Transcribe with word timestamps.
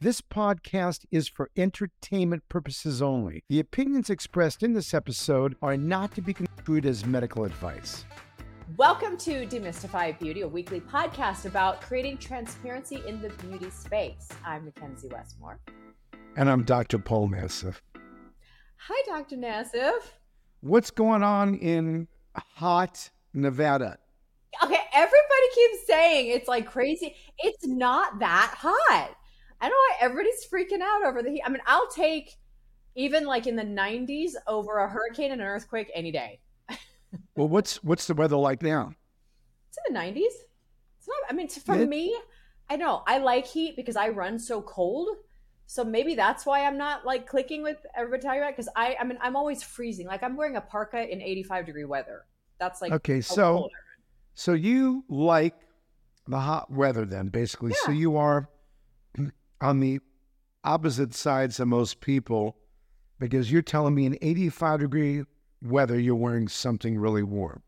This 0.00 0.20
podcast 0.20 1.06
is 1.10 1.26
for 1.26 1.50
entertainment 1.56 2.48
purposes 2.48 3.02
only. 3.02 3.42
The 3.48 3.58
opinions 3.58 4.10
expressed 4.10 4.62
in 4.62 4.72
this 4.72 4.94
episode 4.94 5.56
are 5.60 5.76
not 5.76 6.14
to 6.14 6.22
be 6.22 6.32
construed 6.32 6.86
as 6.86 7.04
medical 7.04 7.42
advice. 7.42 8.04
Welcome 8.76 9.16
to 9.16 9.44
Demystify 9.44 10.16
Beauty, 10.20 10.42
a 10.42 10.48
weekly 10.48 10.78
podcast 10.78 11.46
about 11.46 11.80
creating 11.80 12.18
transparency 12.18 13.02
in 13.08 13.20
the 13.20 13.30
beauty 13.44 13.70
space. 13.70 14.28
I'm 14.46 14.66
Mackenzie 14.66 15.08
Westmore. 15.08 15.58
And 16.36 16.48
I'm 16.48 16.62
Dr. 16.62 17.00
Paul 17.00 17.30
Nassif. 17.30 17.80
Hi, 18.76 19.02
Dr. 19.04 19.34
Nassif. 19.34 19.98
What's 20.60 20.92
going 20.92 21.24
on 21.24 21.56
in 21.56 22.06
hot 22.36 23.10
Nevada? 23.34 23.98
Okay, 24.62 24.78
everybody 24.92 25.48
keeps 25.56 25.86
saying 25.88 26.28
it's 26.28 26.46
like 26.46 26.70
crazy. 26.70 27.16
It's 27.40 27.66
not 27.66 28.20
that 28.20 28.54
hot. 28.56 29.16
I 29.60 29.68
don't 29.68 29.72
know 29.72 29.76
why 29.76 29.96
everybody's 30.00 30.46
freaking 30.46 30.82
out 30.82 31.04
over 31.04 31.22
the 31.22 31.30
heat. 31.30 31.42
I 31.44 31.48
mean, 31.48 31.62
I'll 31.66 31.88
take 31.88 32.36
even 32.94 33.24
like 33.26 33.46
in 33.46 33.56
the 33.56 33.64
90s 33.64 34.32
over 34.46 34.78
a 34.78 34.88
hurricane 34.88 35.32
and 35.32 35.40
an 35.40 35.46
earthquake 35.46 35.90
any 35.94 36.12
day. 36.12 36.40
well, 37.36 37.48
what's 37.48 37.82
what's 37.82 38.06
the 38.06 38.14
weather 38.14 38.36
like 38.36 38.62
now? 38.62 38.92
It's 39.68 39.78
in 39.88 39.94
the 39.94 40.00
90s. 40.00 40.24
It's 40.98 41.08
not. 41.08 41.16
I 41.28 41.32
mean, 41.32 41.48
for 41.48 41.76
it, 41.76 41.88
me, 41.88 42.16
I 42.68 42.76
know 42.76 43.02
I 43.06 43.18
like 43.18 43.46
heat 43.46 43.76
because 43.76 43.96
I 43.96 44.08
run 44.08 44.38
so 44.38 44.62
cold. 44.62 45.08
So 45.66 45.84
maybe 45.84 46.14
that's 46.14 46.46
why 46.46 46.64
I'm 46.64 46.78
not 46.78 47.04
like 47.04 47.26
clicking 47.26 47.62
with 47.62 47.76
everybody 47.94 48.22
talking 48.22 48.40
about 48.40 48.52
because 48.52 48.70
I 48.74 48.96
I 48.98 49.04
mean 49.04 49.18
I'm 49.20 49.36
always 49.36 49.62
freezing. 49.62 50.06
Like 50.06 50.22
I'm 50.22 50.36
wearing 50.36 50.56
a 50.56 50.60
parka 50.60 51.10
in 51.10 51.20
85 51.20 51.66
degree 51.66 51.84
weather. 51.84 52.24
That's 52.58 52.80
like 52.80 52.92
okay. 52.92 53.20
So 53.20 53.68
so 54.34 54.54
you 54.54 55.04
like 55.08 55.54
the 56.26 56.40
hot 56.40 56.70
weather 56.70 57.04
then 57.04 57.28
basically. 57.28 57.72
Yeah. 57.72 57.86
So 57.86 57.92
you 57.92 58.16
are 58.16 58.48
on 59.60 59.80
the 59.80 60.00
opposite 60.64 61.14
sides 61.14 61.60
of 61.60 61.68
most 61.68 62.00
people 62.00 62.56
because 63.18 63.50
you're 63.50 63.62
telling 63.62 63.94
me 63.94 64.06
in 64.06 64.18
85 64.20 64.80
degree 64.80 65.22
weather 65.62 65.98
you're 65.98 66.14
wearing 66.14 66.48
something 66.48 66.98
really 66.98 67.22
warm. 67.22 67.62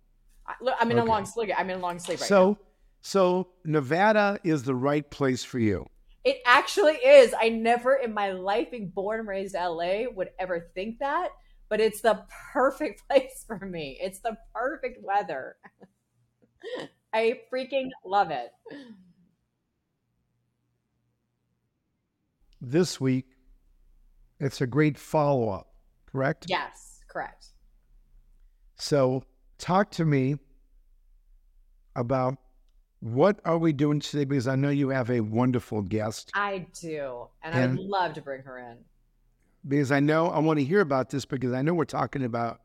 I, 0.46 0.54
I'm 0.80 0.90
in 0.90 0.98
okay. 0.98 1.06
a 1.06 1.10
long 1.10 1.24
sleeve. 1.24 1.50
I'm 1.56 1.70
in 1.70 1.78
a 1.78 1.82
long 1.82 1.98
sleeve 1.98 2.20
right 2.20 2.28
so, 2.28 2.50
now. 2.50 2.58
So 3.02 3.48
Nevada 3.64 4.38
is 4.44 4.62
the 4.62 4.74
right 4.74 5.08
place 5.08 5.42
for 5.42 5.58
you. 5.58 5.86
It 6.24 6.38
actually 6.44 6.96
is. 6.96 7.34
I 7.38 7.48
never 7.48 7.94
in 7.94 8.12
my 8.12 8.32
life, 8.32 8.70
being 8.70 8.88
born 8.88 9.20
and 9.20 9.28
raised 9.28 9.54
LA, 9.54 10.02
would 10.14 10.28
ever 10.38 10.70
think 10.74 10.98
that, 10.98 11.30
but 11.68 11.80
it's 11.80 12.02
the 12.02 12.24
perfect 12.52 13.02
place 13.08 13.44
for 13.46 13.58
me. 13.58 13.98
It's 14.00 14.20
the 14.20 14.36
perfect 14.54 14.98
weather. 15.02 15.56
I 17.12 17.40
freaking 17.52 17.88
love 18.04 18.30
it. 18.30 18.50
This 22.60 23.00
week, 23.00 23.26
it's 24.38 24.60
a 24.60 24.66
great 24.66 24.98
follow 24.98 25.48
up, 25.50 25.68
correct? 26.10 26.46
Yes, 26.48 27.00
correct. 27.08 27.46
So, 28.76 29.22
talk 29.58 29.90
to 29.92 30.04
me 30.04 30.36
about 31.96 32.36
what 33.00 33.40
are 33.44 33.58
we 33.58 33.72
doing 33.72 34.00
today 34.00 34.24
because 34.24 34.46
I 34.46 34.56
know 34.56 34.70
you 34.70 34.90
have 34.90 35.10
a 35.10 35.20
wonderful 35.20 35.82
guest. 35.82 36.30
I 36.34 36.66
do, 36.80 37.28
and, 37.42 37.54
and 37.54 37.72
I 37.72 37.74
would 37.74 37.86
love 37.86 38.14
to 38.14 38.22
bring 38.22 38.42
her 38.42 38.58
in. 38.58 38.78
Because 39.66 39.92
I 39.92 40.00
know 40.00 40.28
I 40.28 40.38
want 40.38 40.58
to 40.58 40.64
hear 40.64 40.80
about 40.80 41.10
this 41.10 41.24
because 41.24 41.52
I 41.52 41.60
know 41.62 41.74
we're 41.74 41.84
talking 41.84 42.24
about 42.24 42.60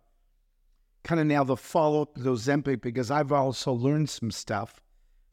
kind 1.03 1.19
of 1.19 1.27
now 1.27 1.43
the 1.43 1.57
follow 1.57 2.03
up 2.03 2.15
to 2.15 2.21
Ozempic 2.21 2.81
because 2.81 3.11
I've 3.11 3.31
also 3.31 3.73
learned 3.73 4.09
some 4.09 4.31
stuff 4.31 4.81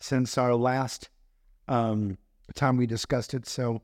since 0.00 0.36
our 0.36 0.54
last 0.54 1.08
um, 1.68 2.18
time 2.54 2.76
we 2.76 2.86
discussed 2.86 3.32
it. 3.32 3.46
So 3.46 3.80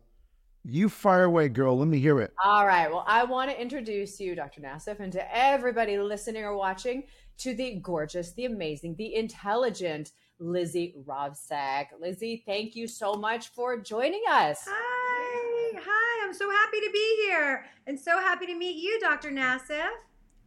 you 0.68 0.88
fire 0.88 1.24
away, 1.24 1.48
girl. 1.48 1.78
Let 1.78 1.88
me 1.88 1.98
hear 1.98 2.20
it. 2.20 2.32
All 2.44 2.66
right. 2.66 2.90
Well, 2.90 3.04
I 3.06 3.24
want 3.24 3.50
to 3.50 3.60
introduce 3.60 4.20
you, 4.20 4.34
Dr. 4.34 4.60
Nassif, 4.60 5.00
and 5.00 5.12
to 5.12 5.36
everybody 5.36 5.98
listening 5.98 6.44
or 6.44 6.56
watching 6.56 7.04
to 7.38 7.54
the 7.54 7.76
gorgeous, 7.82 8.32
the 8.32 8.44
amazing, 8.44 8.94
the 8.96 9.14
intelligent 9.14 10.12
Lizzie 10.38 10.94
Rovsek. 11.06 11.86
Lizzie, 11.98 12.42
thank 12.46 12.76
you 12.76 12.86
so 12.86 13.14
much 13.14 13.48
for 13.48 13.78
joining 13.78 14.22
us. 14.30 14.60
Hi. 14.68 15.80
Hi. 15.82 16.26
I'm 16.26 16.34
so 16.34 16.50
happy 16.50 16.80
to 16.80 16.90
be 16.92 17.26
here 17.26 17.64
and 17.86 17.98
so 17.98 18.18
happy 18.18 18.46
to 18.46 18.54
meet 18.54 18.76
you, 18.76 19.00
Dr. 19.00 19.30
Nassif. 19.30 19.88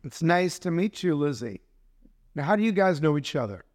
It's 0.04 0.22
nice 0.22 0.60
to 0.60 0.72
meet 0.72 1.02
you, 1.02 1.16
Lizzie. 1.16 1.62
Now, 2.36 2.44
how 2.44 2.56
do 2.56 2.62
you 2.64 2.72
guys 2.72 3.02
know 3.02 3.18
each 3.18 3.36
other? 3.36 3.66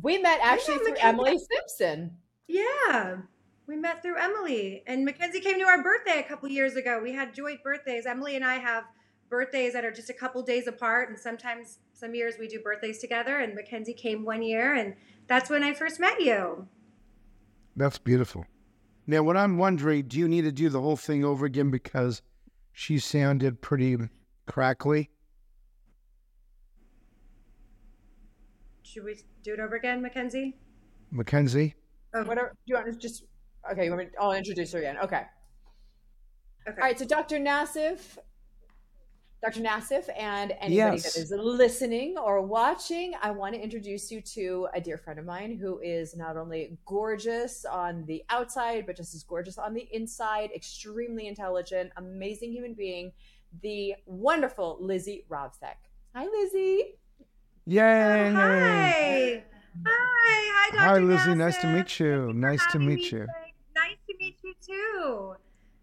We 0.00 0.18
met 0.18 0.40
actually 0.42 0.78
through 0.78 0.96
Emily 1.00 1.38
Simpson. 1.38 2.16
Yeah. 2.48 3.18
We 3.66 3.76
met 3.76 4.00
through 4.00 4.16
Emily, 4.18 4.84
and 4.86 5.04
Mackenzie 5.04 5.40
came 5.40 5.58
to 5.58 5.64
our 5.66 5.82
birthday 5.82 6.20
a 6.20 6.22
couple 6.22 6.48
years 6.48 6.76
ago. 6.76 7.00
We 7.02 7.12
had 7.12 7.34
joint 7.34 7.64
birthdays. 7.64 8.06
Emily 8.06 8.36
and 8.36 8.44
I 8.44 8.54
have 8.54 8.84
birthdays 9.28 9.72
that 9.72 9.84
are 9.84 9.90
just 9.90 10.08
a 10.08 10.14
couple 10.14 10.40
days 10.42 10.68
apart, 10.68 11.08
and 11.08 11.18
sometimes 11.18 11.78
some 11.92 12.14
years 12.14 12.34
we 12.38 12.46
do 12.46 12.60
birthdays 12.60 13.00
together. 13.00 13.40
And 13.40 13.54
Mackenzie 13.54 13.92
came 13.92 14.24
one 14.24 14.42
year, 14.42 14.74
and 14.74 14.94
that's 15.26 15.50
when 15.50 15.64
I 15.64 15.74
first 15.74 15.98
met 15.98 16.20
you. 16.20 16.68
That's 17.74 17.98
beautiful. 17.98 18.46
Now, 19.08 19.24
what 19.24 19.36
I'm 19.36 19.58
wondering, 19.58 20.06
do 20.06 20.18
you 20.18 20.28
need 20.28 20.42
to 20.42 20.52
do 20.52 20.68
the 20.68 20.80
whole 20.80 20.96
thing 20.96 21.24
over 21.24 21.44
again 21.44 21.70
because 21.72 22.22
she 22.72 23.00
sounded 23.00 23.60
pretty 23.60 23.96
crackly? 24.46 25.10
Should 28.82 29.04
we 29.04 29.16
do 29.42 29.54
it 29.54 29.60
over 29.60 29.74
again, 29.74 30.02
Mackenzie? 30.02 30.56
Mackenzie? 31.10 31.74
Oh. 32.14 32.22
Whatever. 32.22 32.50
Do 32.50 32.56
you 32.66 32.74
want 32.76 32.86
to 32.86 32.98
just 32.98 33.24
Okay, 33.72 33.88
me, 33.88 34.06
I'll 34.20 34.32
introduce 34.32 34.72
her 34.72 34.78
again. 34.78 34.96
Okay. 35.02 35.22
Okay. 36.68 36.80
All 36.80 36.86
right. 36.86 36.98
So, 36.98 37.04
Dr. 37.04 37.38
Nassif, 37.38 38.18
Dr. 39.42 39.60
Nassif, 39.60 40.08
and 40.18 40.52
anybody 40.60 40.96
yes. 40.96 41.14
that 41.14 41.20
is 41.20 41.30
listening 41.30 42.16
or 42.18 42.42
watching, 42.42 43.12
I 43.22 43.30
want 43.30 43.54
to 43.54 43.60
introduce 43.60 44.10
you 44.10 44.20
to 44.22 44.66
a 44.74 44.80
dear 44.80 44.96
friend 44.98 45.18
of 45.18 45.24
mine 45.24 45.56
who 45.56 45.78
is 45.80 46.16
not 46.16 46.36
only 46.36 46.76
gorgeous 46.86 47.64
on 47.64 48.04
the 48.06 48.24
outside, 48.30 48.86
but 48.86 48.96
just 48.96 49.14
as 49.14 49.22
gorgeous 49.22 49.58
on 49.58 49.74
the 49.74 49.88
inside, 49.92 50.50
extremely 50.54 51.28
intelligent, 51.28 51.92
amazing 51.96 52.52
human 52.52 52.74
being, 52.74 53.12
the 53.62 53.94
wonderful 54.06 54.78
Lizzie 54.80 55.24
Rovsek. 55.28 55.76
Hi, 56.14 56.26
Lizzie. 56.26 56.94
Yay. 57.66 57.82
Oh, 57.82 58.34
hi. 58.34 59.44
Hi. 59.86 60.50
Hi, 60.54 60.70
Dr. 60.70 60.80
Hi, 60.80 60.98
Lizzie. 60.98 61.30
Nassif. 61.30 61.36
Nice 61.36 61.58
to 61.58 61.66
meet 61.68 62.00
you. 62.00 62.32
Nice 62.32 62.66
to 62.72 62.78
meet 62.78 63.12
you 63.12 63.20
meet 63.20 63.28
you 63.28 63.45
too. 64.66 65.34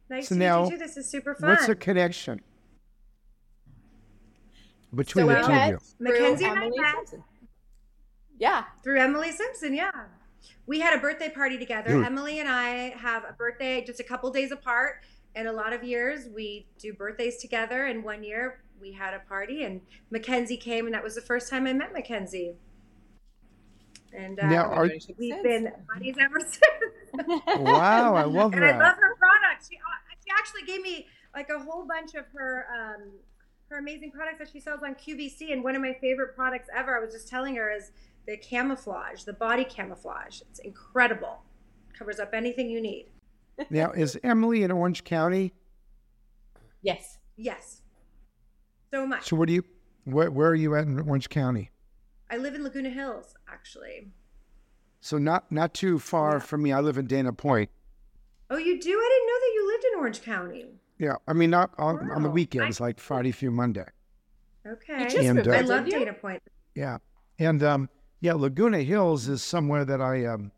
Nice 0.09 0.29
so 0.29 0.35
to 0.35 0.39
now, 0.39 0.63
meet 0.63 0.71
you 0.71 0.77
too. 0.77 0.83
This 0.83 0.97
is 0.97 1.09
super 1.09 1.35
fun. 1.35 1.51
What's 1.51 1.67
the 1.67 1.75
connection 1.75 2.41
between 4.93 5.25
so 5.25 5.33
the 5.33 5.41
two 5.41 5.51
of 5.53 5.69
you? 5.69 5.79
Mackenzie 5.99 6.45
and 6.45 6.59
I 6.59 6.69
met. 6.69 6.95
Simpson. 6.95 7.23
Yeah. 8.39 8.65
Through 8.83 8.99
Emily 8.99 9.31
Simpson, 9.31 9.73
yeah. 9.73 9.91
We 10.65 10.79
had 10.79 10.97
a 10.97 11.01
birthday 11.01 11.29
party 11.29 11.57
together. 11.57 11.91
Mm. 11.91 12.05
Emily 12.05 12.39
and 12.39 12.49
I 12.49 12.89
have 12.97 13.23
a 13.23 13.33
birthday 13.33 13.83
just 13.83 13.99
a 13.99 14.03
couple 14.03 14.29
days 14.31 14.51
apart. 14.51 15.05
And 15.35 15.47
a 15.47 15.51
lot 15.51 15.73
of 15.73 15.83
years 15.83 16.27
we 16.33 16.67
do 16.77 16.93
birthdays 16.93 17.37
together. 17.37 17.85
And 17.85 18.03
one 18.03 18.23
year 18.23 18.63
we 18.79 18.91
had 18.91 19.13
a 19.13 19.19
party 19.19 19.63
and 19.63 19.81
Mackenzie 20.11 20.57
came, 20.57 20.85
and 20.85 20.93
that 20.93 21.03
was 21.03 21.15
the 21.15 21.21
first 21.21 21.49
time 21.49 21.67
I 21.67 21.73
met 21.73 21.93
Mackenzie. 21.93 22.55
And 24.15 24.39
uh, 24.39 24.47
now, 24.47 24.65
are, 24.65 24.89
we've 25.17 25.43
been 25.43 25.71
buddies 25.93 26.15
ever 26.19 26.39
since. 26.39 27.41
wow, 27.59 28.15
I 28.15 28.23
love 28.23 28.53
and 28.53 28.61
that. 28.61 28.69
And 28.69 28.81
I 28.81 28.87
love 28.87 28.95
her 28.97 29.15
products. 29.15 29.69
She, 29.69 29.77
uh, 29.77 30.15
she 30.23 30.31
actually 30.37 30.63
gave 30.63 30.81
me 30.81 31.07
like 31.35 31.49
a 31.49 31.59
whole 31.59 31.85
bunch 31.87 32.15
of 32.15 32.25
her 32.33 32.65
um, 32.73 33.11
her 33.69 33.79
amazing 33.79 34.11
products 34.11 34.39
that 34.39 34.49
she 34.51 34.59
sells 34.59 34.81
on 34.83 34.95
QVC. 34.95 35.51
And 35.51 35.63
one 35.63 35.75
of 35.75 35.81
my 35.81 35.95
favorite 35.99 36.35
products 36.35 36.69
ever, 36.75 36.97
I 36.97 37.03
was 37.03 37.13
just 37.13 37.27
telling 37.27 37.55
her, 37.55 37.71
is 37.71 37.91
the 38.27 38.37
camouflage, 38.37 39.23
the 39.23 39.33
body 39.33 39.65
camouflage. 39.65 40.41
It's 40.41 40.59
incredible. 40.59 41.41
Covers 41.97 42.19
up 42.19 42.33
anything 42.33 42.69
you 42.69 42.81
need. 42.81 43.07
now, 43.69 43.91
is 43.91 44.17
Emily 44.23 44.63
in 44.63 44.71
Orange 44.71 45.03
County? 45.03 45.53
Yes. 46.81 47.17
Yes. 47.35 47.81
So 48.91 49.05
much. 49.05 49.29
So, 49.29 49.35
where 49.35 49.45
do 49.45 49.53
you? 49.53 49.63
Where, 50.05 50.29
where 50.29 50.49
are 50.49 50.55
you 50.55 50.75
at 50.75 50.85
in 50.85 50.99
Orange 50.99 51.29
County? 51.29 51.71
I 52.33 52.37
live 52.37 52.55
in 52.55 52.63
Laguna 52.63 52.89
Hills, 52.89 53.35
actually. 53.47 54.07
So 55.01 55.19
not 55.19 55.51
not 55.51 55.75
too 55.75 55.99
far 55.99 56.33
yeah. 56.33 56.39
from 56.39 56.63
me. 56.63 56.71
I 56.71 56.79
live 56.79 56.97
in 56.97 57.05
Dana 57.05 57.31
Point. 57.31 57.69
Oh, 58.49 58.57
you 58.57 58.81
do? 58.81 58.89
I 58.89 59.09
didn't 59.09 59.27
know 59.27 59.39
that 59.39 59.51
you 59.53 59.67
lived 59.67 59.83
in 59.83 59.99
Orange 59.99 60.21
County. 60.23 60.65
Yeah, 60.97 61.15
I 61.27 61.33
mean 61.33 61.51
not 61.51 61.75
on, 61.77 62.07
wow. 62.07 62.15
on 62.15 62.23
the 62.23 62.31
weekends, 62.31 62.81
I... 62.81 62.85
like 62.85 62.99
Friday 62.99 63.31
through 63.31 63.51
Monday. 63.51 63.85
Okay. 64.65 65.27
And, 65.27 65.47
uh, 65.47 65.51
I 65.51 65.61
love 65.61 65.85
Dana 65.87 66.13
Point. 66.13 66.41
Yeah, 66.73 66.97
and 67.37 67.61
um, 67.61 67.87
yeah, 68.19 68.33
Laguna 68.33 68.79
Hills 68.79 69.27
is 69.27 69.43
somewhere 69.43 69.85
that 69.85 70.01
I 70.01 70.25
um, 70.25 70.51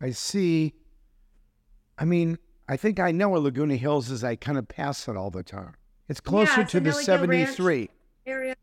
I 0.00 0.10
see. 0.10 0.74
I 1.96 2.06
mean, 2.06 2.38
I 2.68 2.76
think 2.76 2.98
I 2.98 3.12
know 3.12 3.28
where 3.28 3.40
Laguna 3.40 3.76
Hills 3.76 4.10
is. 4.10 4.24
I 4.24 4.34
kind 4.34 4.58
of 4.58 4.66
pass 4.66 5.06
it 5.06 5.16
all 5.16 5.30
the 5.30 5.44
time. 5.44 5.74
It's 6.08 6.20
closer 6.20 6.62
yeah, 6.62 6.66
to 6.66 6.80
the 6.80 6.92
seventy 6.92 7.44
three 7.44 7.88
area. 8.26 8.56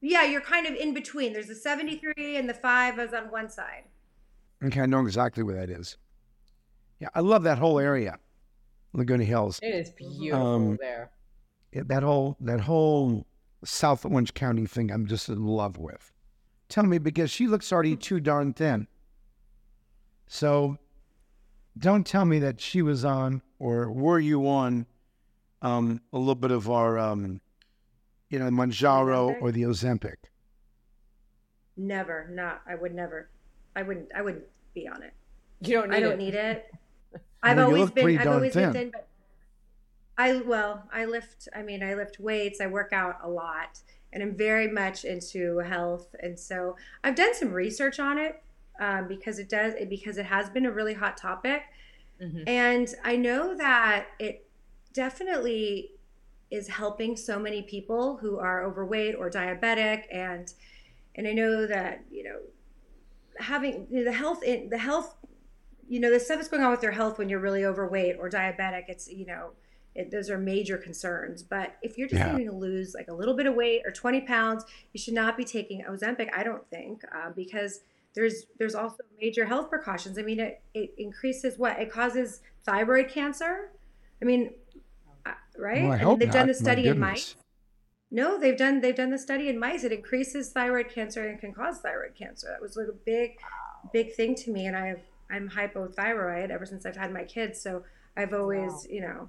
Yeah, 0.00 0.24
you're 0.24 0.40
kind 0.40 0.66
of 0.66 0.74
in 0.74 0.94
between. 0.94 1.32
There's 1.32 1.48
the 1.48 1.54
73 1.54 2.36
and 2.36 2.48
the 2.48 2.54
5 2.54 2.98
is 2.98 3.12
on 3.12 3.30
one 3.30 3.48
side. 3.48 3.84
Okay, 4.64 4.80
I 4.80 4.86
know 4.86 5.00
exactly 5.00 5.42
where 5.42 5.56
that 5.56 5.70
is. 5.70 5.96
Yeah, 7.00 7.08
I 7.14 7.20
love 7.20 7.44
that 7.44 7.58
whole 7.58 7.78
area, 7.78 8.18
Laguna 8.92 9.24
Hills. 9.24 9.60
It 9.62 9.74
is 9.74 9.90
beautiful 9.90 10.46
um, 10.46 10.78
there. 10.80 11.10
Yeah, 11.72 11.82
that 11.86 12.02
whole 12.02 12.36
that 12.40 12.60
whole 12.60 13.26
South 13.64 14.04
Orange 14.04 14.34
County 14.34 14.66
thing, 14.66 14.90
I'm 14.90 15.06
just 15.06 15.28
in 15.28 15.46
love 15.46 15.78
with. 15.78 16.12
Tell 16.68 16.84
me 16.84 16.98
because 16.98 17.30
she 17.30 17.46
looks 17.46 17.72
already 17.72 17.96
too 17.96 18.20
darn 18.20 18.52
thin. 18.52 18.88
So, 20.26 20.76
don't 21.76 22.06
tell 22.06 22.24
me 22.24 22.38
that 22.40 22.60
she 22.60 22.82
was 22.82 23.04
on 23.04 23.42
or 23.58 23.90
were 23.90 24.18
you 24.18 24.46
on 24.46 24.86
um, 25.62 26.00
a 26.12 26.18
little 26.18 26.34
bit 26.34 26.50
of 26.50 26.70
our, 26.70 26.98
um, 26.98 27.40
you 28.30 28.38
know, 28.38 28.46
Mounjaro 28.46 29.40
or 29.40 29.52
the 29.52 29.62
Ozempic. 29.62 30.16
Never, 31.76 32.28
not. 32.30 32.62
I 32.68 32.74
would 32.74 32.94
never. 32.94 33.30
I 33.76 33.82
wouldn't. 33.82 34.08
I 34.14 34.22
wouldn't 34.22 34.44
be 34.74 34.88
on 34.88 35.02
it. 35.02 35.12
You 35.60 35.74
don't. 35.74 35.92
I 35.92 36.00
don't 36.00 36.12
it. 36.12 36.18
need 36.18 36.34
it. 36.34 36.70
I've 37.42 37.56
well, 37.56 37.66
always 37.66 37.90
been. 37.90 38.18
I've 38.18 38.26
always 38.26 38.52
thin. 38.52 38.64
been 38.64 38.72
thin, 38.72 38.90
but 38.90 39.06
I 40.18 40.38
well, 40.38 40.82
I 40.92 41.04
lift. 41.04 41.48
I 41.54 41.62
mean, 41.62 41.82
I 41.82 41.94
lift 41.94 42.18
weights. 42.18 42.60
I 42.60 42.66
work 42.66 42.92
out 42.92 43.18
a 43.22 43.28
lot, 43.28 43.80
and 44.12 44.22
I'm 44.22 44.36
very 44.36 44.68
much 44.68 45.04
into 45.04 45.58
health. 45.58 46.14
And 46.20 46.38
so 46.38 46.76
I've 47.04 47.14
done 47.14 47.34
some 47.34 47.52
research 47.52 48.00
on 48.00 48.18
it 48.18 48.42
um, 48.80 49.06
because 49.06 49.38
it 49.38 49.48
does 49.48 49.74
because 49.88 50.18
it 50.18 50.26
has 50.26 50.50
been 50.50 50.66
a 50.66 50.72
really 50.72 50.94
hot 50.94 51.16
topic, 51.16 51.62
mm-hmm. 52.20 52.42
and 52.48 52.92
I 53.04 53.14
know 53.14 53.56
that 53.56 54.08
it 54.18 54.48
definitely 54.92 55.92
is 56.50 56.68
helping 56.68 57.16
so 57.16 57.38
many 57.38 57.62
people 57.62 58.16
who 58.16 58.38
are 58.38 58.64
overweight 58.64 59.14
or 59.14 59.30
diabetic, 59.30 60.04
and 60.12 60.52
and 61.14 61.26
I 61.26 61.32
know 61.32 61.66
that 61.66 62.04
you 62.10 62.24
know 62.24 62.38
having 63.38 63.86
the 63.90 64.12
health 64.12 64.42
in 64.42 64.68
the 64.68 64.78
health 64.78 65.14
you 65.88 66.00
know 66.00 66.10
the 66.10 66.20
stuff 66.20 66.38
that's 66.38 66.48
going 66.48 66.62
on 66.62 66.70
with 66.70 66.82
your 66.82 66.92
health 66.92 67.18
when 67.18 67.28
you're 67.28 67.38
really 67.38 67.64
overweight 67.64 68.16
or 68.18 68.28
diabetic 68.28 68.84
it's 68.88 69.08
you 69.08 69.24
know 69.24 69.50
it, 69.94 70.10
those 70.10 70.28
are 70.28 70.38
major 70.38 70.76
concerns. 70.76 71.42
But 71.42 71.76
if 71.82 71.96
you're 71.96 72.08
just 72.08 72.20
yeah. 72.20 72.36
to 72.36 72.52
lose 72.52 72.94
like 72.94 73.08
a 73.08 73.14
little 73.14 73.34
bit 73.34 73.46
of 73.46 73.54
weight 73.54 73.82
or 73.84 73.90
20 73.90 74.22
pounds 74.22 74.64
you 74.92 75.00
should 75.00 75.14
not 75.14 75.36
be 75.36 75.44
taking 75.44 75.82
ozempic 75.88 76.28
i 76.34 76.42
don't 76.42 76.68
think 76.68 77.02
uh, 77.14 77.30
because 77.34 77.80
there's 78.14 78.46
there's 78.58 78.74
also 78.74 79.04
major 79.20 79.44
health 79.44 79.70
precautions. 79.70 80.18
I 80.18 80.22
mean 80.22 80.40
it, 80.40 80.60
it 80.74 80.92
increases 80.98 81.58
what? 81.58 81.78
It 81.78 81.90
causes 81.90 82.40
thyroid 82.64 83.08
cancer? 83.08 83.70
I 84.20 84.24
mean 84.24 84.54
right 85.56 85.82
well, 85.82 85.92
I 85.92 85.96
hope 85.96 86.18
they've 86.18 86.28
not. 86.28 86.34
done 86.34 86.46
the 86.48 86.54
study 86.54 86.86
in 86.88 86.98
mice 86.98 87.34
no, 88.10 88.38
they've 88.38 88.56
done 88.56 88.80
they've 88.80 88.94
done 88.94 89.10
the 89.10 89.18
study 89.18 89.48
in 89.48 89.58
mice. 89.58 89.84
It 89.84 89.92
increases 89.92 90.50
thyroid 90.50 90.88
cancer 90.88 91.28
and 91.28 91.38
can 91.38 91.52
cause 91.52 91.80
thyroid 91.80 92.14
cancer. 92.14 92.48
That 92.48 92.60
was 92.60 92.76
like 92.76 92.88
a 92.88 92.96
big, 93.04 93.32
big 93.92 94.14
thing 94.14 94.34
to 94.36 94.50
me. 94.50 94.66
And 94.66 94.76
I 94.76 94.86
have 94.86 95.00
I'm 95.30 95.48
hypothyroid 95.48 96.50
ever 96.50 96.64
since 96.64 96.86
I've 96.86 96.96
had 96.96 97.12
my 97.12 97.24
kids. 97.24 97.60
So 97.60 97.84
I've 98.16 98.32
always, 98.32 98.70
wow. 98.70 98.84
you 98.88 99.00
know, 99.02 99.28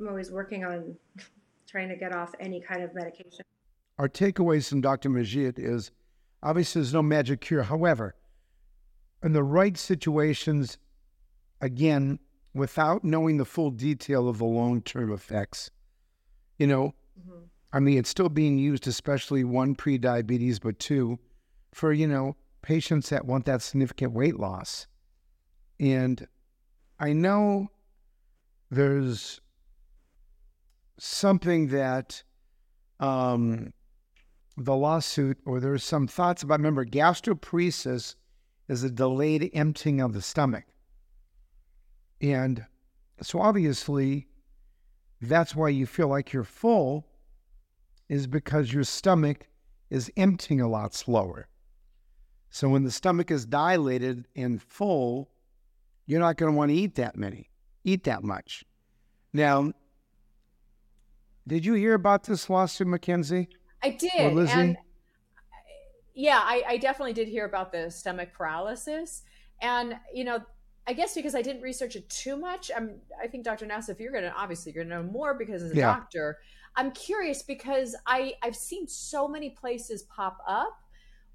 I'm 0.00 0.08
always 0.08 0.30
working 0.30 0.64
on 0.64 0.96
trying 1.66 1.90
to 1.90 1.96
get 1.96 2.14
off 2.14 2.32
any 2.40 2.60
kind 2.60 2.82
of 2.82 2.94
medication. 2.94 3.44
Our 3.98 4.08
takeaways 4.08 4.68
from 4.68 4.80
Dr. 4.80 5.10
Majid 5.10 5.58
is 5.58 5.90
obviously 6.42 6.80
there's 6.80 6.94
no 6.94 7.02
magic 7.02 7.42
cure. 7.42 7.62
However, 7.62 8.14
in 9.22 9.34
the 9.34 9.42
right 9.42 9.76
situations, 9.76 10.78
again, 11.60 12.18
without 12.54 13.04
knowing 13.04 13.36
the 13.36 13.44
full 13.44 13.70
detail 13.70 14.28
of 14.28 14.38
the 14.38 14.44
long 14.44 14.80
term 14.80 15.12
effects, 15.12 15.70
you 16.58 16.66
know, 16.66 16.94
mm-hmm. 17.20 17.44
I 17.72 17.80
mean, 17.80 17.98
it's 17.98 18.10
still 18.10 18.28
being 18.28 18.58
used, 18.58 18.86
especially 18.86 19.44
one 19.44 19.74
pre 19.74 19.98
diabetes, 19.98 20.58
but 20.58 20.78
two 20.78 21.18
for, 21.72 21.92
you 21.92 22.06
know, 22.06 22.36
patients 22.62 23.10
that 23.10 23.26
want 23.26 23.44
that 23.46 23.62
significant 23.62 24.12
weight 24.12 24.38
loss. 24.38 24.86
And 25.80 26.26
I 27.00 27.12
know 27.12 27.68
there's 28.70 29.40
something 30.98 31.68
that 31.68 32.22
um, 33.00 33.72
the 34.56 34.74
lawsuit, 34.74 35.38
or 35.44 35.58
there's 35.60 35.82
some 35.82 36.06
thoughts 36.06 36.42
about, 36.42 36.60
remember, 36.60 36.84
gastroparesis 36.84 38.14
is 38.68 38.84
a 38.84 38.90
delayed 38.90 39.50
emptying 39.52 40.00
of 40.00 40.12
the 40.12 40.22
stomach. 40.22 40.64
And 42.24 42.64
so 43.20 43.38
obviously, 43.38 44.28
that's 45.20 45.54
why 45.54 45.68
you 45.68 45.84
feel 45.84 46.08
like 46.08 46.32
you're 46.32 46.42
full, 46.42 47.06
is 48.08 48.26
because 48.26 48.72
your 48.72 48.84
stomach 48.84 49.46
is 49.90 50.10
emptying 50.16 50.62
a 50.62 50.68
lot 50.68 50.94
slower. 50.94 51.48
So 52.48 52.70
when 52.70 52.82
the 52.82 52.90
stomach 52.90 53.30
is 53.30 53.44
dilated 53.44 54.26
and 54.34 54.62
full, 54.62 55.28
you're 56.06 56.20
not 56.20 56.38
going 56.38 56.50
to 56.50 56.56
want 56.56 56.70
to 56.70 56.74
eat 56.74 56.94
that 56.94 57.14
many, 57.14 57.50
eat 57.84 58.04
that 58.04 58.22
much. 58.24 58.64
Now, 59.34 59.72
did 61.46 61.66
you 61.66 61.74
hear 61.74 61.92
about 61.92 62.24
this 62.24 62.48
lawsuit, 62.48 62.86
Mackenzie? 62.86 63.50
I 63.82 63.90
did. 63.90 64.38
And 64.48 64.78
yeah, 66.14 66.40
I, 66.42 66.62
I 66.66 66.76
definitely 66.78 67.12
did 67.12 67.28
hear 67.28 67.44
about 67.44 67.70
the 67.70 67.90
stomach 67.90 68.30
paralysis. 68.32 69.24
And, 69.60 69.96
you 70.12 70.24
know, 70.24 70.40
I 70.86 70.92
guess 70.92 71.14
because 71.14 71.34
I 71.34 71.42
didn't 71.42 71.62
research 71.62 71.96
it 71.96 72.08
too 72.10 72.36
much, 72.36 72.70
I'm, 72.76 72.96
I 73.22 73.26
think 73.26 73.44
Dr. 73.44 73.66
Nassif, 73.66 73.98
you're 73.98 74.12
going 74.12 74.24
to 74.24 74.34
obviously 74.34 74.72
you're 74.72 74.84
going 74.84 74.90
to 74.90 75.02
know 75.02 75.10
more 75.10 75.34
because 75.34 75.62
as 75.62 75.72
a 75.72 75.76
yeah. 75.76 75.94
doctor, 75.94 76.38
I'm 76.76 76.90
curious 76.90 77.42
because 77.42 77.94
I 78.06 78.34
I've 78.42 78.56
seen 78.56 78.86
so 78.86 79.28
many 79.28 79.50
places 79.50 80.02
pop 80.02 80.38
up 80.46 80.78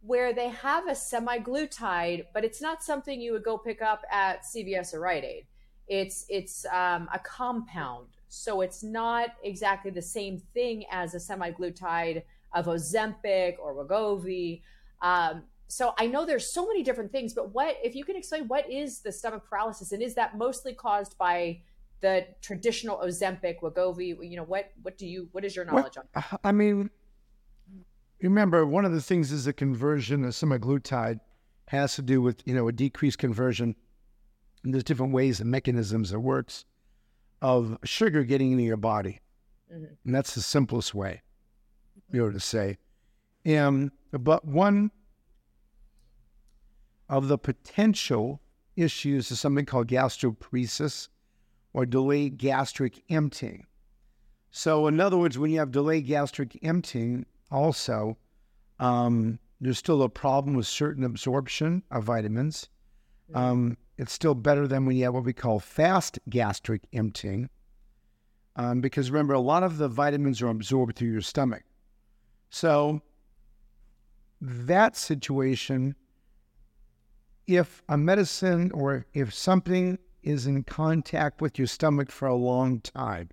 where 0.02 0.34
they 0.34 0.50
have 0.50 0.88
a 0.88 0.92
semaglutide, 0.92 2.26
but 2.34 2.46
it's 2.46 2.62
not 2.62 2.84
something 2.84 3.20
you 3.20 3.34
would 3.34 3.44
go 3.44 3.58
pick 3.58 3.82
up 3.82 4.04
at 4.12 4.44
CVS 4.44 4.94
or 4.94 5.00
Rite 5.00 5.24
Aid. 5.24 5.48
It's 5.88 6.26
it's 6.30 6.66
um, 6.66 7.10
a 7.14 7.20
compound, 7.20 8.08
so 8.28 8.62
it's 8.62 8.84
not 8.84 9.30
exactly 9.44 9.92
the 9.92 10.02
same 10.02 10.40
thing 10.54 10.86
as 10.92 11.16
a 11.16 11.18
semaglutide 11.18 12.24
of 12.54 12.66
Ozempic 12.66 13.58
or 13.60 13.74
Wegovy. 13.74 14.62
Um, 15.02 15.44
so 15.70 15.94
I 15.98 16.08
know 16.08 16.26
there's 16.26 16.54
so 16.54 16.68
many 16.68 16.84
different 16.84 17.12
things, 17.12 17.34
but 17.34 17.54
what 17.54 17.78
if 17.84 17.96
you 17.96 18.04
can 18.04 18.18
explain 18.18 18.48
what 18.48 18.70
is 18.70 19.02
the 19.02 19.12
stomach 19.12 19.44
paralysis, 19.50 19.92
and 19.92 20.04
is 20.04 20.16
that 20.16 20.38
mostly 20.38 20.74
caused 20.74 21.18
by 21.18 21.62
the 22.02 22.28
traditional 22.42 22.98
Ozempic, 22.98 23.62
Wegovy? 23.62 24.18
You 24.22 24.38
know, 24.38 24.44
what 24.44 24.72
what 24.82 24.98
do 24.98 25.08
you 25.08 25.30
what 25.32 25.46
is 25.46 25.56
your 25.56 25.66
knowledge 25.66 25.96
what, 25.96 26.08
on? 26.32 26.40
I 26.44 26.52
mean, 26.52 26.90
Remember, 28.22 28.66
one 28.66 28.84
of 28.84 28.92
the 28.92 29.02
things 29.02 29.32
is 29.32 29.46
the 29.46 29.54
conversion 29.54 30.26
of 30.26 30.32
semaglutide 30.32 31.22
has 31.68 31.96
to 31.96 32.02
do 32.02 32.22
with, 32.22 32.42
you 32.46 32.54
know, 32.54 32.68
a 32.68 32.72
decreased 32.72 33.18
conversion. 33.18 33.76
And 34.64 34.74
there's 34.74 34.84
different 34.84 35.14
ways 35.14 35.40
and 35.40 35.50
mechanisms 35.50 36.12
it 36.12 36.18
works 36.18 36.66
of 37.42 37.78
sugar 37.86 38.24
getting 38.26 38.52
into 38.52 38.66
your 38.66 38.78
body. 38.78 39.22
Mm-hmm. 39.74 39.86
And 40.04 40.16
that's 40.16 40.36
the 40.36 40.42
simplest 40.42 40.94
way, 40.94 41.22
you 42.12 42.20
know, 42.20 42.32
to 42.32 42.40
say. 42.42 42.78
And, 43.46 43.92
but 44.12 44.44
one 44.44 44.92
of 47.10 47.28
the 47.28 47.38
potential 47.38 48.40
issues 48.76 49.32
is 49.32 49.40
something 49.40 49.66
called 49.66 49.88
gastroparesis 49.88 51.10
or 51.74 51.86
delayed 51.86 52.38
gastric 52.38 53.04
emptying. 53.10 53.66
So, 54.52 54.88
in 54.88 55.00
other 55.00 55.18
words, 55.18 55.38
when 55.38 55.52
you 55.52 55.60
have 55.60 55.72
delayed 55.72 56.08
gastric 56.08 56.58
emptying, 56.64 57.26
also, 57.52 58.18
um, 58.80 59.40
there's 59.62 59.78
still 59.78 60.02
a 60.02 60.10
problem 60.10 60.56
with 60.56 60.66
certain 60.66 61.04
absorption 61.04 61.84
of 61.92 62.04
vitamins. 62.04 62.70
Um, 63.34 63.78
it's 63.98 64.14
still 64.14 64.34
better 64.34 64.68
than 64.68 64.86
when 64.86 64.96
you 64.96 65.04
have 65.04 65.14
what 65.14 65.26
we 65.26 65.34
call 65.34 65.60
fast 65.60 66.18
gastric 66.30 66.82
emptying. 66.94 67.50
Um, 68.56 68.82
because 68.82 69.12
remember, 69.12 69.34
a 69.34 69.40
lot 69.40 69.64
of 69.64 69.78
the 69.78 69.88
vitamins 69.88 70.42
are 70.42 70.48
absorbed 70.48 70.96
through 70.96 71.12
your 71.12 71.22
stomach. 71.22 71.64
So, 72.50 73.02
that 74.42 74.96
situation, 74.96 75.96
if 77.50 77.82
a 77.90 77.98
medicine 77.98 78.70
or 78.74 79.08
if 79.12 79.34
something 79.34 79.98
is 80.22 80.46
in 80.46 80.64
contact 80.64 81.42
with 81.42 81.58
your 81.58 81.66
stomach 81.66 82.12
for 82.12 82.28
a 82.28 82.36
long 82.36 82.80
time, 82.80 83.30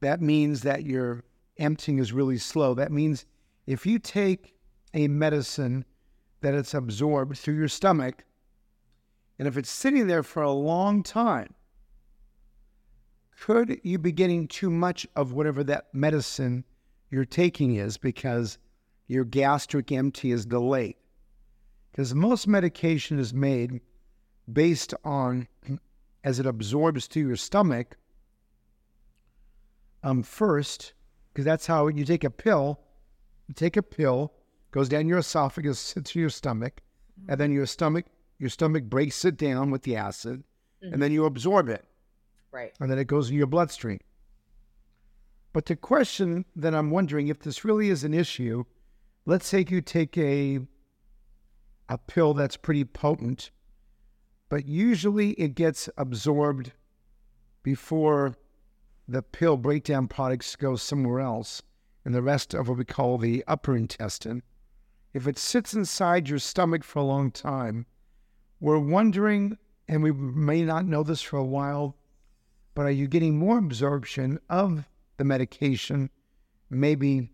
that 0.00 0.20
means 0.20 0.60
that 0.62 0.86
your 0.86 1.24
emptying 1.58 1.98
is 1.98 2.12
really 2.12 2.38
slow. 2.38 2.74
That 2.74 2.92
means 2.92 3.26
if 3.66 3.86
you 3.86 3.98
take 3.98 4.54
a 4.92 5.08
medicine 5.08 5.84
that 6.42 6.54
it's 6.54 6.74
absorbed 6.74 7.36
through 7.36 7.56
your 7.56 7.66
stomach, 7.68 8.24
and 9.36 9.48
if 9.48 9.56
it's 9.56 9.70
sitting 9.70 10.06
there 10.06 10.22
for 10.22 10.44
a 10.44 10.52
long 10.52 11.02
time, 11.02 11.54
could 13.40 13.80
you 13.82 13.98
be 13.98 14.12
getting 14.12 14.46
too 14.46 14.70
much 14.70 15.08
of 15.16 15.32
whatever 15.32 15.64
that 15.64 15.92
medicine 15.92 16.64
you're 17.10 17.24
taking 17.24 17.74
is 17.74 17.96
because 17.96 18.58
your 19.08 19.24
gastric 19.24 19.90
empty 19.90 20.30
is 20.30 20.46
delayed? 20.46 20.94
Because 21.94 22.12
most 22.12 22.48
medication 22.48 23.20
is 23.20 23.32
made 23.32 23.80
based 24.52 24.94
on 25.04 25.46
as 26.24 26.40
it 26.40 26.46
absorbs 26.46 27.06
through 27.06 27.28
your 27.28 27.36
stomach 27.36 27.96
um, 30.02 30.24
first, 30.24 30.92
because 31.32 31.44
that's 31.44 31.68
how 31.68 31.86
you 31.86 32.04
take 32.04 32.24
a 32.24 32.30
pill. 32.30 32.80
You 33.46 33.54
take 33.54 33.76
a 33.76 33.82
pill, 33.82 34.32
goes 34.72 34.88
down 34.88 35.06
your 35.06 35.18
esophagus, 35.18 35.78
sits 35.78 36.10
to 36.10 36.18
your 36.18 36.30
stomach, 36.30 36.80
mm-hmm. 37.20 37.30
and 37.30 37.40
then 37.40 37.52
your 37.52 37.66
stomach 37.66 38.06
your 38.40 38.50
stomach 38.50 38.84
breaks 38.84 39.24
it 39.24 39.36
down 39.36 39.70
with 39.70 39.82
the 39.82 39.94
acid, 39.94 40.42
mm-hmm. 40.82 40.92
and 40.92 41.00
then 41.00 41.12
you 41.12 41.24
absorb 41.24 41.68
it. 41.68 41.84
Right. 42.50 42.72
And 42.80 42.90
then 42.90 42.98
it 42.98 43.06
goes 43.06 43.30
in 43.30 43.36
your 43.36 43.46
bloodstream. 43.46 44.00
But 45.52 45.66
the 45.66 45.76
question 45.76 46.44
that 46.56 46.74
I'm 46.74 46.90
wondering 46.90 47.28
if 47.28 47.38
this 47.38 47.64
really 47.64 47.88
is 47.88 48.02
an 48.02 48.12
issue, 48.12 48.64
let's 49.24 49.46
say 49.46 49.64
you 49.68 49.80
take 49.80 50.18
a 50.18 50.58
a 51.88 51.98
pill 51.98 52.34
that's 52.34 52.56
pretty 52.56 52.84
potent, 52.84 53.50
but 54.48 54.66
usually 54.66 55.30
it 55.32 55.54
gets 55.54 55.88
absorbed 55.96 56.72
before 57.62 58.34
the 59.06 59.22
pill 59.22 59.56
breakdown 59.56 60.08
products 60.08 60.56
go 60.56 60.76
somewhere 60.76 61.20
else 61.20 61.62
in 62.04 62.12
the 62.12 62.22
rest 62.22 62.54
of 62.54 62.68
what 62.68 62.78
we 62.78 62.84
call 62.84 63.18
the 63.18 63.44
upper 63.46 63.76
intestine. 63.76 64.42
If 65.12 65.26
it 65.26 65.38
sits 65.38 65.74
inside 65.74 66.28
your 66.28 66.38
stomach 66.38 66.84
for 66.84 66.98
a 66.98 67.04
long 67.04 67.30
time, 67.30 67.86
we're 68.60 68.78
wondering, 68.78 69.58
and 69.88 70.02
we 70.02 70.12
may 70.12 70.62
not 70.62 70.86
know 70.86 71.02
this 71.02 71.22
for 71.22 71.36
a 71.36 71.44
while, 71.44 71.96
but 72.74 72.86
are 72.86 72.90
you 72.90 73.06
getting 73.06 73.38
more 73.38 73.58
absorption 73.58 74.38
of 74.48 74.84
the 75.16 75.24
medication, 75.24 76.10
maybe 76.70 77.30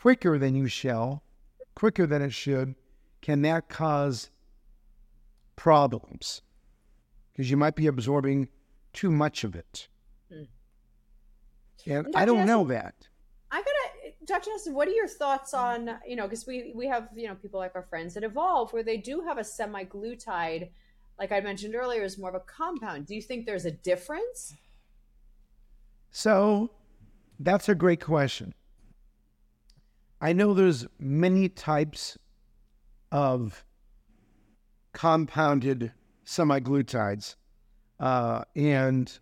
quicker 0.00 0.38
than 0.38 0.54
you 0.54 0.68
shall, 0.68 1.22
quicker 1.74 2.06
than 2.06 2.22
it 2.22 2.32
should? 2.32 2.74
Can 3.20 3.42
that 3.42 3.68
cause 3.68 4.30
problems? 5.56 6.42
Because 7.32 7.50
you 7.50 7.56
might 7.56 7.74
be 7.74 7.86
absorbing 7.86 8.48
too 8.92 9.10
much 9.10 9.44
of 9.44 9.54
it. 9.54 9.88
Mm. 10.32 10.46
And 11.86 12.16
I 12.16 12.24
don't 12.24 12.46
know 12.46 12.64
that. 12.64 12.94
I 13.50 13.58
gotta, 13.58 14.14
Dr. 14.24 14.50
Nelson, 14.50 14.74
what 14.74 14.88
are 14.88 14.92
your 14.92 15.06
thoughts 15.06 15.54
on, 15.54 15.98
you 16.06 16.16
know, 16.16 16.24
because 16.24 16.46
we 16.46 16.72
we 16.74 16.86
have, 16.86 17.08
you 17.14 17.28
know, 17.28 17.34
people 17.34 17.60
like 17.60 17.74
our 17.74 17.82
friends 17.82 18.16
at 18.16 18.24
Evolve 18.24 18.72
where 18.72 18.82
they 18.82 18.96
do 18.96 19.20
have 19.22 19.38
a 19.38 19.42
semaglutide, 19.42 20.70
like 21.18 21.32
I 21.32 21.40
mentioned 21.40 21.74
earlier, 21.74 22.02
is 22.02 22.18
more 22.18 22.30
of 22.30 22.34
a 22.34 22.40
compound. 22.40 23.06
Do 23.06 23.14
you 23.14 23.22
think 23.22 23.46
there's 23.46 23.64
a 23.64 23.70
difference? 23.70 24.54
So 26.10 26.70
that's 27.38 27.68
a 27.68 27.74
great 27.74 28.00
question. 28.00 28.54
I 30.20 30.32
know 30.32 30.54
there's 30.54 30.86
many 30.98 31.48
types 31.48 32.18
of 33.12 33.64
compounded 34.92 35.92
semaglutides, 36.24 37.36
uh, 38.00 38.42
and 38.54 39.18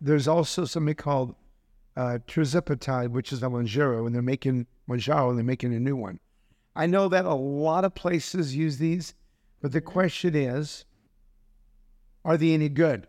there's 0.00 0.28
also 0.28 0.64
something 0.64 0.94
called 0.94 1.34
uh, 1.96 2.18
tirzepatide, 2.26 3.10
which 3.10 3.32
is 3.32 3.42
a 3.42 3.46
Mounjaro, 3.46 4.06
and 4.06 4.14
they're 4.14 4.22
making 4.22 4.66
Mounjaro, 4.88 5.30
and 5.30 5.38
they're 5.38 5.44
making 5.44 5.74
a 5.74 5.80
new 5.80 5.96
one. 5.96 6.18
I 6.74 6.86
know 6.86 7.08
that 7.08 7.24
a 7.24 7.34
lot 7.34 7.84
of 7.84 7.94
places 7.94 8.54
use 8.54 8.78
these, 8.78 9.14
but 9.60 9.72
the 9.72 9.80
question 9.80 10.34
is, 10.34 10.84
are 12.24 12.36
they 12.36 12.54
any 12.54 12.68
good? 12.68 13.06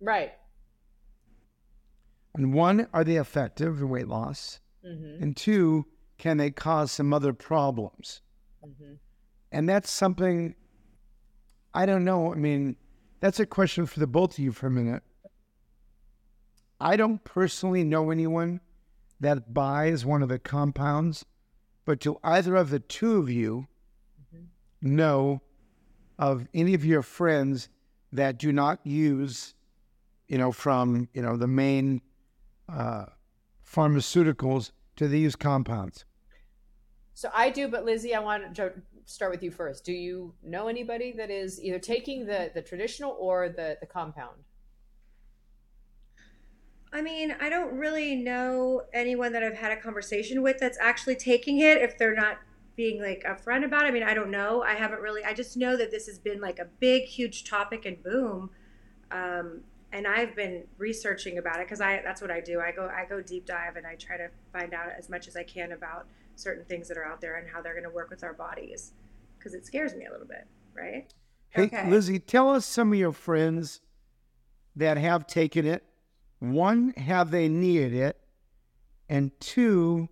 Right. 0.00 0.32
And 2.34 2.52
one, 2.52 2.86
are 2.92 3.04
they 3.04 3.16
effective 3.16 3.80
in 3.80 3.88
weight 3.88 4.08
loss? 4.08 4.60
Mm-hmm. 4.86 5.22
And 5.22 5.36
two, 5.36 5.86
can 6.18 6.36
they 6.36 6.50
cause 6.50 6.92
some 6.92 7.12
other 7.12 7.32
problems? 7.32 8.22
Mm-hmm. 8.64 8.94
And 9.52 9.68
that's 9.68 9.90
something 9.90 10.54
I 11.76 11.84
don't 11.84 12.04
know. 12.04 12.32
I 12.32 12.36
mean, 12.36 12.76
that's 13.20 13.38
a 13.38 13.44
question 13.44 13.84
for 13.84 14.00
the 14.00 14.06
both 14.06 14.32
of 14.32 14.38
you 14.38 14.50
for 14.50 14.66
a 14.66 14.70
minute. 14.70 15.02
I 16.80 16.96
don't 16.96 17.22
personally 17.22 17.84
know 17.84 18.10
anyone 18.10 18.60
that 19.20 19.52
buys 19.52 20.04
one 20.04 20.22
of 20.22 20.30
the 20.30 20.38
compounds, 20.38 21.26
but 21.84 22.00
do 22.00 22.18
either 22.24 22.56
of 22.56 22.70
the 22.70 22.80
two 22.80 23.18
of 23.18 23.30
you 23.30 23.68
mm-hmm. 24.34 24.96
know 24.96 25.42
of 26.18 26.48
any 26.54 26.72
of 26.72 26.82
your 26.82 27.02
friends 27.02 27.68
that 28.10 28.38
do 28.38 28.52
not 28.52 28.80
use, 28.84 29.54
you 30.28 30.38
know, 30.38 30.52
from 30.52 31.10
you 31.12 31.20
know 31.20 31.36
the 31.36 31.46
main 31.46 32.00
uh, 32.70 33.04
pharmaceuticals 33.70 34.72
to 34.96 35.08
these 35.08 35.36
compounds? 35.36 36.04
So 37.14 37.30
I 37.32 37.50
do, 37.50 37.68
but 37.68 37.84
Lizzie, 37.84 38.14
I 38.14 38.20
want 38.20 38.54
to 38.56 38.72
start 39.06 39.30
with 39.30 39.42
you 39.42 39.50
first. 39.50 39.84
Do 39.84 39.92
you 39.92 40.34
know 40.42 40.68
anybody 40.68 41.12
that 41.12 41.30
is 41.30 41.62
either 41.62 41.78
taking 41.78 42.26
the 42.26 42.50
the 42.54 42.62
traditional 42.62 43.16
or 43.18 43.48
the 43.48 43.78
the 43.80 43.86
compound? 43.86 44.36
I 46.92 47.02
mean, 47.02 47.34
I 47.40 47.48
don't 47.48 47.76
really 47.76 48.16
know 48.16 48.82
anyone 48.92 49.32
that 49.32 49.42
I've 49.42 49.56
had 49.56 49.72
a 49.72 49.76
conversation 49.76 50.42
with 50.42 50.58
that's 50.58 50.78
actually 50.80 51.16
taking 51.16 51.60
it 51.60 51.78
if 51.78 51.98
they're 51.98 52.14
not 52.14 52.38
being 52.76 53.02
like 53.02 53.24
upfront 53.24 53.64
about 53.64 53.84
it. 53.84 53.88
I 53.88 53.90
mean, 53.90 54.02
I 54.02 54.14
don't 54.14 54.30
know. 54.30 54.62
I 54.62 54.74
haven't 54.74 55.00
really, 55.00 55.24
I 55.24 55.32
just 55.32 55.56
know 55.56 55.76
that 55.76 55.90
this 55.90 56.06
has 56.06 56.18
been 56.18 56.40
like 56.40 56.58
a 56.58 56.66
big, 56.80 57.04
huge 57.04 57.44
topic 57.44 57.84
and 57.86 58.02
boom. 58.02 58.50
Um, 59.10 59.62
and 59.92 60.06
I've 60.06 60.34
been 60.34 60.64
researching 60.78 61.38
about 61.38 61.60
it 61.60 61.66
because 61.66 61.80
I, 61.80 62.00
that's 62.02 62.20
what 62.20 62.30
I 62.30 62.40
do. 62.40 62.60
I 62.60 62.72
go, 62.72 62.86
I 62.88 63.04
go 63.08 63.20
deep 63.20 63.46
dive 63.46 63.76
and 63.76 63.86
I 63.86 63.94
try 63.94 64.16
to 64.16 64.28
find 64.52 64.74
out 64.74 64.88
as 64.98 65.08
much 65.08 65.28
as 65.28 65.36
I 65.36 65.42
can 65.42 65.72
about 65.72 66.06
certain 66.34 66.64
things 66.64 66.88
that 66.88 66.98
are 66.98 67.04
out 67.04 67.20
there 67.20 67.36
and 67.36 67.48
how 67.48 67.62
they're 67.62 67.72
going 67.72 67.84
to 67.84 67.90
work 67.90 68.10
with 68.10 68.22
our 68.24 68.34
bodies 68.34 68.92
because 69.38 69.54
it 69.54 69.64
scares 69.64 69.94
me 69.94 70.06
a 70.06 70.10
little 70.10 70.26
bit. 70.26 70.46
Right. 70.76 71.12
Hey, 71.50 71.64
okay. 71.64 71.88
Lizzie, 71.88 72.18
tell 72.18 72.50
us 72.50 72.66
some 72.66 72.92
of 72.92 72.98
your 72.98 73.12
friends 73.12 73.80
that 74.74 74.98
have 74.98 75.26
taken 75.26 75.64
it 75.66 75.82
one, 76.38 76.92
have 76.96 77.30
they 77.30 77.48
needed 77.48 77.94
it? 77.94 78.20
And 79.08 79.30
two, 79.40 80.08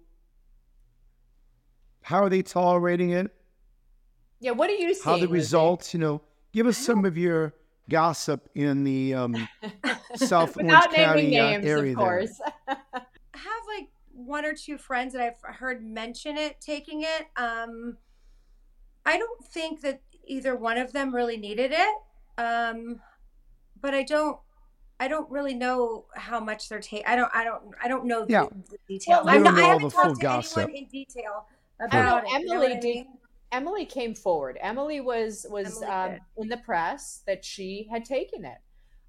how 2.03 2.23
are 2.25 2.29
they 2.29 2.43
tolerating 2.43 3.11
it? 3.11 3.31
Yeah, 4.41 4.53
what 4.53 4.69
do 4.69 4.75
you 4.75 4.95
seeing? 4.95 5.05
How 5.05 5.19
the 5.19 5.29
results, 5.29 5.95
you 5.95 6.01
know, 6.01 6.23
give 6.53 6.67
us 6.67 6.79
some 6.79 7.05
of 7.05 7.17
your 7.17 7.55
gossip 7.89 8.49
in 8.55 8.85
the 8.85 9.15
um, 9.15 9.49
South 10.17 10.57
Orange 10.57 10.95
County 10.95 11.39
uh, 11.39 11.51
names, 11.51 11.67
area. 11.67 11.93
Of 11.93 11.99
course. 11.99 12.41
I 12.69 12.75
have 13.33 13.63
like 13.67 13.89
one 14.13 14.45
or 14.45 14.55
two 14.55 14.79
friends 14.79 15.13
that 15.15 15.23
I've 15.23 15.55
heard 15.57 15.85
mention 15.85 16.37
it, 16.37 16.61
taking 16.61 17.03
it. 17.03 17.27
Um, 17.37 17.97
I 19.05 19.19
don't 19.19 19.45
think 19.45 19.83
that 19.83 20.01
either 20.27 20.57
one 20.57 20.79
of 20.79 20.93
them 20.93 21.15
really 21.15 21.37
needed 21.37 21.73
it. 21.73 21.95
Um, 22.39 23.01
but 23.81 23.95
I 23.95 24.03
don't 24.03 24.39
I 25.01 25.09
don't 25.09 25.31
really 25.31 25.55
know 25.55 26.07
how 26.15 26.41
much 26.41 26.69
they're 26.69 26.81
taking. 26.81 27.07
I 27.07 27.17
don't. 27.17 27.31
I 27.35 27.45
don't. 27.45 27.63
I 27.83 27.89
don't 27.89 28.07
know 28.07 28.25
yeah. 28.29 28.45
the, 28.45 28.71
the 28.71 28.79
detail. 28.89 29.23
Well, 29.25 29.35
I'm 29.35 29.43
not, 29.43 29.55
I 29.55 29.63
haven't 29.63 29.91
talked 29.91 30.15
to 30.17 30.23
gossip. 30.23 30.59
anyone 30.59 30.77
in 30.77 30.85
detail 30.87 31.47
about 31.81 32.25
it. 32.25 32.31
Emily 32.33 32.69
you 32.69 32.75
know 32.75 32.81
did. 32.81 33.07
Emily 33.55 33.87
came 33.87 34.15
forward. 34.15 34.59
Emily 34.61 35.01
was 35.01 35.47
was 35.49 35.81
Emily 35.81 36.15
um, 36.17 36.21
in 36.37 36.49
the 36.49 36.57
press 36.57 37.23
that 37.27 37.45
she 37.45 37.89
had 37.91 38.05
taken 38.05 38.45
it. 38.45 38.59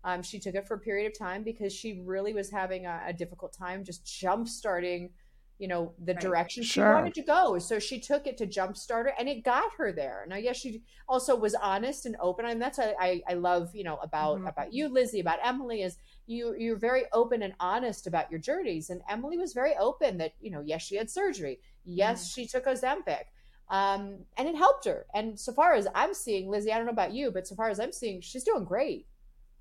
Um, 0.04 0.22
she 0.22 0.40
took 0.40 0.54
it 0.54 0.68
for 0.68 0.75
a 0.75 0.80
period 0.80 1.08
of 1.12 1.18
time 1.18 1.42
because 1.42 1.74
she 1.74 2.02
really 2.06 2.34
was 2.34 2.52
having 2.52 2.86
a, 2.86 3.02
a 3.08 3.14
difficult 3.14 3.54
time 3.58 3.84
just 3.84 4.06
jump 4.06 4.48
starting 4.48 5.10
you 5.58 5.68
know 5.68 5.94
the 6.04 6.14
right. 6.14 6.22
direction 6.22 6.64
she 6.64 6.74
sure. 6.74 6.94
wanted 6.94 7.14
to 7.14 7.22
go 7.22 7.58
so 7.58 7.80
she 7.80 8.00
took 8.00 8.28
it 8.28 8.38
to 8.38 8.46
jumpstart 8.46 9.06
her 9.06 9.14
and 9.18 9.30
it 9.30 9.44
got 9.44 9.72
her 9.78 9.94
there 9.94 10.25
now 10.28 10.36
yes 10.36 10.58
she 10.58 10.82
also 11.08 11.34
was 11.34 11.56
honest 11.56 12.06
and 12.06 12.18
open 12.20 12.46
and 12.46 12.62
that's 12.62 12.78
what 12.78 12.94
i, 13.00 13.22
I 13.28 13.36
love 13.36 13.74
you 13.74 13.86
know 13.86 13.96
about 13.98 14.40
mm-hmm. 14.40 14.48
about 14.48 14.74
you 14.74 14.90
lizzie 14.90 15.22
about 15.22 15.40
emily 15.42 15.82
is 15.82 15.98
you 16.28 16.56
you're 16.58 16.75
very 16.75 17.04
open 17.14 17.42
and 17.42 17.54
honest 17.62 18.06
about 18.06 18.30
your 18.30 18.40
journeys 18.40 18.90
and 18.90 19.02
emily 19.10 19.38
was 19.38 19.54
very 19.54 19.75
open 19.80 20.18
that 20.18 20.34
you 20.42 20.52
know 20.52 20.62
yes 20.62 20.82
she 20.82 20.98
had 20.98 21.10
surgery 21.10 21.60
yes 21.86 22.25
mm-hmm. 22.25 22.42
she 22.42 22.48
took 22.48 22.66
ozempic 22.66 23.24
um, 23.69 24.19
and 24.38 24.48
it 24.48 24.55
helped 24.55 24.86
her. 24.86 25.05
And 25.13 25.39
so 25.39 25.51
far 25.53 25.74
as 25.74 25.88
i'm 25.95 26.13
seeing 26.13 26.50
lizzie 26.50 26.72
i 26.72 26.77
don't 26.77 26.86
know 26.86 26.91
about 26.91 27.13
you 27.13 27.31
but 27.31 27.48
so 27.48 27.55
far 27.55 27.69
as 27.69 27.79
i'm 27.79 27.91
seeing 27.91 28.22
she's 28.22 28.43
doing 28.43 28.63
great. 28.63 29.07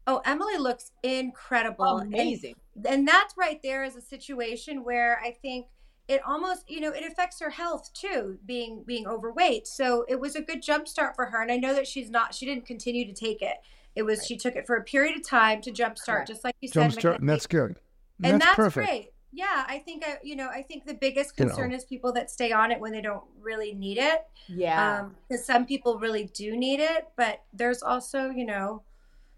Oh, 0.07 0.21
Emily 0.27 0.59
looks 0.59 0.93
incredible. 1.03 2.01
Amazing. 2.01 2.57
And, 2.77 2.87
and 2.87 3.09
that's 3.09 3.35
right 3.39 3.59
there 3.63 3.85
is 3.85 3.97
a 3.97 4.03
situation 4.03 4.85
where 4.85 5.19
I 5.25 5.31
think 5.31 5.69
it 6.07 6.21
almost 6.27 6.69
you 6.69 6.81
know 6.81 6.91
it 6.91 7.03
affects 7.11 7.41
her 7.41 7.49
health 7.49 7.91
too 7.95 8.39
being 8.45 8.85
being 8.87 9.07
overweight. 9.07 9.67
So 9.67 10.05
it 10.07 10.21
was 10.21 10.37
a 10.37 10.43
good 10.43 10.63
jump 10.63 10.87
start 10.89 11.17
for 11.17 11.27
her. 11.27 11.41
And 11.41 11.51
i 11.51 11.57
know 11.57 11.75
that 11.75 11.87
she's 11.87 12.11
not 12.11 12.35
she 12.35 12.45
didn't 12.45 12.67
continue 12.67 13.07
to 13.07 13.15
take 13.15 13.41
it. 13.41 13.57
It 13.97 14.03
was 14.03 14.19
right. 14.19 14.29
she 14.29 14.37
took 14.37 14.57
it 14.57 14.67
for 14.67 14.77
a 14.77 14.85
period 14.85 15.17
of 15.17 15.27
time 15.27 15.63
to 15.63 15.71
jumpstart 15.71 16.27
just 16.27 16.45
like 16.45 16.55
you 16.61 16.69
jump 16.69 16.93
said 16.93 17.01
start, 17.01 17.21
and 17.21 17.29
that's 17.29 17.47
good. 17.47 17.77
And, 18.23 18.35
and 18.35 18.41
that's, 18.43 18.57
that's 18.57 18.75
great 18.75 19.14
yeah 19.35 19.65
i 19.69 19.79
think 19.79 20.05
i 20.07 20.17
you 20.23 20.37
know 20.37 20.49
i 20.49 20.63
think 20.63 20.87
the 20.87 20.95
biggest 20.95 21.37
concern 21.37 21.65
you 21.65 21.71
know. 21.71 21.77
is 21.77 21.85
people 21.85 22.13
that 22.13 22.31
stay 22.31 22.53
on 22.53 22.71
it 22.71 22.79
when 22.79 22.93
they 22.93 23.01
don't 23.01 23.25
really 23.41 23.73
need 23.73 23.99
it 23.99 24.27
yeah 24.49 25.07
because 25.29 25.49
um, 25.49 25.55
some 25.55 25.67
people 25.67 25.99
really 25.99 26.31
do 26.35 26.57
need 26.57 26.81
it 26.81 27.09
but 27.17 27.43
there's 27.53 27.83
also 27.83 28.31
you 28.31 28.47
know 28.47 28.83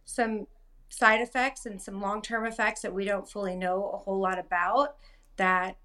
some 0.05 0.47
side 0.89 1.21
effects 1.21 1.67
and 1.67 1.81
some 1.81 2.01
long-term 2.01 2.47
effects 2.47 2.83
that 2.83 2.93
we 2.93 3.05
don't 3.05 3.29
fully 3.29 3.57
know 3.57 3.91
a 3.93 3.97
whole 3.97 4.21
lot 4.21 4.39
about 4.39 4.97
that 5.37 5.77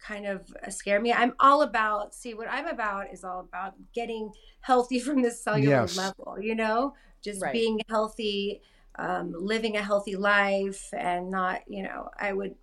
kind 0.00 0.26
of 0.26 0.54
uh, 0.66 0.70
scare 0.70 1.00
me. 1.00 1.12
I'm 1.12 1.34
all 1.40 1.62
about, 1.62 2.14
see, 2.14 2.34
what 2.34 2.48
I'm 2.50 2.66
about 2.66 3.12
is 3.12 3.24
all 3.24 3.40
about 3.40 3.74
getting 3.94 4.32
healthy 4.60 4.98
from 5.06 5.22
the 5.22 5.30
cellular 5.30 5.82
yes. 5.82 5.96
level, 5.96 6.36
you 6.40 6.54
know, 6.54 6.94
just 7.22 7.42
right. 7.42 7.52
being 7.52 7.80
healthy, 7.88 8.62
um, 8.98 9.34
living 9.36 9.76
a 9.76 9.82
healthy 9.82 10.16
life 10.16 10.88
and 10.92 11.30
not, 11.30 11.62
you 11.66 11.82
know, 11.82 12.10
I 12.18 12.32
would, 12.32 12.54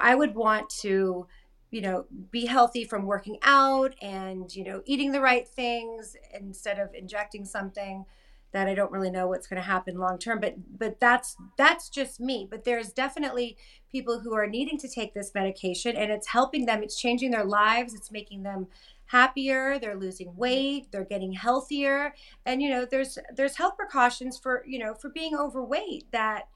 I 0.00 0.14
would 0.14 0.34
want 0.34 0.68
to, 0.80 1.26
you 1.70 1.80
know, 1.80 2.06
be 2.30 2.46
healthy 2.46 2.84
from 2.84 3.06
working 3.06 3.38
out 3.42 3.94
and, 4.00 4.54
you 4.54 4.64
know, 4.64 4.82
eating 4.84 5.12
the 5.12 5.20
right 5.20 5.46
things 5.46 6.16
instead 6.38 6.78
of 6.78 6.94
injecting 6.94 7.44
something 7.44 8.04
that 8.52 8.68
I 8.68 8.74
don't 8.74 8.92
really 8.92 9.10
know 9.10 9.28
what's 9.28 9.46
going 9.46 9.60
to 9.60 9.66
happen 9.66 9.98
long 9.98 10.18
term. 10.18 10.40
But 10.40 10.54
but 10.78 10.98
that's 11.00 11.36
that's 11.58 11.88
just 11.90 12.20
me. 12.20 12.46
But 12.50 12.64
there's 12.64 12.92
definitely 12.92 13.56
people 13.90 14.20
who 14.20 14.34
are 14.34 14.46
needing 14.46 14.78
to 14.78 14.88
take 14.88 15.14
this 15.14 15.32
medication, 15.34 15.96
and 15.96 16.10
it's 16.10 16.28
helping 16.28 16.64
them. 16.64 16.82
It's 16.82 16.98
changing 16.98 17.32
their 17.32 17.44
lives. 17.44 17.92
It's 17.92 18.10
making 18.10 18.44
them 18.44 18.68
happier 19.06 19.78
they're 19.78 19.96
losing 19.96 20.34
weight 20.36 20.90
they're 20.90 21.04
getting 21.04 21.32
healthier 21.32 22.12
and 22.44 22.60
you 22.60 22.68
know 22.68 22.84
there's 22.84 23.18
there's 23.36 23.56
health 23.56 23.76
precautions 23.76 24.36
for 24.36 24.64
you 24.66 24.78
know 24.78 24.94
for 24.94 25.10
being 25.10 25.36
overweight 25.36 26.10
that 26.10 26.48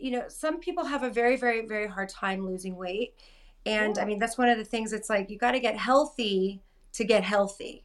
you 0.00 0.10
know 0.10 0.24
some 0.28 0.60
people 0.60 0.84
have 0.84 1.02
a 1.02 1.10
very 1.10 1.36
very 1.36 1.66
very 1.66 1.86
hard 1.86 2.08
time 2.08 2.46
losing 2.46 2.76
weight 2.76 3.14
and 3.66 3.96
yeah. 3.96 4.02
i 4.02 4.04
mean 4.04 4.18
that's 4.18 4.38
one 4.38 4.48
of 4.48 4.58
the 4.58 4.64
things 4.64 4.92
it's 4.92 5.10
like 5.10 5.30
you 5.30 5.38
got 5.38 5.52
to 5.52 5.60
get 5.60 5.76
healthy 5.76 6.62
to 6.92 7.04
get 7.04 7.22
healthy 7.22 7.84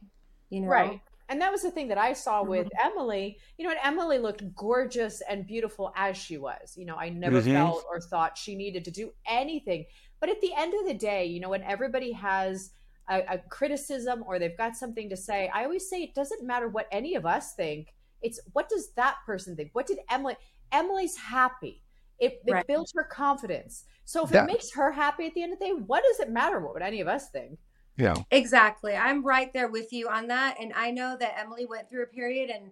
you 0.50 0.60
know 0.60 0.68
right 0.68 1.00
and 1.28 1.40
that 1.40 1.50
was 1.50 1.62
the 1.62 1.70
thing 1.70 1.88
that 1.88 1.98
I 1.98 2.12
saw 2.12 2.42
with 2.42 2.66
mm-hmm. 2.66 2.86
Emily. 2.86 3.38
You 3.56 3.64
know, 3.64 3.70
and 3.70 3.80
Emily 3.82 4.18
looked 4.18 4.54
gorgeous 4.54 5.22
and 5.28 5.46
beautiful 5.46 5.92
as 5.96 6.16
she 6.16 6.36
was. 6.36 6.76
You 6.76 6.84
know, 6.84 6.96
I 6.96 7.08
never 7.08 7.40
mm-hmm. 7.40 7.52
felt 7.52 7.84
or 7.88 8.00
thought 8.00 8.36
she 8.36 8.54
needed 8.54 8.84
to 8.84 8.90
do 8.90 9.12
anything. 9.26 9.86
But 10.20 10.28
at 10.28 10.40
the 10.40 10.52
end 10.56 10.74
of 10.74 10.86
the 10.86 10.94
day, 10.94 11.24
you 11.24 11.40
know, 11.40 11.50
when 11.50 11.62
everybody 11.62 12.12
has 12.12 12.70
a, 13.08 13.22
a 13.28 13.38
criticism 13.38 14.24
or 14.26 14.38
they've 14.38 14.56
got 14.56 14.76
something 14.76 15.08
to 15.10 15.16
say, 15.16 15.50
I 15.52 15.64
always 15.64 15.88
say 15.88 16.02
it 16.02 16.14
doesn't 16.14 16.46
matter 16.46 16.68
what 16.68 16.88
any 16.92 17.14
of 17.14 17.24
us 17.26 17.54
think. 17.54 17.94
It's 18.22 18.40
what 18.52 18.68
does 18.68 18.92
that 18.96 19.16
person 19.26 19.56
think? 19.56 19.70
What 19.72 19.86
did 19.86 19.98
Emily? 20.10 20.36
Emily's 20.72 21.16
happy. 21.16 21.82
It, 22.24 22.42
it 22.46 22.52
right. 22.52 22.66
builds 22.66 22.92
her 22.94 23.04
confidence. 23.04 23.84
So 24.04 24.24
if 24.24 24.30
that, 24.30 24.44
it 24.44 24.52
makes 24.52 24.72
her 24.72 24.92
happy 24.92 25.26
at 25.26 25.34
the 25.34 25.42
end 25.42 25.52
of 25.52 25.58
the 25.58 25.64
day, 25.66 25.72
what 25.72 26.04
does 26.04 26.20
it 26.20 26.30
matter 26.30 26.60
what 26.60 26.74
would 26.74 26.82
any 26.82 27.00
of 27.00 27.08
us 27.08 27.30
think? 27.30 27.58
Yeah. 27.96 28.16
Exactly. 28.30 28.94
I'm 28.94 29.24
right 29.24 29.52
there 29.52 29.68
with 29.68 29.92
you 29.92 30.08
on 30.08 30.26
that. 30.28 30.56
And 30.60 30.72
I 30.74 30.90
know 30.90 31.16
that 31.18 31.38
Emily 31.38 31.64
went 31.64 31.88
through 31.88 32.02
a 32.02 32.06
period 32.06 32.50
and 32.50 32.70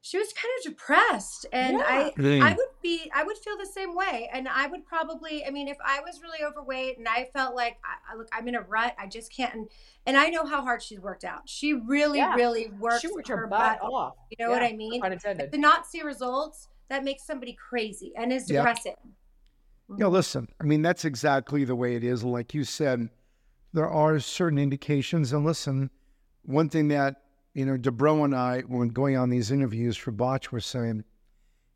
she 0.00 0.18
was 0.18 0.32
kind 0.32 0.52
of 0.58 0.72
depressed 0.72 1.46
and 1.52 1.78
yeah. 1.78 1.84
i 1.86 2.12
mm. 2.16 2.42
i 2.42 2.52
would 2.52 2.67
be 2.82 3.10
i 3.14 3.22
would 3.22 3.36
feel 3.36 3.56
the 3.56 3.66
same 3.66 3.94
way 3.94 4.28
and 4.32 4.48
i 4.48 4.66
would 4.66 4.84
probably 4.84 5.44
i 5.44 5.50
mean 5.50 5.68
if 5.68 5.76
i 5.84 6.00
was 6.00 6.20
really 6.22 6.44
overweight 6.44 6.98
and 6.98 7.08
i 7.08 7.28
felt 7.32 7.54
like 7.54 7.78
I, 7.84 8.16
look 8.16 8.28
i'm 8.32 8.46
in 8.48 8.54
a 8.54 8.62
rut 8.62 8.94
i 8.98 9.06
just 9.06 9.32
can't 9.32 9.54
and, 9.54 9.68
and 10.06 10.16
i 10.16 10.28
know 10.28 10.44
how 10.44 10.62
hard 10.62 10.82
she's 10.82 11.00
worked 11.00 11.24
out. 11.24 11.42
She 11.46 11.72
really 11.72 12.18
yeah. 12.18 12.34
really 12.34 12.70
worked, 12.78 13.02
she 13.02 13.08
worked 13.12 13.28
her, 13.28 13.36
her 13.36 13.46
butt, 13.46 13.80
butt 13.80 13.90
off 13.90 14.14
you 14.30 14.44
know 14.44 14.52
yeah. 14.52 14.60
what 14.60 14.62
i 14.62 14.72
mean? 14.72 15.00
to 15.02 15.58
not 15.58 15.86
see 15.86 16.02
results 16.02 16.68
that 16.88 17.04
makes 17.04 17.24
somebody 17.24 17.52
crazy 17.52 18.12
and 18.16 18.32
is 18.32 18.46
depressing. 18.46 18.94
Yeah 19.96 20.06
listen 20.06 20.48
i 20.60 20.64
mean 20.64 20.82
that's 20.82 21.04
exactly 21.04 21.64
the 21.64 21.76
way 21.76 21.96
it 21.96 22.04
is 22.04 22.24
like 22.24 22.54
you 22.54 22.64
said 22.64 23.08
there 23.72 23.88
are 23.88 24.18
certain 24.20 24.58
indications 24.58 25.32
and 25.32 25.44
listen 25.44 25.90
one 26.42 26.68
thing 26.68 26.88
that 26.88 27.16
you 27.58 27.66
know, 27.66 27.76
Dubrow 27.76 28.24
and 28.24 28.36
I, 28.36 28.60
when 28.60 28.88
going 28.90 29.16
on 29.16 29.30
these 29.30 29.50
interviews 29.50 29.96
for 29.96 30.12
Botch, 30.12 30.52
were 30.52 30.60
saying, 30.60 31.02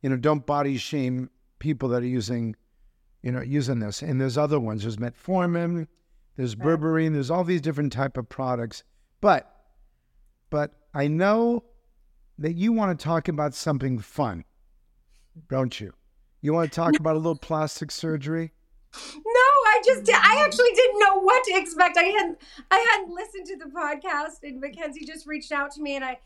you 0.02 0.10
know, 0.10 0.16
don't 0.16 0.44
body 0.44 0.76
shame 0.76 1.30
people 1.58 1.88
that 1.90 2.02
are 2.02 2.06
using, 2.06 2.56
you 3.22 3.32
know, 3.32 3.40
using 3.40 3.78
this. 3.78 4.02
And 4.02 4.20
there's 4.20 4.36
other 4.36 4.60
ones. 4.60 4.82
There's 4.82 4.96
metformin, 4.96 5.86
there's 6.36 6.54
berberine, 6.54 7.12
there's 7.12 7.30
all 7.30 7.44
these 7.44 7.60
different 7.60 7.92
type 7.92 8.16
of 8.16 8.28
products. 8.28 8.82
But, 9.20 9.50
but 10.50 10.72
I 10.92 11.06
know 11.06 11.64
that 12.38 12.54
you 12.54 12.72
want 12.72 12.98
to 12.98 13.02
talk 13.02 13.28
about 13.28 13.54
something 13.54 13.98
fun, 13.98 14.44
don't 15.48 15.80
you? 15.80 15.92
You 16.40 16.52
want 16.52 16.72
to 16.72 16.74
talk 16.74 16.98
about 16.98 17.14
a 17.14 17.18
little 17.18 17.38
plastic 17.38 17.92
surgery? 17.92 18.52
No, 19.14 19.22
I 19.24 19.80
just 19.86 20.10
I 20.12 20.44
actually 20.44 20.72
didn't 20.74 20.98
know 20.98 21.20
what 21.20 21.42
to 21.44 21.54
expect. 21.54 21.96
I 21.96 22.02
hadn't 22.02 22.38
I 22.70 22.86
hadn't 22.90 23.14
listened 23.14 23.46
to 23.46 23.56
the 23.56 23.70
podcast, 23.70 24.42
and 24.42 24.60
Mackenzie 24.60 25.06
just 25.06 25.26
reached 25.26 25.52
out 25.52 25.70
to 25.72 25.80
me, 25.80 25.96
and 25.96 26.04
I 26.04 26.18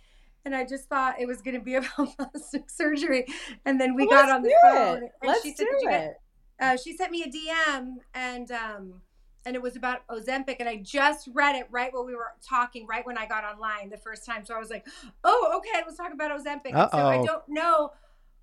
and 0.47 0.55
I 0.55 0.65
just 0.65 0.89
thought 0.89 1.21
it 1.21 1.27
was 1.27 1.43
going 1.43 1.57
to 1.59 1.61
be 1.61 1.75
about 1.75 2.17
plastic 2.17 2.71
surgery, 2.71 3.27
and 3.67 3.79
then 3.79 3.95
we 3.95 4.07
well, 4.07 4.23
got 4.23 4.31
on 4.31 4.43
the 4.43 4.55
phone, 4.63 5.03
it. 5.03 5.13
and 5.21 5.29
let's 5.29 5.43
she 5.43 5.53
said, 5.53 5.67
do 5.81 5.89
it. 5.89 6.15
Uh, 6.59 6.77
she 6.79 6.97
sent 6.97 7.11
me 7.11 7.23
a 7.23 7.29
DM, 7.29 7.97
and 8.15 8.51
um, 8.53 9.03
and 9.45 9.55
it 9.55 9.61
was 9.61 9.77
about 9.77 10.07
Ozempic, 10.09 10.57
and 10.61 10.69
I 10.69 10.77
just 10.77 11.29
read 11.35 11.57
it 11.57 11.67
right 11.71 11.93
when 11.93 12.07
we 12.07 12.15
were 12.15 12.29
talking, 12.49 12.87
right 12.87 13.05
when 13.05 13.19
I 13.19 13.27
got 13.27 13.45
online 13.45 13.91
the 13.91 13.99
first 13.99 14.25
time. 14.25 14.47
So 14.47 14.55
I 14.55 14.59
was 14.59 14.71
like, 14.71 14.87
oh, 15.25 15.59
okay, 15.59 15.83
let's 15.85 15.99
talk 15.99 16.15
about 16.15 16.31
Ozempic. 16.31 16.73
So 16.73 16.99
I 16.99 17.23
don't 17.23 17.43
know 17.49 17.91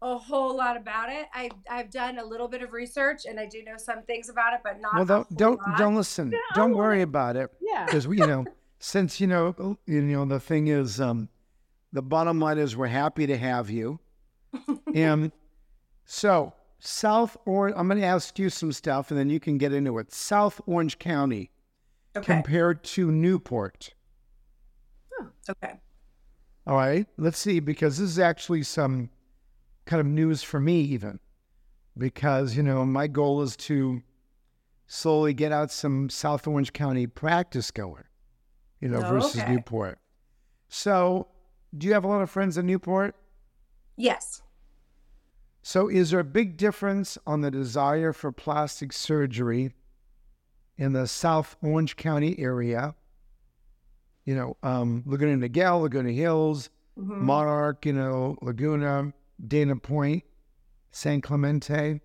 a 0.04 0.18
whole 0.18 0.56
lot 0.56 0.76
about 0.76 1.10
it. 1.10 1.28
I 1.34 1.50
I've 1.70 1.90
done 1.90 2.20
a 2.20 2.26
little 2.26 2.50
bit 2.50 2.62
of 2.62 2.74
research 2.74 3.26
and 3.26 3.40
I 3.40 3.46
do 3.46 3.64
know 3.64 3.78
some 3.78 4.04
things 4.04 4.30
about 4.30 4.54
it, 4.54 4.60
but 4.64 4.80
not. 4.82 4.96
Well, 4.96 5.06
don't 5.06 5.38
don't 5.38 5.60
don't 5.78 5.96
listen. 5.96 6.32
Yeah, 6.32 6.40
don't 6.54 6.74
worry 6.74 7.02
about 7.02 7.38
it. 7.38 7.50
Yeah. 7.62 7.86
Because 7.86 8.06
we, 8.06 8.20
you 8.20 8.28
know, 8.28 8.46
since 8.80 9.22
you 9.22 9.28
know, 9.28 9.78
you 9.86 10.02
know, 10.02 10.26
the 10.26 10.42
thing 10.42 10.68
is, 10.68 11.00
um, 11.00 11.30
the 11.94 12.02
bottom 12.02 12.40
line 12.40 12.58
is 12.58 12.76
we're 12.76 12.88
happy 12.88 13.28
to 13.28 13.38
have 13.38 13.70
you, 13.70 14.00
and 14.94 15.32
so 16.04 16.54
South 16.80 17.38
Orange. 17.46 17.76
I'm 17.78 17.88
going 17.88 18.02
to 18.02 18.06
ask 18.06 18.38
you 18.38 18.50
some 18.50 18.74
stuff, 18.74 19.10
and 19.10 19.18
then 19.18 19.30
you 19.30 19.40
can 19.40 19.58
get 19.58 19.72
into 19.72 19.98
it. 20.00 20.12
South 20.12 20.60
Orange 20.66 21.00
County 21.00 21.50
okay. 22.16 22.26
compared 22.26 22.84
to 22.84 23.10
Newport. 23.10 23.94
Oh, 25.20 25.28
okay. 25.50 25.80
All 26.68 26.76
right. 26.76 27.08
Let's 27.18 27.40
see, 27.40 27.62
because 27.62 28.00
this 28.00 28.10
is 28.10 28.20
actually 28.20 28.64
some 28.64 29.10
kind 29.86 30.02
of 30.02 30.08
news 30.08 30.44
for 30.44 30.60
me, 30.60 30.82
even 30.82 31.20
because, 31.98 32.58
you 32.58 32.64
know, 32.64 32.86
my 32.86 33.08
goal 33.08 33.42
is 33.42 33.56
to 33.56 34.02
slowly 34.88 35.34
get 35.34 35.54
out 35.54 35.72
some 35.72 36.10
South 36.10 36.46
Orange 36.48 36.74
County 36.74 37.08
practice 37.08 37.72
going, 37.72 38.04
you 38.82 38.90
know, 38.90 39.02
oh, 39.06 39.10
versus 39.10 39.40
okay. 39.40 39.54
Newport. 39.54 40.00
So, 40.68 41.28
do 41.78 41.88
you 41.88 41.94
have 41.94 42.04
a 42.04 42.08
lot 42.08 42.22
of 42.22 42.30
friends 42.30 42.58
in 42.58 42.66
Newport? 42.66 43.16
Yes. 43.96 44.42
So, 45.62 45.88
is 45.88 46.12
there 46.12 46.20
a 46.20 46.26
big 46.26 46.58
difference 46.58 47.18
on 47.26 47.42
the 47.42 47.50
desire 47.50 48.12
for 48.12 48.32
plastic 48.32 48.92
surgery 48.92 49.74
in 50.78 50.94
the 50.94 51.08
South 51.08 51.56
Orange 51.62 51.96
County 51.96 52.38
area? 52.38 52.96
You 54.26 54.36
know, 54.36 54.58
um, 54.62 55.04
Laguna 55.06 55.48
Niguel, 55.48 55.82
Laguna 55.82 56.12
Hills, 56.12 56.70
mm-hmm. 57.00 57.26
Monarch, 57.26 57.86
you 57.86 57.94
know, 57.94 58.38
Laguna, 58.42 59.14
Dana 59.48 59.76
Point, 59.78 60.24
San 60.92 61.22
Clemente, 61.22 62.02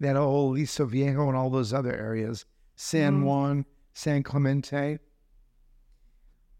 that 0.00 0.16
whole 0.16 0.50
Aliso 0.50 0.86
Viejo 0.86 1.28
and 1.28 1.36
all 1.36 1.50
those 1.50 1.72
other 1.72 1.94
areas, 1.94 2.44
San 2.74 3.14
mm-hmm. 3.14 3.24
Juan, 3.24 3.66
San 3.92 4.22
Clemente. 4.22 4.98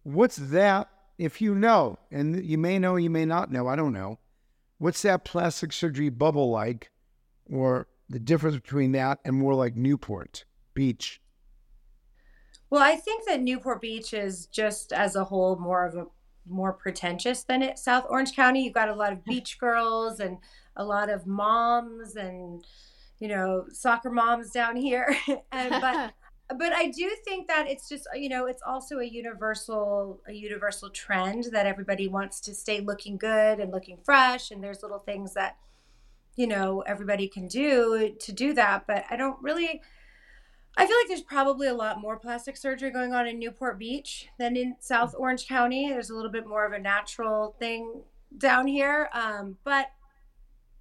What's 0.04 0.36
that, 0.36 0.88
if 1.18 1.40
you 1.40 1.54
know, 1.54 1.98
and 2.10 2.44
you 2.44 2.58
may 2.58 2.78
know, 2.78 2.96
you 2.96 3.10
may 3.10 3.24
not 3.24 3.50
know, 3.50 3.68
I 3.68 3.76
don't 3.76 3.92
know, 3.92 4.18
what's 4.78 5.02
that 5.02 5.24
plastic 5.24 5.72
surgery 5.72 6.10
bubble 6.10 6.50
like, 6.50 6.90
or 7.50 7.88
the 8.08 8.18
difference 8.18 8.56
between 8.56 8.92
that 8.92 9.18
and 9.24 9.36
more 9.36 9.54
like 9.54 9.76
Newport 9.76 10.44
Beach? 10.74 11.20
Well, 12.70 12.82
I 12.82 12.96
think 12.96 13.26
that 13.26 13.40
Newport 13.40 13.80
Beach 13.80 14.12
is 14.12 14.46
just 14.46 14.92
as 14.92 15.16
a 15.16 15.24
whole 15.24 15.56
more 15.56 15.86
of 15.86 15.94
a 15.94 16.06
more 16.48 16.72
pretentious 16.72 17.42
than 17.42 17.62
it 17.62 17.78
South 17.78 18.04
Orange 18.08 18.34
County. 18.34 18.64
You've 18.64 18.74
got 18.74 18.88
a 18.88 18.94
lot 18.94 19.12
of 19.12 19.24
beach 19.24 19.58
girls 19.58 20.20
and 20.20 20.38
a 20.76 20.84
lot 20.84 21.10
of 21.10 21.26
moms 21.26 22.16
and 22.16 22.64
you 23.18 23.28
know 23.28 23.64
soccer 23.72 24.10
moms 24.10 24.50
down 24.50 24.76
here. 24.76 25.16
and 25.52 25.70
but 25.70 26.12
but 26.48 26.72
I 26.72 26.90
do 26.90 27.10
think 27.24 27.48
that 27.48 27.66
it's 27.68 27.88
just 27.88 28.06
you 28.14 28.28
know 28.28 28.46
it's 28.46 28.62
also 28.62 28.98
a 28.98 29.04
universal 29.04 30.20
a 30.28 30.32
universal 30.32 30.90
trend 30.90 31.48
that 31.52 31.66
everybody 31.66 32.08
wants 32.08 32.40
to 32.42 32.54
stay 32.54 32.80
looking 32.80 33.16
good 33.16 33.58
and 33.58 33.72
looking 33.72 33.98
fresh 34.04 34.50
and 34.50 34.62
there's 34.62 34.82
little 34.82 35.00
things 35.00 35.34
that 35.34 35.56
you 36.36 36.46
know 36.46 36.82
everybody 36.82 37.26
can 37.28 37.48
do 37.48 38.14
to 38.20 38.32
do 38.32 38.52
that 38.54 38.86
but 38.86 39.04
I 39.10 39.16
don't 39.16 39.42
really 39.42 39.80
I 40.76 40.86
feel 40.86 40.96
like 40.96 41.08
there's 41.08 41.22
probably 41.22 41.68
a 41.68 41.74
lot 41.74 42.00
more 42.00 42.18
plastic 42.18 42.56
surgery 42.56 42.90
going 42.90 43.14
on 43.14 43.26
in 43.26 43.38
Newport 43.38 43.78
Beach 43.78 44.28
than 44.38 44.56
in 44.56 44.76
South 44.78 45.14
Orange 45.16 45.48
County. 45.48 45.88
There's 45.88 46.10
a 46.10 46.14
little 46.14 46.30
bit 46.30 46.46
more 46.46 46.66
of 46.66 46.74
a 46.74 46.78
natural 46.78 47.56
thing 47.58 48.02
down 48.36 48.66
here. 48.66 49.08
Um, 49.14 49.56
but 49.64 49.86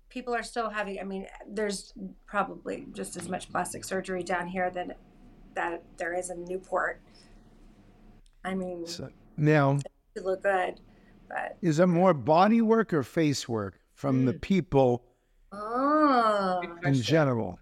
people 0.10 0.36
are 0.36 0.44
still 0.44 0.70
having, 0.70 1.00
I 1.00 1.04
mean, 1.04 1.28
there's 1.48 1.94
probably 2.26 2.88
just 2.92 3.16
as 3.16 3.30
much 3.30 3.50
plastic 3.50 3.86
surgery 3.86 4.22
down 4.22 4.48
here 4.48 4.70
than 4.70 4.94
that 5.56 5.84
there 5.98 6.14
is 6.14 6.30
in 6.30 6.46
Newport. 6.46 7.02
I 8.44 8.54
mean, 8.54 8.86
so 8.86 9.10
now 9.38 9.80
it 10.16 10.24
look 10.24 10.44
good, 10.44 10.80
but 11.28 11.58
is 11.62 11.80
it 11.80 11.88
more 11.88 12.14
body 12.14 12.62
work 12.62 12.94
or 12.94 13.04
face 13.04 13.50
work 13.50 13.80
from 13.96 14.24
mm. 14.24 14.26
the 14.28 14.34
people 14.34 15.04
oh. 15.52 16.62
in 16.84 16.94
general? 16.94 17.60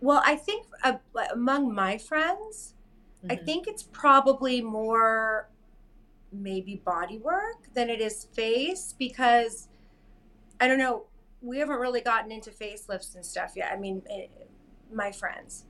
Well, 0.00 0.22
I 0.24 0.36
think 0.36 0.66
uh, 0.82 0.94
among 1.32 1.74
my 1.74 1.98
friends, 1.98 2.74
mm-hmm. 3.18 3.32
I 3.32 3.36
think 3.36 3.66
it's 3.66 3.82
probably 3.82 4.60
more 4.60 5.48
maybe 6.32 6.82
body 6.84 7.18
work 7.18 7.72
than 7.74 7.88
it 7.88 8.00
is 8.00 8.24
face 8.24 8.94
because 8.98 9.68
I 10.60 10.68
don't 10.68 10.78
know. 10.78 11.04
We 11.40 11.58
haven't 11.58 11.78
really 11.78 12.00
gotten 12.00 12.32
into 12.32 12.50
facelifts 12.50 13.14
and 13.14 13.24
stuff 13.24 13.52
yet. 13.54 13.70
I 13.72 13.76
mean, 13.78 14.02
it, 14.06 14.30
eh, 14.40 14.44
my 14.92 15.12
friends. 15.12 15.66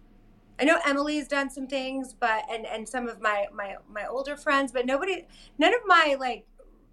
I 0.58 0.64
know 0.64 0.78
Emily's 0.84 1.26
done 1.26 1.50
some 1.50 1.66
things, 1.66 2.14
but 2.18 2.44
and 2.50 2.64
and 2.66 2.88
some 2.88 3.08
of 3.08 3.20
my 3.20 3.46
my 3.52 3.76
my 3.88 4.06
older 4.06 4.36
friends, 4.36 4.72
but 4.72 4.86
nobody, 4.86 5.26
none 5.58 5.74
of 5.74 5.80
my 5.86 6.16
like 6.18 6.46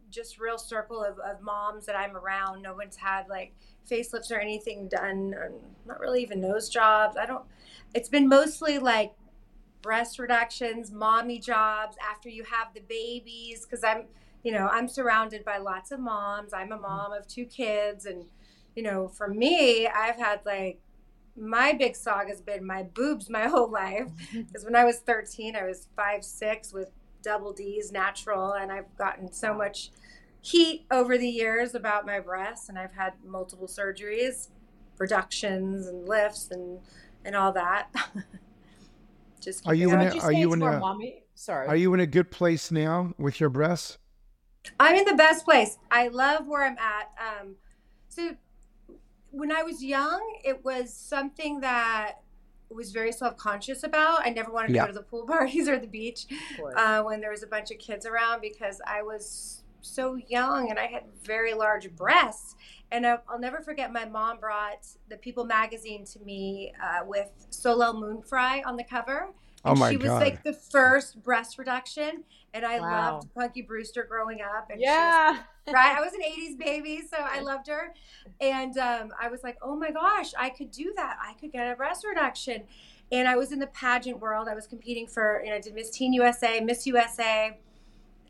just 0.10 0.40
real 0.40 0.58
circle 0.58 1.04
of, 1.04 1.18
of 1.20 1.42
moms 1.42 1.86
that 1.86 1.96
I'm 1.96 2.16
around. 2.16 2.62
No 2.62 2.74
one's 2.74 2.98
had 2.98 3.28
like 3.30 3.54
facelifts 3.90 4.32
or 4.32 4.40
anything 4.40 4.88
done, 4.88 5.34
or 5.34 5.52
not 5.86 6.00
really 6.00 6.22
even 6.22 6.42
nose 6.42 6.70
jobs. 6.70 7.18
I 7.18 7.26
don't. 7.26 7.44
It's 7.94 8.10
been 8.10 8.28
mostly 8.28 8.80
like 8.80 9.14
breast 9.82 10.20
reductions, 10.20 10.92
mommy 10.92 11.40
jobs 11.40 11.98
after 12.02 12.30
you 12.30 12.44
have 12.44 12.74
the 12.74 12.82
babies. 12.82 13.66
Because 13.66 13.84
I'm, 13.84 14.06
you 14.44 14.52
know, 14.52 14.70
I'm 14.72 14.88
surrounded 14.88 15.46
by 15.46 15.58
lots 15.58 15.92
of 15.92 16.00
moms. 16.00 16.54
I'm 16.54 16.72
a 16.72 16.76
mm-hmm. 16.76 16.84
mom 16.84 17.14
of 17.14 17.28
two 17.28 17.46
kids, 17.46 18.06
and 18.06 18.26
you 18.76 18.84
know, 18.84 19.08
for 19.08 19.28
me, 19.28 19.88
I've 19.88 20.18
had 20.18 20.42
like 20.46 20.80
my 21.38 21.74
big 21.74 21.96
saga 21.96 22.30
has 22.30 22.42
been 22.42 22.66
my 22.66 22.84
boobs 22.84 23.30
my 23.30 23.44
whole 23.48 23.70
life. 23.70 24.10
Because 24.32 24.66
when 24.66 24.76
I 24.76 24.86
was 24.86 25.00
13, 25.00 25.56
I 25.56 25.64
was 25.64 25.88
five 25.96 26.24
six 26.24 26.74
with 26.74 26.92
double 27.24 27.54
D's 27.54 27.92
natural, 27.92 28.54
and 28.54 28.72
I've 28.72 28.96
gotten 28.98 29.32
so 29.32 29.54
much 29.54 29.92
heat 30.42 30.86
over 30.90 31.18
the 31.18 31.30
years 31.30 31.76
about 31.76 32.06
my 32.06 32.20
breasts, 32.20 32.70
and 32.70 32.78
I've 32.78 32.94
had 32.94 33.14
multiple 33.24 33.68
surgeries, 33.68 34.50
reductions, 34.98 35.88
and 35.88 36.08
lifts, 36.08 36.50
and 36.52 36.80
and 37.24 37.36
all 37.36 37.52
that. 37.54 37.94
Just 39.42 39.68
are 39.68 39.74
you 39.74 39.92
in 39.92 40.02
a, 40.02 40.18
are 40.20 40.32
you 40.32 40.54
in 40.54 40.62
a 40.62 40.80
mommy? 40.80 41.24
Sorry, 41.36 41.68
are 41.68 41.76
you 41.76 41.94
in 41.94 42.00
a 42.00 42.08
good 42.08 42.32
place 42.32 42.72
now 42.72 43.14
with 43.18 43.40
your 43.40 43.50
breasts? 43.50 43.98
I'm 44.80 44.96
in 44.96 45.06
the 45.06 45.16
best 45.16 45.46
place. 45.46 45.78
I 45.90 46.08
love 46.10 46.48
where 46.48 46.64
I'm 46.64 46.78
at. 46.78 47.12
Um, 47.20 47.56
so 48.10 48.36
when 49.32 49.52
I 49.52 49.64
was 49.64 49.84
young, 49.84 50.22
it 50.44 50.64
was 50.64 50.94
something 50.94 51.62
that 51.62 52.16
was 52.70 52.92
very 52.92 53.12
self-conscious 53.12 53.84
about. 53.84 54.26
I 54.26 54.30
never 54.30 54.52
wanted 54.52 54.70
to 54.70 54.74
yeah. 54.74 54.82
go 54.82 54.88
to 54.88 54.94
the 54.94 55.04
pool 55.04 55.26
parties 55.28 55.68
or 55.68 55.80
the 55.80 55.88
beach 55.88 56.26
uh, 56.76 57.02
when 57.04 57.22
there 57.22 57.32
was 57.32 57.44
a 57.44 57.48
bunch 57.48 57.72
of 57.72 57.80
kids 57.80 58.06
around 58.06 58.42
because 58.42 58.82
I 58.86 59.02
was 59.02 59.64
so 59.82 60.16
young 60.16 60.70
and 60.70 60.80
I 60.80 60.86
had 60.86 61.04
very 61.24 61.54
large 61.54 61.90
breasts. 61.96 62.56
And 62.92 63.06
I'll, 63.06 63.24
I'll 63.28 63.40
never 63.40 63.62
forget 63.62 63.92
my 63.92 64.06
mom 64.06 64.40
brought 64.40 64.86
the 65.10 65.18
People 65.18 65.46
magazine 65.46 66.06
to 66.06 66.20
me 66.20 66.74
uh, 66.82 67.06
with 67.06 67.30
Soleil 67.50 68.00
Moon 68.00 68.22
Frye 68.22 68.64
on 68.66 68.76
the 68.76 68.84
cover. 68.84 69.30
Oh 69.64 69.72
and 69.72 69.78
oh 69.78 69.80
my 69.80 69.92
she 69.92 69.98
was 69.98 70.08
God. 70.08 70.22
like 70.22 70.44
the 70.44 70.54
first 70.54 71.22
breast 71.22 71.58
reduction. 71.58 72.24
And 72.54 72.66
I 72.66 72.80
wow. 72.80 73.14
loved 73.14 73.34
Punky 73.34 73.62
Brewster 73.62 74.04
growing 74.04 74.42
up. 74.42 74.70
And 74.70 74.82
yeah. 74.82 75.38
Was, 75.66 75.74
right. 75.74 75.98
I 75.98 76.02
was 76.02 76.14
an 76.14 76.22
80s 76.22 76.58
baby, 76.58 77.02
so 77.10 77.18
I 77.20 77.42
loved 77.42 77.68
her. 77.68 77.94
And 78.42 78.78
um, 78.78 79.14
I 79.20 79.30
was 79.30 79.44
like, 79.44 79.58
oh 79.62 79.76
my 79.76 79.92
gosh, 79.92 80.34
I 80.38 80.50
could 80.50 80.72
do 80.72 80.92
that. 80.96 81.18
I 81.24 81.34
could 81.34 81.52
get 81.52 81.72
a 81.72 81.76
breast 81.76 82.06
reduction. 82.06 82.64
And 83.12 83.28
I 83.28 83.36
was 83.36 83.52
in 83.52 83.60
the 83.60 83.68
pageant 83.68 84.20
world. 84.20 84.48
I 84.50 84.56
was 84.56 84.68
competing 84.68 85.06
for, 85.06 85.42
you 85.44 85.50
know, 85.50 85.58
I 85.58 85.60
did 85.60 85.76
Miss 85.76 85.90
Teen 85.90 86.14
USA, 86.14 86.60
Miss 86.60 86.86
USA. 86.88 87.58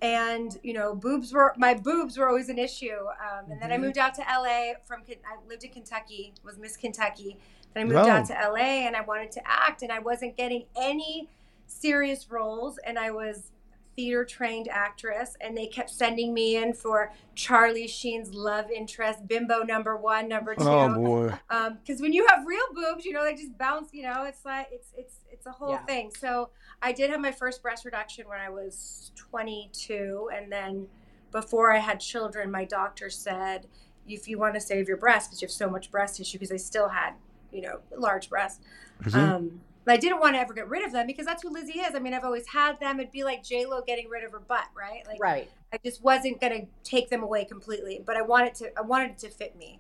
And, 0.02 0.58
you 0.64 0.74
know, 0.74 0.96
boobs 0.96 1.32
were, 1.32 1.54
my 1.58 1.76
boobs 1.76 2.18
were 2.18 2.28
always 2.28 2.50
an 2.50 2.58
issue. 2.58 2.90
Um, 2.90 3.46
and 3.46 3.48
mm-hmm. 3.48 3.60
then 3.60 3.72
I 3.72 3.76
mm-hmm. 3.76 3.84
moved 3.86 3.98
out 4.00 4.16
to 4.16 4.22
LA 4.22 4.74
from, 4.86 5.04
I 5.08 5.48
lived 5.48 5.64
in 5.64 5.72
Kentucky, 5.72 6.34
was 6.44 6.58
Miss 6.58 6.76
Kentucky. 6.76 7.38
Then 7.74 7.84
I 7.84 7.94
moved 7.94 8.10
out 8.10 8.26
to 8.28 8.34
LA 8.34 8.86
and 8.86 8.96
I 8.96 9.02
wanted 9.02 9.32
to 9.34 9.42
act 9.46 9.82
and 9.82 9.92
I 9.92 10.00
wasn't 10.00 10.38
getting 10.38 10.66
any 10.76 11.30
serious 11.68 12.30
roles. 12.30 12.78
And 12.86 13.00
I 13.00 13.12
was 13.12 13.52
theater 13.96 14.24
trained 14.24 14.68
actress 14.70 15.36
and 15.42 15.58
they 15.58 15.68
kept 15.68 15.90
sending 15.90 16.34
me 16.34 16.56
in 16.56 16.74
for 16.74 17.12
Charlie 17.36 17.88
Sheen's 17.88 18.34
love 18.34 18.70
interest, 18.72 19.28
bimbo 19.28 19.64
number 19.64 19.98
one, 19.98 20.28
number 20.28 20.56
two. 20.56 20.64
Oh 20.64 20.94
boy. 20.96 21.34
Because 21.50 22.00
um, 22.00 22.02
when 22.02 22.14
you 22.14 22.26
have 22.28 22.46
real 22.46 22.66
boobs, 22.74 23.06
you 23.06 23.14
know, 23.14 23.24
they 23.24 23.36
just 23.36 23.58
bounce, 23.58 23.94
you 23.94 24.04
know, 24.04 24.24
it's 24.24 24.46
like, 24.46 24.68
it's, 24.72 24.94
it's, 24.98 25.16
it's 25.32 25.46
a 25.46 25.52
whole 25.52 25.72
yeah. 25.72 25.86
thing. 25.86 26.12
So 26.18 26.50
I 26.82 26.92
did 26.92 27.10
have 27.10 27.20
my 27.20 27.32
first 27.32 27.62
breast 27.62 27.86
reduction 27.86 28.28
when 28.28 28.40
I 28.40 28.50
was 28.50 29.12
22. 29.16 30.30
And 30.36 30.52
then 30.52 30.88
before 31.32 31.72
I 31.72 31.80
had 31.80 32.00
children, 32.00 32.52
my 32.52 32.66
doctor 32.66 33.10
said, 33.10 33.68
if 34.08 34.28
you 34.28 34.38
want 34.38 34.56
to 34.56 34.62
save 34.62 34.88
your 34.88 34.98
breast, 34.98 35.30
because 35.30 35.42
you 35.42 35.46
have 35.46 35.52
so 35.52 35.70
much 35.70 35.92
breast 35.92 36.18
tissue, 36.18 36.38
because 36.38 36.52
I 36.52 36.58
still 36.58 36.90
had, 36.90 37.14
you 37.52 37.62
know, 37.62 37.80
large 37.96 38.30
breasts. 38.30 38.64
Mm-hmm. 39.04 39.20
Um, 39.20 39.62
but 39.84 39.94
I 39.96 39.98
didn't 39.98 40.20
want 40.20 40.36
to 40.36 40.40
ever 40.40 40.54
get 40.54 40.70
rid 40.70 40.86
of 40.86 40.92
them 40.92 41.08
because 41.08 41.26
that's 41.26 41.42
who 41.42 41.50
Lizzie 41.50 41.80
is. 41.80 41.96
I 41.96 42.00
mean, 42.00 42.14
I've 42.14 42.24
always 42.24 42.48
had 42.48 42.80
them. 42.80 43.00
It'd 43.00 43.12
be 43.12 43.24
like 43.24 43.44
J 43.44 43.66
Lo 43.66 43.82
getting 43.82 44.10
rid 44.10 44.24
of 44.24 44.32
her 44.32 44.40
butt, 44.40 44.66
right? 44.78 45.06
Like, 45.08 45.22
right. 45.22 45.50
I 45.74 45.80
just 45.84 46.04
wasn't 46.04 46.40
gonna 46.40 46.66
take 46.84 47.10
them 47.10 47.24
away 47.24 47.46
completely, 47.46 48.02
but 48.06 48.16
I 48.16 48.22
wanted 48.22 48.54
to. 48.56 48.78
I 48.78 48.82
wanted 48.82 49.12
it 49.12 49.18
to 49.20 49.30
fit 49.30 49.56
me. 49.58 49.80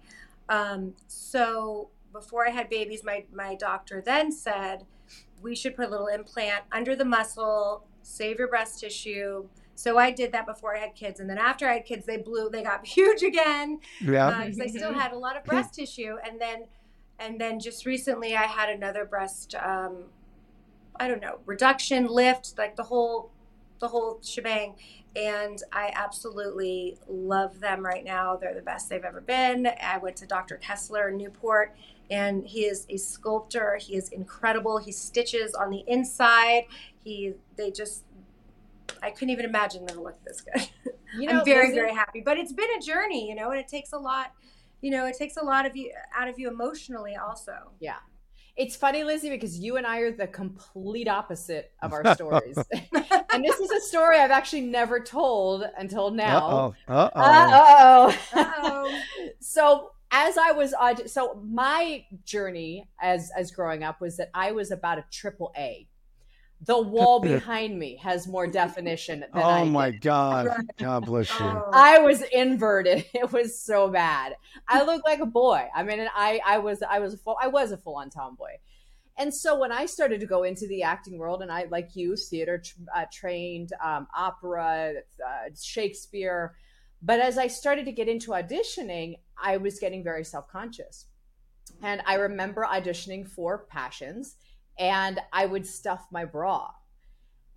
Um, 0.49 0.93
so 1.07 1.89
before 2.11 2.47
I 2.47 2.51
had 2.51 2.69
babies, 2.69 3.03
my 3.03 3.25
my 3.31 3.55
doctor 3.55 4.01
then 4.03 4.31
said 4.31 4.85
we 5.41 5.55
should 5.55 5.75
put 5.75 5.87
a 5.87 5.89
little 5.89 6.07
implant 6.07 6.63
under 6.71 6.95
the 6.95 7.05
muscle, 7.05 7.85
save 8.01 8.39
your 8.39 8.47
breast 8.47 8.79
tissue. 8.79 9.47
So 9.75 9.97
I 9.97 10.11
did 10.11 10.31
that 10.33 10.45
before 10.45 10.75
I 10.75 10.79
had 10.79 10.95
kids, 10.95 11.19
and 11.19 11.29
then 11.29 11.37
after 11.37 11.67
I 11.67 11.73
had 11.75 11.85
kids, 11.85 12.05
they 12.05 12.17
blew. 12.17 12.49
They 12.49 12.63
got 12.63 12.85
huge 12.87 13.23
again. 13.23 13.79
Yeah. 13.99 14.45
Because 14.45 14.59
uh, 14.59 14.63
I 14.63 14.67
still 14.67 14.93
had 14.93 15.11
a 15.11 15.17
lot 15.17 15.37
of 15.37 15.43
breast 15.45 15.75
tissue, 15.75 16.17
and 16.27 16.39
then 16.41 16.65
and 17.21 17.39
then 17.39 17.59
just 17.59 17.85
recently 17.85 18.35
I 18.35 18.43
had 18.43 18.69
another 18.69 19.05
breast 19.05 19.55
um, 19.55 20.05
I 20.99 21.07
don't 21.07 21.21
know 21.21 21.39
reduction 21.45 22.07
lift 22.07 22.57
like 22.57 22.75
the 22.75 22.83
whole 22.83 23.31
the 23.79 23.87
whole 23.87 24.19
shebang 24.23 24.75
and 25.15 25.61
I 25.71 25.91
absolutely 25.93 26.97
love 27.07 27.59
them 27.59 27.85
right 27.85 28.03
now 28.03 28.35
they're 28.35 28.53
the 28.55 28.61
best 28.61 28.89
they've 28.89 29.03
ever 29.03 29.21
been 29.21 29.69
I 29.81 29.97
went 29.97 30.15
to 30.17 30.27
Dr. 30.27 30.57
Kessler 30.57 31.09
in 31.09 31.17
Newport 31.17 31.75
and 32.09 32.45
he 32.45 32.65
is 32.65 32.85
a 32.89 32.97
sculptor 32.97 33.77
he 33.79 33.95
is 33.95 34.09
incredible 34.09 34.77
he 34.77 34.91
stitches 34.91 35.53
on 35.53 35.69
the 35.69 35.83
inside 35.87 36.65
he 37.03 37.33
they 37.55 37.71
just 37.71 38.03
I 39.03 39.09
couldn't 39.09 39.31
even 39.31 39.45
imagine 39.45 39.85
them 39.85 40.01
look 40.01 40.23
this 40.23 40.41
good. 40.41 40.67
You 41.13 41.27
know, 41.27 41.39
I'm 41.39 41.45
very, 41.45 41.73
very 41.73 41.93
happy. 41.93 42.21
But 42.21 42.37
it's 42.37 42.53
been 42.53 42.69
a 42.77 42.81
journey, 42.81 43.27
you 43.27 43.35
know, 43.35 43.51
and 43.51 43.59
it 43.59 43.67
takes 43.67 43.91
a 43.91 43.97
lot 43.97 44.31
you 44.81 44.91
know, 44.91 45.05
it 45.05 45.17
takes 45.17 45.37
a 45.37 45.43
lot 45.43 45.65
of 45.65 45.75
you 45.75 45.91
out 46.15 46.27
of 46.27 46.37
you 46.39 46.49
emotionally 46.49 47.15
also. 47.15 47.53
Yeah. 47.79 47.97
It's 48.57 48.75
funny, 48.75 49.03
Lizzie, 49.03 49.29
because 49.29 49.57
you 49.57 49.77
and 49.77 49.87
I 49.87 49.99
are 49.99 50.11
the 50.11 50.27
complete 50.27 51.07
opposite 51.07 51.71
of 51.81 51.93
our 51.93 52.03
stories. 52.15 52.57
and 53.33 53.43
this 53.43 53.59
is 53.59 53.71
a 53.71 53.79
story 53.81 54.19
I've 54.19 54.31
actually 54.31 54.61
never 54.61 54.99
told 54.99 55.63
until 55.77 56.11
now. 56.11 56.75
Uh 56.87 57.09
oh. 57.15 58.15
Uh 58.33 58.49
oh. 58.63 59.01
so 59.39 59.91
as 60.11 60.37
I 60.37 60.51
was 60.51 60.73
so 61.05 61.41
my 61.43 62.05
journey 62.25 62.89
as 63.01 63.31
as 63.35 63.51
growing 63.51 63.83
up 63.83 64.01
was 64.01 64.17
that 64.17 64.29
I 64.33 64.51
was 64.51 64.71
about 64.71 64.97
a 64.97 65.05
triple 65.09 65.53
A 65.57 65.87
the 66.65 66.79
wall 66.81 67.19
behind 67.19 67.77
me 67.77 67.97
has 67.97 68.27
more 68.27 68.47
definition. 68.47 69.21
Than 69.21 69.29
oh 69.33 69.41
I 69.41 69.63
my 69.63 69.91
did. 69.91 70.01
God! 70.01 70.47
God 70.77 71.05
bless 71.05 71.29
you. 71.39 71.45
Oh. 71.51 71.69
I 71.73 71.99
was 71.99 72.21
inverted. 72.21 73.05
It 73.13 73.31
was 73.31 73.59
so 73.59 73.89
bad. 73.89 74.35
I 74.67 74.83
looked 74.83 75.05
like 75.05 75.19
a 75.19 75.25
boy. 75.25 75.67
I 75.75 75.83
mean, 75.83 76.07
I 76.13 76.39
I 76.45 76.57
was 76.59 76.81
I 76.81 76.99
was 76.99 77.13
a 77.13 77.17
full 77.17 77.37
I 77.41 77.47
was 77.47 77.71
a 77.71 77.77
full 77.77 77.95
on 77.95 78.09
tomboy. 78.09 78.57
And 79.17 79.33
so 79.33 79.59
when 79.59 79.71
I 79.71 79.85
started 79.85 80.19
to 80.21 80.25
go 80.25 80.43
into 80.43 80.67
the 80.67 80.83
acting 80.83 81.17
world, 81.17 81.41
and 81.41 81.51
I 81.51 81.67
like 81.69 81.95
you, 81.95 82.15
theater 82.15 82.63
uh, 82.95 83.05
trained, 83.11 83.71
um, 83.83 84.07
opera, 84.15 84.93
uh, 85.23 85.49
Shakespeare, 85.61 86.55
but 87.01 87.19
as 87.19 87.37
I 87.37 87.47
started 87.47 87.85
to 87.85 87.91
get 87.91 88.07
into 88.07 88.31
auditioning, 88.31 89.15
I 89.41 89.57
was 89.57 89.79
getting 89.79 90.03
very 90.03 90.23
self 90.23 90.47
conscious. 90.47 91.05
And 91.81 92.01
I 92.05 92.15
remember 92.15 92.65
auditioning 92.69 93.27
for 93.27 93.59
Passions 93.69 94.35
and 94.77 95.19
I 95.31 95.45
would 95.45 95.65
stuff 95.65 96.07
my 96.11 96.25
bra. 96.25 96.71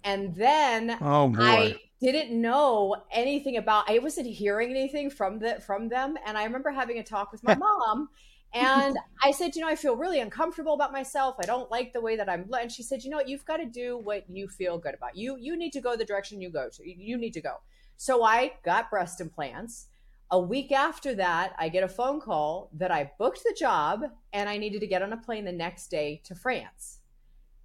And 0.05 0.35
then 0.35 0.99
oh, 1.01 1.35
I 1.39 1.81
didn't 2.01 2.39
know 2.39 2.97
anything 3.11 3.57
about 3.57 3.89
I 3.89 3.99
wasn't 3.99 4.27
hearing 4.27 4.71
anything 4.71 5.09
from 5.09 5.39
the 5.39 5.61
from 5.61 5.89
them. 5.89 6.17
And 6.27 6.37
I 6.37 6.45
remember 6.45 6.71
having 6.71 6.99
a 6.99 7.03
talk 7.03 7.33
with 7.33 7.43
my 7.43 7.55
mom 7.67 8.11
and 8.53 8.97
I 9.23 9.33
said, 9.33 9.57
you 9.57 9.63
know, 9.63 9.69
I 9.69 9.75
feel 9.75 9.97
really 9.97 10.21
uncomfortable 10.21 10.75
about 10.75 10.93
myself. 10.93 11.37
I 11.41 11.47
don't 11.47 11.71
like 11.73 11.93
the 11.93 12.01
way 12.01 12.17
that 12.17 12.29
I'm 12.29 12.49
and 12.53 12.71
she 12.71 12.83
said, 12.83 13.03
you 13.03 13.11
know 13.11 13.17
what, 13.17 13.29
you've 13.29 13.45
got 13.47 13.57
to 13.57 13.67
do 13.67 13.99
what 13.99 14.25
you 14.29 14.47
feel 14.47 14.79
good 14.79 14.95
about. 14.95 15.17
You 15.17 15.37
you 15.41 15.57
need 15.57 15.73
to 15.73 15.81
go 15.81 15.97
the 15.97 16.05
direction 16.05 16.41
you 16.41 16.51
go 16.51 16.69
to. 16.69 16.89
You 16.89 17.17
need 17.17 17.33
to 17.33 17.41
go. 17.41 17.57
So 17.97 18.23
I 18.23 18.53
got 18.65 18.91
breast 18.91 19.21
implants. 19.21 19.87
A 20.31 20.39
week 20.39 20.73
after 20.73 21.15
that, 21.15 21.55
I 21.59 21.69
get 21.69 21.85
a 21.85 21.89
phone 21.89 22.21
call 22.21 22.71
that 22.75 22.91
I 22.91 23.13
booked 23.19 23.43
the 23.45 23.55
job 23.59 24.03
and 24.33 24.49
I 24.49 24.57
needed 24.57 24.81
to 24.81 24.87
get 24.87 25.03
on 25.03 25.13
a 25.13 25.17
plane 25.17 25.45
the 25.45 25.53
next 25.53 25.89
day 25.89 26.21
to 26.25 26.35
France 26.35 27.01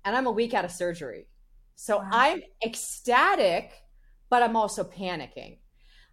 and 0.05 0.15
I'm 0.15 0.27
a 0.27 0.31
week 0.31 0.53
out 0.53 0.65
of 0.65 0.71
surgery. 0.71 1.27
So 1.75 1.97
wow. 1.97 2.09
I'm 2.11 2.41
ecstatic, 2.65 3.71
but 4.29 4.43
I'm 4.43 4.55
also 4.55 4.83
panicking. 4.83 5.59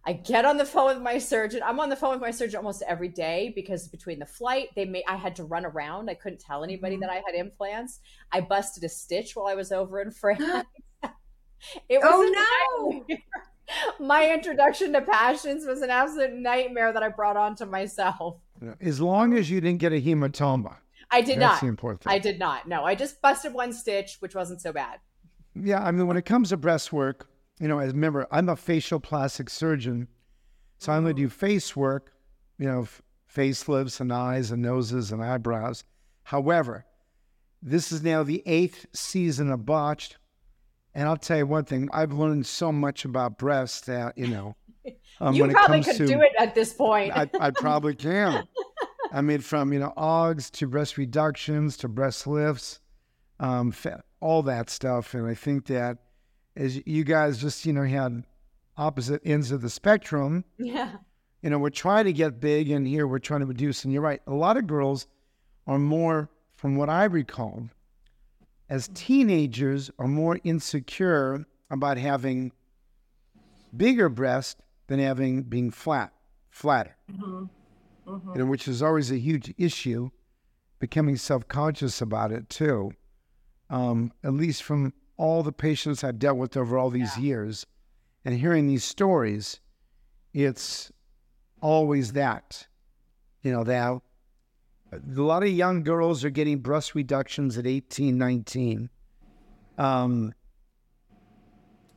I 0.07 0.13
get 0.13 0.45
on 0.45 0.55
the 0.55 0.63
phone 0.63 0.95
with 0.95 1.03
my 1.03 1.17
surgeon. 1.17 1.61
I'm 1.65 1.81
on 1.81 1.89
the 1.89 1.97
phone 1.97 2.11
with 2.11 2.21
my 2.21 2.31
surgeon 2.31 2.55
almost 2.57 2.81
every 2.87 3.09
day 3.09 3.51
because 3.53 3.89
between 3.89 4.19
the 4.19 4.25
flight, 4.25 4.69
they 4.73 4.85
made 4.85 5.03
I 5.05 5.17
had 5.17 5.35
to 5.35 5.43
run 5.43 5.65
around. 5.65 6.09
I 6.09 6.13
couldn't 6.13 6.39
tell 6.39 6.63
anybody 6.63 6.95
mm-hmm. 6.95 7.01
that 7.01 7.09
I 7.09 7.15
had 7.15 7.35
implants. 7.35 7.99
I 8.31 8.39
busted 8.39 8.85
a 8.85 8.89
stitch 8.89 9.35
while 9.35 9.47
I 9.47 9.55
was 9.55 9.73
over 9.73 9.99
in 9.99 10.11
France. 10.21 10.41
it 11.89 11.99
was 12.01 12.03
oh 12.05 13.03
no. 13.09 13.17
my 13.99 14.33
introduction 14.33 14.93
to 14.93 15.01
passions 15.01 15.65
was 15.65 15.81
an 15.81 15.89
absolute 15.89 16.33
nightmare 16.33 16.93
that 16.93 17.03
I 17.03 17.09
brought 17.09 17.35
on 17.35 17.57
to 17.57 17.65
myself. 17.65 18.39
As 18.79 19.01
long 19.01 19.33
as 19.33 19.51
you 19.51 19.59
didn't 19.59 19.79
get 19.79 19.91
a 19.91 20.01
hematoma. 20.01 20.77
I 21.09 21.21
did 21.21 21.39
That's 21.39 21.53
not. 21.53 21.61
the 21.61 21.67
important 21.67 22.03
thing. 22.03 22.13
I 22.13 22.19
did 22.19 22.39
not. 22.39 22.67
No, 22.67 22.83
I 22.83 22.95
just 22.95 23.21
busted 23.21 23.53
one 23.53 23.71
stitch, 23.73 24.17
which 24.19 24.35
wasn't 24.35 24.61
so 24.61 24.73
bad. 24.73 24.99
Yeah, 25.55 25.83
I 25.83 25.91
mean, 25.91 26.07
when 26.07 26.17
it 26.17 26.25
comes 26.25 26.49
to 26.49 26.57
breast 26.57 26.91
work, 26.91 27.29
you 27.59 27.67
know, 27.67 27.79
as 27.79 27.93
remember, 27.93 28.27
I'm 28.31 28.49
a 28.49 28.55
facial 28.55 28.99
plastic 28.99 29.49
surgeon. 29.49 30.07
So 30.79 30.91
I 30.91 30.97
only 30.97 31.13
do 31.13 31.29
face 31.29 31.75
work, 31.75 32.11
you 32.59 32.67
know, 32.67 32.87
facelifts 33.33 33.99
and 33.99 34.13
eyes 34.13 34.51
and 34.51 34.61
noses 34.61 35.11
and 35.11 35.23
eyebrows. 35.23 35.83
However, 36.23 36.85
this 37.61 37.91
is 37.91 38.03
now 38.03 38.23
the 38.23 38.43
eighth 38.45 38.85
season 38.93 39.51
of 39.51 39.65
Botched. 39.65 40.17
And 40.93 41.07
I'll 41.07 41.17
tell 41.17 41.37
you 41.37 41.45
one 41.45 41.65
thing, 41.65 41.89
I've 41.93 42.13
learned 42.13 42.45
so 42.45 42.71
much 42.71 43.05
about 43.05 43.37
breasts 43.37 43.81
that, 43.81 44.17
you 44.17 44.27
know, 44.27 44.55
um, 45.19 45.35
you 45.35 45.47
probably 45.47 45.83
could 45.83 45.95
to, 45.97 46.07
do 46.07 46.21
it 46.21 46.31
at 46.39 46.55
this 46.55 46.73
point. 46.73 47.15
I, 47.15 47.29
I 47.39 47.51
probably 47.51 47.95
can. 47.95 48.47
I 49.11 49.21
mean, 49.21 49.39
from, 49.39 49.73
you 49.73 49.79
know, 49.79 49.93
OGS 49.95 50.49
to 50.51 50.67
breast 50.67 50.97
reductions 50.97 51.77
to 51.77 51.87
breast 51.87 52.27
lifts, 52.27 52.79
um, 53.39 53.73
all 54.19 54.43
that 54.43 54.69
stuff. 54.69 55.13
And 55.13 55.27
I 55.27 55.33
think 55.33 55.67
that 55.67 55.99
as 56.55 56.81
you 56.87 57.03
guys 57.03 57.39
just, 57.39 57.65
you 57.65 57.73
know, 57.73 57.83
had 57.83 58.23
opposite 58.77 59.21
ends 59.25 59.51
of 59.51 59.61
the 59.61 59.69
spectrum. 59.69 60.43
Yeah. 60.57 60.91
You 61.41 61.49
know, 61.49 61.59
we're 61.59 61.69
trying 61.69 62.05
to 62.05 62.13
get 62.13 62.39
big, 62.39 62.69
and 62.71 62.87
here 62.87 63.07
we're 63.07 63.19
trying 63.19 63.41
to 63.41 63.45
reduce. 63.45 63.83
And 63.83 63.93
you're 63.93 64.01
right. 64.01 64.21
A 64.27 64.33
lot 64.33 64.57
of 64.57 64.67
girls 64.67 65.07
are 65.65 65.79
more, 65.79 66.29
from 66.55 66.75
what 66.75 66.89
I 66.89 67.05
recall, 67.05 67.69
as 68.69 68.89
teenagers, 68.93 69.91
are 69.99 70.07
more 70.07 70.39
insecure 70.43 71.45
about 71.69 71.97
having 71.97 72.51
bigger 73.75 74.09
breasts 74.09 74.59
than 74.87 74.99
having 74.99 75.43
being 75.43 75.71
flat, 75.71 76.11
flatter. 76.49 76.95
Mm-hmm. 77.11 77.45
Mm-hmm. 78.07 78.31
You 78.33 78.39
know, 78.39 78.45
which 78.45 78.67
is 78.67 78.81
always 78.81 79.11
a 79.11 79.17
huge 79.17 79.53
issue. 79.57 80.09
Becoming 80.79 81.17
self-conscious 81.17 82.01
about 82.01 82.31
it 82.31 82.49
too. 82.49 82.91
Um, 83.69 84.13
at 84.23 84.33
least 84.33 84.63
from 84.63 84.93
all 85.17 85.43
the 85.43 85.51
patients 85.51 86.03
I've 86.03 86.19
dealt 86.19 86.37
with 86.37 86.55
over 86.55 86.77
all 86.77 86.89
these 86.89 87.17
yeah. 87.17 87.23
years 87.23 87.65
and 88.23 88.35
hearing 88.35 88.67
these 88.67 88.83
stories, 88.83 89.59
it's 90.33 90.91
always 91.61 92.13
that, 92.13 92.67
you 93.41 93.51
know, 93.51 93.63
that 93.63 94.01
a 94.91 95.21
lot 95.21 95.43
of 95.43 95.49
young 95.49 95.83
girls 95.83 96.23
are 96.23 96.29
getting 96.29 96.59
breast 96.59 96.95
reductions 96.95 97.57
at 97.57 97.65
18, 97.65 98.17
19, 98.17 98.89
um, 99.77 100.33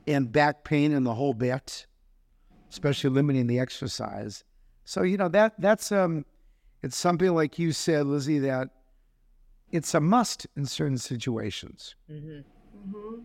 and 0.07 0.33
back 0.33 0.65
pain 0.65 0.93
and 0.93 1.07
the 1.07 1.15
whole 1.15 1.35
bit, 1.35 1.87
especially 2.71 3.11
limiting 3.11 3.47
the 3.47 3.59
exercise. 3.59 4.45
So, 4.91 5.03
you 5.03 5.17
know, 5.17 5.29
that 5.29 5.55
that's 5.57 5.93
um, 5.93 6.25
it's 6.83 6.97
something 6.97 7.33
like 7.33 7.61
you 7.61 7.71
said, 7.71 8.07
Lizzie, 8.07 8.41
that 8.41 8.71
it's 9.71 9.95
a 9.95 10.01
must 10.01 10.49
in 10.57 10.67
certain 10.67 10.99
situations. 10.99 11.95
Mm-hmm. 12.11 12.41
Mm-hmm. 12.97 13.21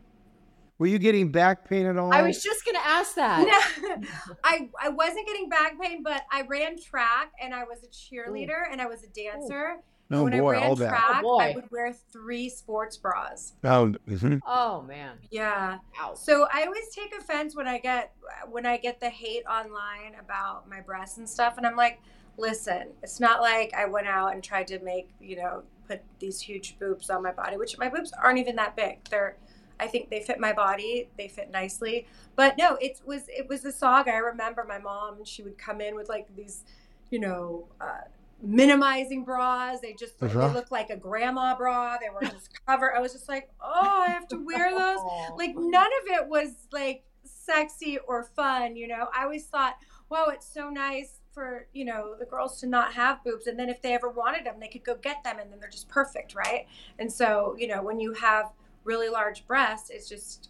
Were 0.78 0.86
you 0.86 0.99
getting 0.99 1.32
back 1.32 1.67
pain 1.67 1.88
at 1.88 1.97
all? 1.97 2.13
I 2.13 2.21
was 2.21 2.43
just 2.43 2.65
going 2.65 2.75
to 2.75 2.86
ask 2.86 3.15
that. 3.15 3.71
No, 3.82 3.95
I, 4.43 4.69
I 4.80 4.89
wasn't 4.89 5.25
getting 5.25 5.49
back 5.49 5.82
pain, 5.82 6.04
but 6.04 6.21
I 6.32 6.43
ran 6.43 6.80
track 6.80 7.32
and 7.41 7.51
I 7.51 7.63
was 7.63 7.80
a 7.82 7.88
cheerleader 7.88 8.67
Ooh. 8.67 8.71
and 8.71 8.80
I 8.80 8.86
was 8.86 9.01
a 9.01 9.08
dancer. 9.08 9.78
Oh, 10.11 10.23
when 10.23 10.37
boy, 10.37 10.49
I 10.49 10.59
ran 10.59 10.63
all 10.63 10.75
track, 10.75 10.91
that. 10.91 11.21
Oh, 11.25 11.39
I 11.39 11.53
would 11.55 11.71
wear 11.71 11.91
three 12.11 12.47
sports 12.49 12.95
bras. 12.95 13.53
Oh, 13.63 13.93
mm-hmm. 14.07 14.37
oh 14.45 14.83
man. 14.83 15.17
Yeah. 15.31 15.79
Ow. 15.99 16.13
So 16.13 16.47
I 16.53 16.65
always 16.65 16.89
take 16.89 17.15
offense 17.17 17.55
when 17.55 17.67
I 17.67 17.79
get 17.79 18.13
when 18.49 18.65
I 18.65 18.77
get 18.77 18.99
the 18.99 19.09
hate 19.09 19.45
online 19.45 20.15
about 20.19 20.69
my 20.69 20.81
breasts 20.81 21.17
and 21.17 21.27
stuff, 21.27 21.57
and 21.57 21.65
I'm 21.65 21.75
like, 21.75 21.99
listen, 22.37 22.89
it's 23.01 23.19
not 23.19 23.41
like 23.41 23.73
I 23.73 23.85
went 23.85 24.07
out 24.07 24.33
and 24.33 24.43
tried 24.43 24.67
to 24.67 24.79
make 24.79 25.09
you 25.19 25.37
know 25.37 25.63
put 25.87 26.01
these 26.19 26.39
huge 26.39 26.77
boobs 26.77 27.09
on 27.09 27.23
my 27.23 27.31
body, 27.31 27.57
which 27.57 27.77
my 27.77 27.89
boobs 27.89 28.13
aren't 28.13 28.37
even 28.37 28.55
that 28.57 28.75
big. 28.75 29.03
They're 29.09 29.37
I 29.79 29.87
think 29.87 30.09
they 30.09 30.21
fit 30.21 30.39
my 30.39 30.53
body. 30.53 31.09
They 31.17 31.27
fit 31.27 31.51
nicely. 31.51 32.07
But 32.35 32.57
no, 32.57 32.75
it 32.75 33.01
was 33.05 33.23
it 33.27 33.49
was 33.49 33.65
a 33.65 33.71
saga. 33.71 34.11
I 34.11 34.17
remember 34.17 34.63
my 34.67 34.77
mom. 34.77 35.25
She 35.25 35.43
would 35.43 35.57
come 35.57 35.81
in 35.81 35.95
with 35.95 36.09
like 36.09 36.27
these, 36.35 36.63
you 37.09 37.19
know, 37.19 37.67
uh, 37.81 38.01
minimizing 38.41 39.24
bras. 39.24 39.80
They 39.82 39.93
just 39.93 40.21
uh-huh. 40.21 40.48
they 40.48 40.54
look 40.54 40.71
like 40.71 40.89
a 40.89 40.98
grandma 40.98 41.56
bra. 41.56 41.98
They 42.00 42.10
were 42.10 42.30
just 42.32 42.50
covered. 42.65 42.93
I 42.95 43.00
was 43.00 43.13
just 43.13 43.30
like, 43.30 43.50
oh, 43.62 44.04
I 44.06 44.10
have 44.10 44.28
to 44.30 44.38
wear 44.38 44.71
those. 44.71 45.00
like 45.38 45.56
none 45.56 45.89
of 46.04 46.08
it 46.08 46.28
was 46.28 46.52
like 46.71 47.04
sexy 47.24 47.98
or 48.08 48.24
fun. 48.36 48.76
You 48.76 48.88
know, 48.88 49.08
I 49.15 49.24
always 49.24 49.45
thought, 49.45 49.76
wow, 50.10 50.26
it's 50.30 50.48
so 50.48 50.69
nice 50.69 51.19
for 51.36 51.67
you 51.74 51.84
know 51.84 52.15
the 52.17 52.26
girls 52.26 52.62
to 52.62 52.65
not 52.65 52.93
have 52.93 53.21
boobs 53.26 53.45
and 53.45 53.60
then 53.60 53.67
if 53.67 53.82
they 53.82 53.93
ever 53.93 54.10
wanted 54.10 54.45
them 54.45 54.56
they 54.58 54.69
could 54.69 54.86
go 54.86 54.95
get 54.95 55.21
them 55.26 55.38
and 55.38 55.52
then 55.52 55.60
they're 55.60 55.69
just 55.69 55.89
perfect 55.89 56.34
right 56.34 56.65
and 56.98 57.12
so 57.12 57.54
you 57.60 57.67
know 57.67 57.84
when 57.84 58.00
you 58.00 58.13
have 58.13 58.54
really 58.86 59.10
large 59.10 59.45
breasts 59.45 59.89
it's 59.89 60.08
just 60.08 60.50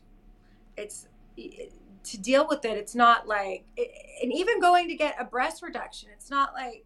it's 0.78 1.08
to 2.04 2.21
deal 2.21 2.48
with 2.48 2.63
it 2.65 2.78
it's 2.78 2.93
not 2.93 3.28
like 3.28 3.65
and 4.21 4.32
even 4.32 4.62
going 4.62 4.88
to 4.88 4.95
get 4.95 5.15
a 5.19 5.26
breast 5.26 5.63
reduction 5.63 6.08
it's 6.13 6.30
not 6.30 6.54
like 6.54 6.85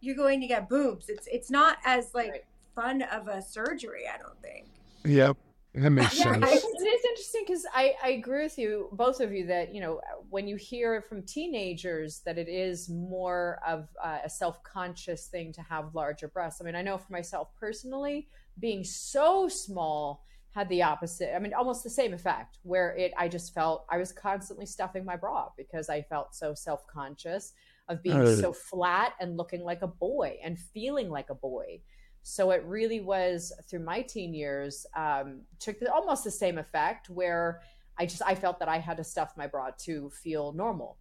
you're 0.00 0.16
going 0.16 0.40
to 0.40 0.46
get 0.46 0.68
boobs 0.68 1.08
it's 1.08 1.26
it's 1.26 1.50
not 1.50 1.78
as 1.84 2.12
like 2.14 2.30
right. 2.30 2.44
fun 2.74 3.02
of 3.02 3.28
a 3.28 3.42
surgery 3.42 4.04
i 4.12 4.18
don't 4.18 4.40
think 4.42 4.66
yep 5.04 5.36
that 5.76 5.90
makes 5.90 6.18
yeah, 6.18 6.32
sense. 6.32 6.46
It's, 6.48 6.64
it's 6.64 7.04
interesting 7.04 7.44
because 7.46 7.66
I, 7.74 7.94
I 8.02 8.08
agree 8.10 8.44
with 8.44 8.58
you, 8.58 8.88
both 8.92 9.20
of 9.20 9.30
you, 9.30 9.46
that 9.46 9.74
you 9.74 9.82
know 9.82 10.00
when 10.30 10.48
you 10.48 10.56
hear 10.56 11.02
from 11.02 11.22
teenagers 11.22 12.20
that 12.24 12.38
it 12.38 12.48
is 12.48 12.88
more 12.88 13.60
of 13.66 13.86
uh, 14.02 14.20
a 14.24 14.30
self 14.30 14.62
conscious 14.62 15.26
thing 15.26 15.52
to 15.52 15.60
have 15.60 15.94
larger 15.94 16.28
breasts. 16.28 16.62
I 16.62 16.64
mean, 16.64 16.76
I 16.76 16.82
know 16.82 16.96
for 16.96 17.12
myself 17.12 17.48
personally, 17.60 18.28
being 18.58 18.84
so 18.84 19.48
small 19.48 20.24
had 20.50 20.66
the 20.70 20.82
opposite. 20.82 21.36
I 21.36 21.38
mean, 21.38 21.52
almost 21.52 21.84
the 21.84 21.90
same 21.90 22.14
effect 22.14 22.56
where 22.62 22.96
it, 22.96 23.12
I 23.18 23.28
just 23.28 23.52
felt 23.52 23.84
I 23.90 23.98
was 23.98 24.12
constantly 24.12 24.64
stuffing 24.64 25.04
my 25.04 25.16
bra 25.16 25.50
because 25.58 25.90
I 25.90 26.00
felt 26.00 26.34
so 26.34 26.54
self 26.54 26.86
conscious 26.86 27.52
of 27.88 28.02
being 28.02 28.20
uh, 28.20 28.34
so 28.36 28.52
flat 28.52 29.14
and 29.20 29.36
looking 29.36 29.62
like 29.62 29.82
a 29.82 29.86
boy 29.86 30.38
and 30.42 30.58
feeling 30.58 31.08
like 31.08 31.30
a 31.30 31.34
boy. 31.34 31.80
So 32.22 32.50
it 32.50 32.64
really 32.64 33.00
was 33.00 33.52
through 33.68 33.84
my 33.84 34.02
teen 34.02 34.34
years, 34.34 34.84
um, 34.96 35.42
took 35.60 35.78
the, 35.78 35.92
almost 35.92 36.24
the 36.24 36.30
same 36.30 36.58
effect 36.58 37.08
where 37.08 37.60
I 37.98 38.06
just, 38.06 38.22
I 38.26 38.34
felt 38.34 38.58
that 38.58 38.68
I 38.68 38.78
had 38.78 38.96
to 38.96 39.04
stuff 39.04 39.34
my 39.36 39.46
bra 39.46 39.70
to 39.84 40.10
feel 40.10 40.52
normal. 40.52 40.98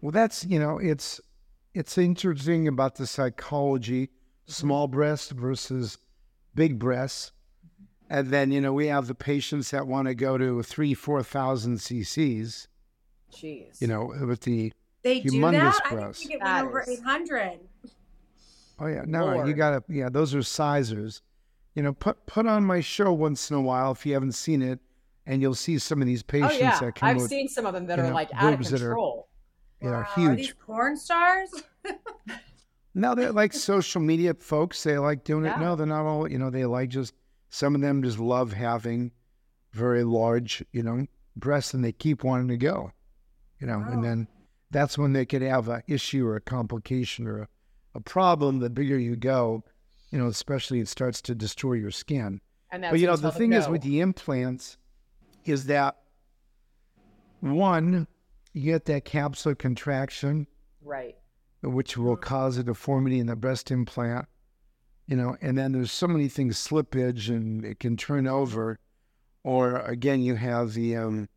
Well, 0.00 0.12
that's, 0.12 0.44
you 0.44 0.60
know, 0.60 0.78
it's, 0.78 1.20
it's 1.74 1.98
interesting 1.98 2.68
about 2.68 2.94
the 2.94 3.06
psychology, 3.06 4.06
mm-hmm. 4.06 4.52
small 4.52 4.86
breasts 4.86 5.32
versus 5.32 5.98
big 6.54 6.78
breasts 6.78 7.32
and 8.12 8.28
then, 8.28 8.52
you 8.52 8.60
know, 8.60 8.74
we 8.74 8.88
have 8.88 9.06
the 9.06 9.14
patients 9.14 9.70
that 9.70 9.86
want 9.86 10.06
to 10.06 10.14
go 10.14 10.36
to 10.36 10.62
three, 10.62 10.92
4,000 10.92 11.78
cc's. 11.78 12.68
Jeez. 13.32 13.80
You 13.80 13.86
know, 13.86 14.12
with 14.26 14.42
the 14.42 14.70
they 15.02 15.20
humongous 15.20 15.52
do 15.52 15.60
that? 15.60 15.82
breast. 15.90 16.24
I 16.24 16.28
think 16.28 16.34
it 16.34 16.42
went 16.42 16.66
over 16.66 16.84
800. 16.88 17.60
Oh, 18.78 18.86
yeah. 18.86 19.02
No, 19.06 19.26
Lord. 19.26 19.48
you 19.48 19.54
got 19.54 19.70
to, 19.70 19.92
yeah, 19.92 20.08
those 20.08 20.34
are 20.34 20.42
sizers. 20.42 21.22
You 21.74 21.82
know, 21.82 21.94
put 21.94 22.26
put 22.26 22.46
on 22.46 22.64
my 22.64 22.80
show 22.80 23.12
once 23.12 23.50
in 23.50 23.56
a 23.56 23.60
while 23.60 23.92
if 23.92 24.04
you 24.04 24.12
haven't 24.12 24.32
seen 24.32 24.60
it, 24.60 24.78
and 25.26 25.40
you'll 25.40 25.54
see 25.54 25.78
some 25.78 26.00
of 26.00 26.06
these 26.06 26.22
oh, 26.22 26.30
patients 26.30 26.54
oh, 26.54 26.58
yeah. 26.58 26.78
that 26.80 26.94
come 26.94 27.08
I've 27.08 27.16
with, 27.16 27.28
seen 27.28 27.48
some 27.48 27.66
of 27.66 27.74
them 27.74 27.86
that 27.86 27.98
are 27.98 28.08
know, 28.08 28.14
like 28.14 28.30
out 28.34 28.54
of 28.54 28.60
control. 28.60 29.28
Are, 29.80 29.84
you 29.84 29.90
know, 29.90 29.98
wow. 29.98 30.08
huge. 30.14 30.30
Are 30.30 30.36
these 30.36 30.54
porn 30.54 30.96
stars? 30.96 31.50
no, 32.94 33.14
they're 33.14 33.32
like 33.32 33.52
social 33.52 34.00
media 34.00 34.34
folks. 34.34 34.82
They 34.82 34.98
like 34.98 35.24
doing 35.24 35.44
yeah. 35.44 35.56
it. 35.56 35.60
No, 35.60 35.76
they're 35.76 35.86
not 35.86 36.04
all, 36.04 36.30
you 36.30 36.38
know, 36.38 36.50
they 36.50 36.64
like 36.66 36.88
just 36.88 37.14
some 37.50 37.74
of 37.74 37.80
them 37.80 38.02
just 38.02 38.18
love 38.18 38.52
having 38.52 39.12
very 39.72 40.04
large, 40.04 40.64
you 40.72 40.82
know, 40.82 41.06
breasts 41.36 41.74
and 41.74 41.84
they 41.84 41.92
keep 41.92 42.24
wanting 42.24 42.48
to 42.48 42.56
go, 42.56 42.92
you 43.60 43.66
know, 43.66 43.78
wow. 43.78 43.88
and 43.90 43.98
oh. 44.00 44.02
then 44.02 44.28
that's 44.72 44.98
when 44.98 45.12
they 45.12 45.24
could 45.24 45.42
have 45.42 45.68
an 45.68 45.82
issue 45.86 46.26
or 46.26 46.36
a 46.36 46.40
complication 46.40 47.26
or 47.26 47.42
a, 47.42 47.48
a, 47.94 48.00
problem. 48.00 48.58
The 48.58 48.70
bigger 48.70 48.98
you 48.98 49.16
go, 49.16 49.62
you 50.10 50.18
know, 50.18 50.26
especially 50.26 50.80
it 50.80 50.88
starts 50.88 51.20
to 51.22 51.34
destroy 51.34 51.74
your 51.74 51.90
skin. 51.90 52.40
And 52.70 52.82
but 52.82 52.98
you 52.98 53.06
know, 53.06 53.16
the 53.16 53.30
thing 53.30 53.52
is 53.52 53.68
with 53.68 53.82
the 53.82 54.00
implants 54.00 54.78
is 55.44 55.66
that 55.66 55.98
one, 57.40 58.06
you 58.52 58.72
get 58.72 58.86
that 58.86 59.04
capsular 59.04 59.56
contraction, 59.56 60.46
right, 60.82 61.16
which 61.62 61.96
will 61.96 62.16
mm-hmm. 62.16 62.24
cause 62.24 62.56
a 62.56 62.64
deformity 62.64 63.18
in 63.18 63.26
the 63.26 63.36
breast 63.36 63.70
implant 63.70 64.26
you 65.06 65.16
know, 65.16 65.36
and 65.40 65.58
then 65.58 65.72
there's 65.72 65.92
so 65.92 66.06
many 66.06 66.28
things 66.28 66.56
slippage 66.56 67.28
and 67.28 67.64
it 67.64 67.80
can 67.80 67.96
turn 67.96 68.26
over. 68.26 68.78
Or 69.44 69.76
again, 69.80 70.22
you 70.22 70.36
have 70.36 70.74
the 70.74 70.96
um, 70.96 71.28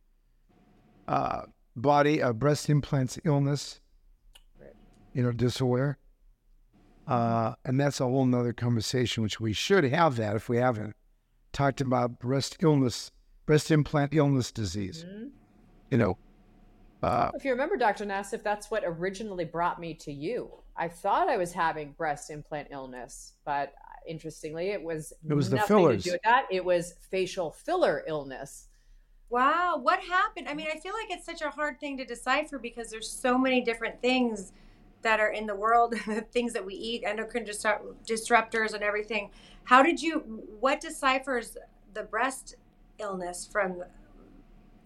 uh, 1.08 1.42
body 1.76 2.22
uh, 2.22 2.34
breast 2.34 2.70
implants 2.70 3.20
illness, 3.24 3.80
you 5.14 5.24
know, 5.24 5.32
disorder. 5.32 5.98
Uh, 7.08 7.54
and 7.64 7.80
that's 7.80 8.00
a 8.00 8.04
whole 8.04 8.26
nother 8.26 8.54
conversation, 8.54 9.22
which 9.22 9.40
we 9.40 9.54
should 9.54 9.84
have 9.84 10.16
that 10.16 10.36
if 10.36 10.50
we 10.50 10.58
haven't 10.58 10.96
talked 11.54 11.80
about 11.80 12.20
breast 12.20 12.58
illness, 12.62 13.12
breast 13.46 13.70
implant 13.70 14.14
illness 14.14 14.52
disease. 14.52 15.06
Mm-hmm. 15.08 15.28
You 15.92 15.98
know, 16.00 16.18
uh, 17.04 17.30
if 17.36 17.46
you 17.46 17.52
remember, 17.52 17.78
Dr. 17.78 18.06
Nassif, 18.06 18.42
that's 18.42 18.72
what 18.72 18.84
originally 18.86 19.46
brought 19.46 19.80
me 19.80 19.94
to 19.94 20.12
you. 20.12 20.50
I 20.76 20.88
thought 20.88 21.30
I 21.30 21.38
was 21.38 21.54
having 21.54 21.92
breast 21.92 22.32
implant 22.32 22.70
illness, 22.72 23.34
but 23.46 23.74
interestingly, 24.08 24.70
it 24.70 24.82
was 24.82 25.14
it 25.30 25.34
was 25.34 25.50
the 25.50 25.60
fillers. 25.60 26.04
To 26.04 26.10
do 26.10 26.14
with 26.14 26.22
that. 26.24 26.48
It 26.50 26.66
was 26.66 26.96
facial 27.12 27.52
filler 27.52 28.04
illness. 28.08 28.68
Wow, 29.36 29.78
what 29.84 30.00
happened? 30.00 30.48
I 30.48 30.54
mean, 30.54 30.68
I 30.74 30.80
feel 30.80 30.94
like 30.94 31.12
it's 31.12 31.26
such 31.26 31.42
a 31.42 31.50
hard 31.50 31.78
thing 31.78 31.98
to 31.98 32.06
decipher 32.06 32.58
because 32.58 32.90
there's 32.90 33.10
so 33.10 33.38
many 33.38 33.60
different 33.60 34.02
things 34.02 34.54
that 35.02 35.20
are 35.20 35.32
in 35.32 35.46
the 35.46 35.54
world, 35.54 35.94
things 36.32 36.54
that 36.54 36.66
we 36.66 36.74
eat, 36.74 37.04
endocrine 37.06 37.46
disruptors 37.46 38.74
and 38.74 38.82
everything. 38.82 39.32
How 39.66 39.84
did 39.84 40.02
you 40.02 40.20
what 40.62 40.80
deciphers 40.80 41.58
the 41.94 42.04
breast 42.04 42.56
illness 42.98 43.46
from 43.46 43.84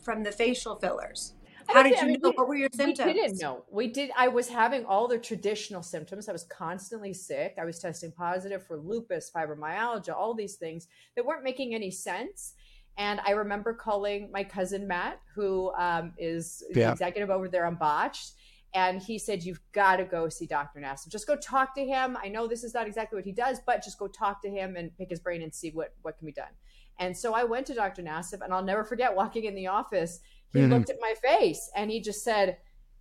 from 0.02 0.24
the 0.24 0.32
facial 0.32 0.78
fillers? 0.78 1.36
How 1.68 1.84
did 1.84 1.92
you 1.92 1.98
I 2.00 2.06
mean, 2.06 2.20
know? 2.24 2.30
We, 2.30 2.36
what 2.36 2.48
were 2.48 2.56
your 2.56 2.70
symptoms? 2.74 3.06
We 3.06 3.14
didn't 3.14 3.40
know. 3.40 3.66
We 3.70 3.86
did. 3.86 4.10
I 4.18 4.30
was 4.30 4.50
having 4.50 4.84
all 4.84 5.08
the 5.08 5.20
traditional 5.20 5.84
symptoms. 5.84 6.28
I 6.28 6.32
was 6.32 6.46
constantly 6.46 7.14
sick. 7.14 7.54
I 7.62 7.66
was 7.66 7.78
testing 7.78 8.12
positive 8.12 8.66
for 8.66 8.78
lupus, 8.78 9.30
fibromyalgia, 9.30 10.16
all 10.16 10.34
these 10.34 10.56
things 10.56 10.88
that 11.16 11.24
weren't 11.24 11.44
making 11.44 11.76
any 11.76 11.92
sense. 11.92 12.56
And 13.00 13.22
I 13.26 13.32
remember 13.32 13.74
calling 13.74 14.30
my 14.32 14.44
cousin 14.44 14.86
Matt, 14.86 15.22
who 15.34 15.74
um, 15.76 16.12
is 16.18 16.64
yeah. 16.70 16.88
the 16.88 16.92
executive 16.92 17.30
over 17.30 17.48
there 17.48 17.66
on 17.66 17.76
Botched. 17.76 18.34
And 18.76 19.02
he 19.02 19.18
said, 19.18 19.42
You've 19.42 19.62
got 19.72 19.96
to 19.96 20.04
go 20.04 20.28
see 20.28 20.46
Dr. 20.46 20.82
Nassif. 20.82 21.08
Just 21.08 21.26
go 21.26 21.38
talk 21.38 21.74
to 21.76 21.84
him. 21.84 22.18
I 22.22 22.28
know 22.28 22.46
this 22.46 22.64
is 22.64 22.74
not 22.74 22.86
exactly 22.86 23.16
what 23.16 23.26
he 23.26 23.32
does, 23.32 23.62
but 23.66 23.82
just 23.82 23.98
go 23.98 24.08
talk 24.08 24.44
to 24.44 24.50
him 24.50 24.76
and 24.76 24.96
pick 24.98 25.10
his 25.10 25.22
brain 25.22 25.42
and 25.42 25.56
see 25.56 25.72
what, 25.72 25.94
what 26.02 26.18
can 26.18 26.26
be 26.26 26.34
done. 26.34 26.52
And 27.00 27.18
so 27.18 27.34
I 27.34 27.46
went 27.46 27.66
to 27.68 27.74
Dr. 27.74 28.04
Nassif, 28.04 28.42
and 28.42 28.54
I'll 28.54 28.64
never 28.64 28.84
forget 28.84 29.16
walking 29.16 29.46
in 29.46 29.56
the 29.56 29.68
office. 29.68 30.20
He 30.52 30.60
mm-hmm. 30.60 30.74
looked 30.74 30.90
at 30.90 30.98
my 31.00 31.14
face 31.22 31.72
and 31.76 31.90
he 31.90 32.02
just 32.02 32.24
said, 32.24 32.58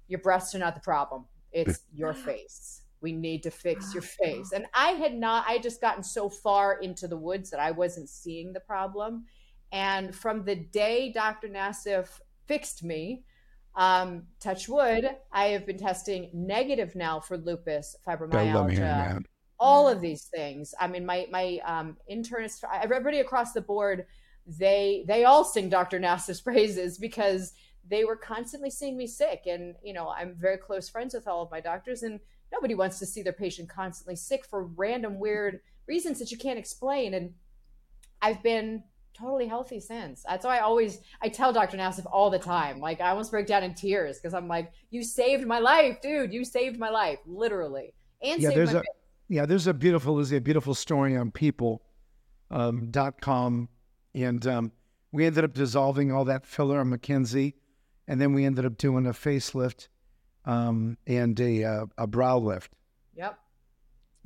Your 0.06 0.20
breasts 0.20 0.54
are 0.54 0.58
not 0.58 0.76
the 0.76 0.80
problem. 0.80 1.24
It's 1.50 1.80
your 1.92 2.14
face. 2.14 2.82
We 3.00 3.12
need 3.12 3.42
to 3.42 3.50
fix 3.50 3.92
your 3.92 4.02
face. 4.22 4.52
And 4.52 4.66
I 4.74 4.90
had 4.90 5.14
not, 5.14 5.44
I 5.48 5.58
just 5.58 5.80
gotten 5.80 6.04
so 6.04 6.30
far 6.30 6.80
into 6.80 7.08
the 7.08 7.16
woods 7.16 7.50
that 7.50 7.58
I 7.58 7.72
wasn't 7.72 8.08
seeing 8.08 8.52
the 8.52 8.60
problem. 8.60 9.24
And 9.72 10.14
from 10.14 10.44
the 10.44 10.56
day 10.56 11.12
Dr. 11.12 11.48
Nassif 11.48 12.20
fixed 12.46 12.82
me, 12.82 13.24
um, 13.74 14.24
touch 14.40 14.68
wood, 14.68 15.08
I 15.32 15.46
have 15.46 15.66
been 15.66 15.78
testing 15.78 16.30
negative 16.32 16.96
now 16.96 17.20
for 17.20 17.36
lupus, 17.36 17.94
fibromyalgia, 18.06 19.24
all 19.60 19.88
of 19.88 20.00
these 20.00 20.24
things. 20.24 20.74
I 20.80 20.88
mean, 20.88 21.06
my 21.06 21.26
my 21.30 21.60
um, 21.64 21.96
internist, 22.10 22.64
everybody 22.82 23.20
across 23.20 23.52
the 23.52 23.60
board, 23.60 24.06
they 24.46 25.04
they 25.06 25.24
all 25.24 25.44
sing 25.44 25.68
Dr. 25.68 26.00
Nassif's 26.00 26.40
praises 26.48 26.98
because 26.98 27.52
they 27.88 28.04
were 28.04 28.16
constantly 28.16 28.70
seeing 28.70 28.96
me 28.96 29.06
sick, 29.06 29.42
and 29.46 29.76
you 29.82 29.92
know, 29.92 30.08
I'm 30.08 30.34
very 30.34 30.56
close 30.56 30.88
friends 30.88 31.14
with 31.14 31.28
all 31.28 31.42
of 31.42 31.50
my 31.50 31.60
doctors, 31.60 32.02
and 32.02 32.18
nobody 32.52 32.74
wants 32.74 32.98
to 32.98 33.06
see 33.06 33.22
their 33.22 33.32
patient 33.32 33.68
constantly 33.68 34.16
sick 34.16 34.44
for 34.44 34.64
random 34.64 35.20
weird 35.20 35.60
reasons 35.86 36.18
that 36.18 36.32
you 36.32 36.38
can't 36.38 36.58
explain. 36.58 37.14
And 37.14 37.34
I've 38.20 38.42
been 38.42 38.82
totally 39.18 39.46
healthy 39.46 39.80
since. 39.80 40.22
That's 40.28 40.44
why 40.44 40.58
I 40.58 40.60
always 40.60 41.00
I 41.20 41.28
tell 41.28 41.52
Dr. 41.52 41.76
Nassif 41.76 42.06
all 42.10 42.30
the 42.30 42.38
time. 42.38 42.80
Like 42.80 43.00
I 43.00 43.10
almost 43.10 43.30
break 43.30 43.46
down 43.46 43.62
in 43.62 43.74
tears 43.74 44.18
because 44.18 44.34
I'm 44.34 44.48
like, 44.48 44.72
you 44.90 45.02
saved 45.02 45.46
my 45.46 45.58
life, 45.58 46.00
dude. 46.00 46.32
You 46.32 46.44
saved 46.44 46.78
my 46.78 46.90
life, 46.90 47.18
literally. 47.26 47.94
And 48.22 48.40
yeah, 48.40 48.50
there's 48.50 48.74
a 48.74 48.80
face. 48.80 48.88
yeah, 49.28 49.46
there's 49.46 49.66
a 49.66 49.74
beautiful 49.74 50.16
there's 50.16 50.32
a 50.32 50.40
beautiful 50.40 50.74
story 50.74 51.16
on 51.16 51.30
people 51.30 51.82
um, 52.50 52.90
dot 52.90 53.20
com 53.20 53.68
and 54.14 54.46
um, 54.46 54.72
we 55.12 55.26
ended 55.26 55.44
up 55.44 55.54
dissolving 55.54 56.12
all 56.12 56.24
that 56.24 56.46
filler 56.46 56.80
on 56.80 56.90
McKenzie 56.90 57.54
and 58.06 58.20
then 58.20 58.32
we 58.32 58.44
ended 58.44 58.64
up 58.64 58.76
doing 58.78 59.06
a 59.06 59.12
facelift 59.12 59.88
um, 60.44 60.96
and 61.06 61.38
a 61.40 61.64
uh, 61.64 61.86
a 61.96 62.06
brow 62.06 62.38
lift. 62.38 62.72
Yep 63.14 63.38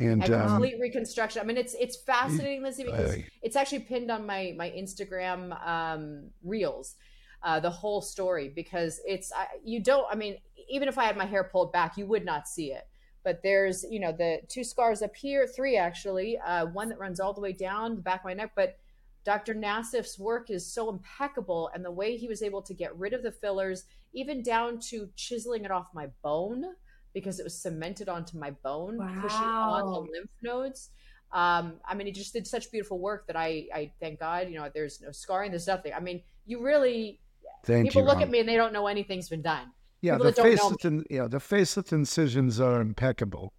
and 0.06 0.30
um, 0.30 0.48
complete 0.48 0.78
reconstruction. 0.80 1.40
I 1.42 1.44
mean, 1.44 1.56
it's 1.56 1.74
it's 1.74 1.96
fascinating, 1.96 2.62
Lizzie, 2.62 2.84
because 2.84 3.16
it's 3.42 3.56
actually 3.56 3.80
pinned 3.80 4.10
on 4.10 4.26
my 4.26 4.54
my 4.56 4.70
Instagram 4.70 5.54
um, 5.66 6.30
reels, 6.44 6.96
uh, 7.42 7.60
the 7.60 7.70
whole 7.70 8.00
story 8.00 8.48
because 8.54 9.00
it's 9.06 9.32
I, 9.32 9.46
you 9.64 9.80
don't. 9.80 10.06
I 10.10 10.14
mean, 10.14 10.36
even 10.68 10.88
if 10.88 10.98
I 10.98 11.04
had 11.04 11.16
my 11.16 11.26
hair 11.26 11.44
pulled 11.44 11.72
back, 11.72 11.96
you 11.96 12.06
would 12.06 12.24
not 12.24 12.48
see 12.48 12.72
it. 12.72 12.86
But 13.24 13.40
there's 13.42 13.84
you 13.88 14.00
know 14.00 14.12
the 14.12 14.40
two 14.48 14.64
scars 14.64 15.02
up 15.02 15.14
here, 15.14 15.46
three 15.46 15.76
actually, 15.76 16.38
uh, 16.38 16.66
one 16.66 16.88
that 16.88 16.98
runs 16.98 17.20
all 17.20 17.32
the 17.32 17.40
way 17.40 17.52
down 17.52 17.96
the 17.96 18.02
back 18.02 18.20
of 18.20 18.24
my 18.24 18.34
neck, 18.34 18.52
but. 18.54 18.78
Dr. 19.24 19.54
Nassif's 19.54 20.18
work 20.18 20.50
is 20.50 20.66
so 20.66 20.90
impeccable, 20.90 21.70
and 21.72 21.84
the 21.84 21.92
way 21.92 22.16
he 22.16 22.26
was 22.26 22.42
able 22.42 22.60
to 22.60 22.74
get 22.74 22.98
rid 22.98 23.12
of 23.12 23.22
the 23.22 23.30
fillers, 23.30 23.84
even 24.12 24.42
down 24.42 24.80
to 24.80 25.08
chiseling 25.14 25.64
it 25.64 25.70
off 25.70 25.86
my 25.94 26.08
bone, 26.24 26.64
because 27.14 27.38
it 27.38 27.44
was 27.44 27.54
cemented 27.54 28.08
onto 28.08 28.38
my 28.38 28.50
bone, 28.62 28.96
wow. 28.96 29.20
pushing 29.20 29.38
on 29.38 29.92
the 29.92 30.00
lymph 30.00 30.30
nodes. 30.42 30.90
Um, 31.32 31.74
I 31.86 31.94
mean, 31.94 32.06
he 32.06 32.12
just 32.12 32.32
did 32.32 32.46
such 32.46 32.70
beautiful 32.70 32.98
work 32.98 33.26
that 33.26 33.36
I, 33.36 33.66
I 33.74 33.90
thank 34.00 34.20
God, 34.20 34.48
you 34.50 34.58
know, 34.58 34.68
there's 34.72 35.00
no 35.00 35.12
scarring, 35.12 35.50
there's 35.50 35.66
nothing. 35.66 35.92
I 35.94 36.00
mean, 36.00 36.22
you 36.44 36.62
really, 36.62 37.20
thank 37.64 37.86
people 37.86 38.02
you, 38.02 38.08
look 38.08 38.16
Mom. 38.16 38.24
at 38.24 38.30
me 38.30 38.40
and 38.40 38.48
they 38.48 38.56
don't 38.56 38.72
know 38.72 38.86
anything's 38.86 39.28
been 39.28 39.42
done. 39.42 39.72
Yeah, 40.02 40.16
people 40.16 40.32
the 40.32 40.42
facelift, 40.42 40.84
and, 40.84 41.06
yeah, 41.08 41.28
the 41.28 41.38
facelift 41.38 41.92
incisions 41.92 42.60
are 42.60 42.80
impeccable, 42.80 43.52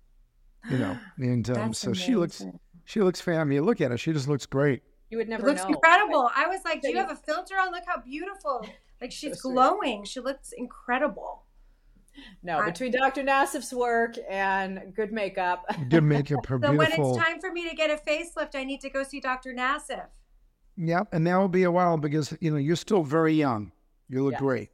you 0.69 0.77
know, 0.77 0.97
and 1.17 1.49
um, 1.49 1.73
so 1.73 1.89
amazing. 1.89 2.05
she 2.05 2.15
looks, 2.15 2.45
she 2.83 3.01
looks 3.01 3.21
family. 3.21 3.59
Look 3.61 3.79
at 3.79 3.91
her; 3.91 3.97
she 3.97 4.11
just 4.11 4.27
looks 4.27 4.45
great. 4.45 4.83
You 5.09 5.19
would 5.19 5.29
never. 5.29 5.47
It 5.47 5.51
looks 5.51 5.63
know. 5.63 5.69
incredible. 5.69 6.29
I 6.35 6.47
was 6.47 6.59
like, 6.65 6.81
"Do 6.81 6.89
you 6.89 6.97
have 6.97 7.11
a 7.11 7.15
filter 7.15 7.55
on? 7.55 7.71
Look 7.71 7.83
how 7.87 8.01
beautiful! 8.01 8.67
Like 8.99 9.13
she's 9.13 9.41
so 9.41 9.51
glowing. 9.51 10.03
She 10.03 10.19
looks 10.19 10.51
incredible." 10.51 11.45
No, 12.43 12.59
I, 12.59 12.69
between 12.69 12.91
Dr. 12.91 13.23
Nassif's 13.23 13.73
work 13.73 14.15
and 14.29 14.93
good 14.95 15.11
makeup. 15.11 15.65
Good 15.89 16.03
makeup, 16.03 16.45
her 16.45 16.59
so 16.63 16.71
beautiful. 16.71 17.11
when 17.11 17.19
it's 17.19 17.25
time 17.25 17.39
for 17.39 17.51
me 17.51 17.69
to 17.69 17.75
get 17.75 17.89
a 17.89 17.95
facelift, 17.95 18.55
I 18.55 18.63
need 18.63 18.81
to 18.81 18.89
go 18.89 19.03
see 19.03 19.19
Dr. 19.19 19.53
Nassif. 19.53 20.05
Yep, 20.77 21.09
and 21.11 21.27
that 21.27 21.37
will 21.37 21.47
be 21.47 21.63
a 21.63 21.71
while 21.71 21.97
because 21.97 22.35
you 22.39 22.51
know 22.51 22.57
you're 22.57 22.75
still 22.75 23.03
very 23.03 23.33
young. 23.33 23.71
You 24.09 24.23
look 24.23 24.37
great. 24.37 24.69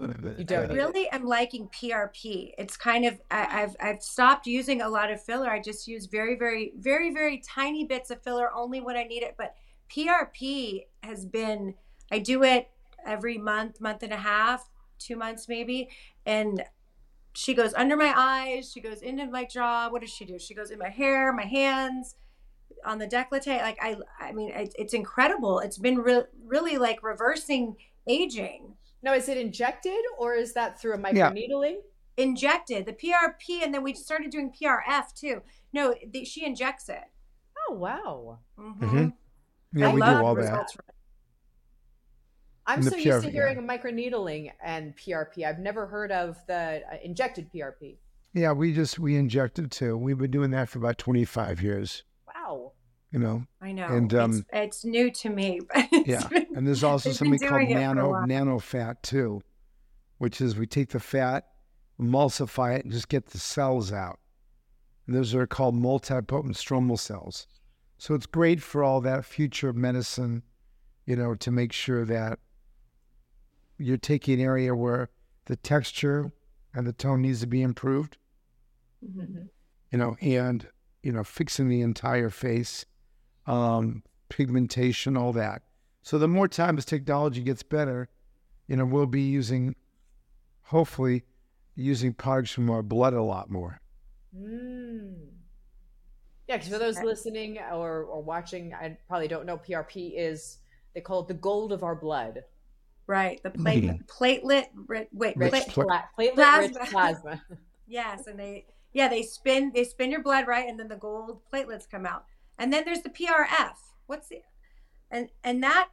You 0.00 0.44
don't 0.44 0.72
I 0.72 0.74
really 0.74 1.08
am 1.10 1.24
liking 1.24 1.68
PRP. 1.68 2.52
It's 2.58 2.76
kind 2.76 3.04
of 3.04 3.20
I, 3.30 3.44
have 3.44 3.76
I've 3.80 4.02
stopped 4.02 4.46
using 4.46 4.82
a 4.82 4.88
lot 4.88 5.10
of 5.12 5.22
filler. 5.22 5.48
I 5.48 5.60
just 5.60 5.86
use 5.86 6.06
very 6.06 6.36
very 6.36 6.72
very 6.76 7.12
very 7.12 7.40
tiny 7.46 7.84
bits 7.84 8.10
of 8.10 8.20
filler 8.22 8.52
only 8.52 8.80
when 8.80 8.96
I 8.96 9.04
need 9.04 9.22
it. 9.22 9.36
But 9.38 9.54
PRP 9.94 10.86
has 11.04 11.24
been 11.24 11.74
I 12.10 12.18
do 12.18 12.42
it 12.42 12.68
every 13.06 13.38
month, 13.38 13.80
month 13.80 14.02
and 14.02 14.12
a 14.12 14.16
half, 14.16 14.68
two 14.98 15.16
months 15.16 15.48
maybe, 15.48 15.88
and 16.26 16.64
she 17.34 17.52
goes 17.54 17.74
under 17.74 17.96
my 17.96 18.12
eyes. 18.16 18.70
She 18.72 18.80
goes 18.80 19.02
into 19.02 19.26
my 19.26 19.44
jaw. 19.44 19.88
What 19.90 20.02
does 20.02 20.10
she 20.10 20.24
do? 20.24 20.38
She 20.38 20.54
goes 20.54 20.70
in 20.70 20.78
my 20.78 20.90
hair 20.90 21.32
my 21.32 21.44
hands 21.44 22.14
on 22.84 22.98
the 22.98 23.06
décolleté 23.06 23.60
like 23.62 23.78
i 23.80 23.96
i 24.20 24.32
mean 24.32 24.50
it's, 24.54 24.74
it's 24.78 24.94
incredible. 24.94 25.58
It's 25.60 25.78
been 25.78 25.98
re- 25.98 26.24
really 26.44 26.78
like 26.78 27.02
reversing 27.02 27.76
aging. 28.06 28.74
Now 29.02 29.14
is 29.14 29.28
it 29.28 29.36
injected 29.36 30.00
or 30.18 30.34
is 30.34 30.52
that 30.54 30.80
through 30.80 30.94
a 30.94 30.98
microneedling? 30.98 31.76
Yeah. 32.16 32.24
injected 32.24 32.86
the 32.86 32.92
prp 32.92 33.62
and 33.62 33.74
then 33.74 33.82
we 33.82 33.94
started 33.94 34.30
doing 34.30 34.52
prf 34.52 35.14
too. 35.14 35.42
No 35.72 35.94
the, 36.12 36.24
she 36.24 36.44
injects 36.44 36.88
it. 36.88 37.04
Oh 37.68 37.74
wow. 37.74 38.38
Mm-hmm. 38.58 38.84
Mm-hmm. 38.84 39.78
yeah 39.78 39.88
I 39.88 39.94
we 39.94 40.00
do 40.00 40.06
all 40.06 40.34
that 40.34 40.68
I'm 42.66 42.82
so 42.82 42.96
used 42.96 43.24
to 43.24 43.30
hearing 43.30 43.56
yeah. 43.56 43.76
microneedling 43.76 44.50
and 44.62 44.96
PRP. 44.96 45.44
I've 45.46 45.58
never 45.58 45.86
heard 45.86 46.10
of 46.10 46.38
the 46.46 46.82
uh, 46.90 46.96
injected 47.02 47.50
PRP. 47.52 47.96
Yeah, 48.32 48.52
we 48.52 48.72
just 48.72 48.98
we 48.98 49.16
injected 49.16 49.70
too. 49.70 49.96
We've 49.96 50.18
been 50.18 50.30
doing 50.30 50.50
that 50.52 50.68
for 50.68 50.78
about 50.78 50.98
25 50.98 51.62
years. 51.62 52.02
Wow. 52.26 52.72
You 53.12 53.20
know. 53.20 53.44
I 53.60 53.72
know. 53.72 53.86
And 53.86 54.12
um, 54.14 54.32
it's, 54.32 54.48
it's 54.52 54.84
new 54.84 55.10
to 55.10 55.30
me. 55.30 55.60
yeah, 55.92 56.26
been, 56.26 56.46
and 56.56 56.66
there's 56.66 56.82
also 56.82 57.12
something 57.12 57.38
called 57.38 57.68
nano 57.68 58.24
nano 58.24 58.58
fat 58.58 59.02
too, 59.02 59.40
which 60.18 60.40
is 60.40 60.56
we 60.56 60.66
take 60.66 60.88
the 60.88 61.00
fat, 61.00 61.46
emulsify 62.00 62.76
it, 62.76 62.84
and 62.84 62.92
just 62.92 63.08
get 63.08 63.26
the 63.26 63.38
cells 63.38 63.92
out. 63.92 64.18
And 65.06 65.14
those 65.14 65.34
are 65.34 65.46
called 65.46 65.76
multipotent 65.76 66.56
stromal 66.56 66.98
cells. 66.98 67.46
So 67.98 68.14
it's 68.14 68.26
great 68.26 68.62
for 68.62 68.82
all 68.82 69.00
that 69.02 69.24
future 69.24 69.72
medicine, 69.72 70.42
you 71.06 71.14
know, 71.14 71.34
to 71.36 71.50
make 71.50 71.72
sure 71.72 72.04
that 72.04 72.38
you're 73.78 73.96
taking 73.96 74.40
an 74.40 74.46
area 74.46 74.74
where 74.74 75.10
the 75.46 75.56
texture 75.56 76.32
and 76.74 76.86
the 76.86 76.92
tone 76.92 77.22
needs 77.22 77.40
to 77.40 77.46
be 77.46 77.62
improved. 77.62 78.16
Mm-hmm. 79.04 79.42
You 79.90 79.98
know, 79.98 80.16
and 80.20 80.66
you 81.02 81.12
know, 81.12 81.22
fixing 81.22 81.68
the 81.68 81.82
entire 81.82 82.30
face, 82.30 82.86
um, 83.46 84.02
pigmentation, 84.30 85.16
all 85.16 85.32
that. 85.34 85.62
So 86.02 86.18
the 86.18 86.28
more 86.28 86.48
time 86.48 86.78
as 86.78 86.84
technology 86.84 87.42
gets 87.42 87.62
better, 87.62 88.08
you 88.66 88.76
know, 88.76 88.86
we'll 88.86 89.06
be 89.06 89.22
using, 89.22 89.76
hopefully, 90.62 91.24
using 91.76 92.14
products 92.14 92.52
from 92.52 92.70
our 92.70 92.82
blood 92.82 93.12
a 93.12 93.22
lot 93.22 93.50
more. 93.50 93.80
Mm. 94.36 95.14
Yeah, 96.48 96.56
because 96.56 96.72
for 96.72 96.78
those 96.78 97.00
listening 97.00 97.58
or, 97.58 98.04
or 98.04 98.22
watching, 98.22 98.74
I 98.74 98.96
probably 99.08 99.28
don't 99.28 99.46
know, 99.46 99.58
PRP 99.58 100.12
is, 100.16 100.58
they 100.94 101.00
call 101.00 101.20
it 101.20 101.28
the 101.28 101.34
gold 101.34 101.72
of 101.72 101.82
our 101.82 101.94
blood. 101.94 102.44
Right. 103.06 103.42
The 103.42 103.50
platelet, 103.50 104.06
platelet, 104.06 104.66
wait, 105.12 105.36
rich 105.36 105.52
pla- 105.68 106.04
platelet 106.18 106.34
plasma. 106.34 106.78
rich 106.80 106.90
plasma. 106.90 107.42
yes, 107.86 108.26
and 108.26 108.38
they, 108.38 108.66
yeah, 108.92 109.08
they 109.08 109.22
spin, 109.22 109.72
they 109.74 109.84
spin 109.84 110.10
your 110.10 110.22
blood 110.22 110.46
right, 110.46 110.66
and 110.68 110.78
then 110.78 110.88
the 110.88 110.96
gold 110.96 111.40
platelets 111.52 111.88
come 111.88 112.06
out, 112.06 112.24
and 112.58 112.72
then 112.72 112.84
there's 112.84 113.02
the 113.02 113.10
PRF. 113.10 113.74
What's 114.06 114.28
the, 114.28 114.40
and 115.10 115.28
and 115.42 115.62
that 115.62 115.88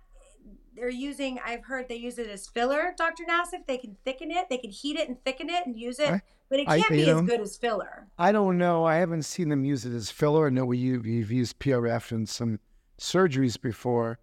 they're 0.76 0.90
using. 0.90 1.40
I've 1.46 1.66
heard 1.66 1.90
they 1.90 1.96
use 1.96 2.18
it 2.18 2.30
as 2.30 2.48
filler, 2.48 2.94
Dr. 2.98 3.24
Nassif. 3.24 3.66
They 3.68 3.78
can 3.78 3.96
thicken 4.06 4.32
it. 4.32 4.48
They 4.50 4.58
can 4.58 4.72
heat 4.72 4.98
it 4.98 5.08
and 5.08 5.22
thicken 5.24 5.50
it 5.50 5.66
and 5.66 5.78
use 5.78 6.00
it, 6.00 6.10
I, 6.10 6.22
but 6.50 6.60
it 6.60 6.68
can't 6.68 6.92
I, 6.92 6.96
be 6.96 7.06
know, 7.06 7.20
as 7.20 7.26
good 7.26 7.42
as 7.42 7.58
filler. 7.58 8.08
I 8.18 8.32
don't 8.32 8.58
know. 8.58 8.86
I 8.86 8.96
haven't 8.96 9.24
seen 9.24 9.50
them 9.50 9.66
use 9.66 9.86
it 9.86 9.94
as 9.94 10.10
filler. 10.10 10.48
I 10.48 10.50
know 10.50 10.66
we 10.66 10.78
you've 10.78 11.32
used 11.32 11.60
PRF 11.60 12.12
in 12.12 12.26
some 12.26 12.60
surgeries 13.00 13.60
before, 13.60 14.20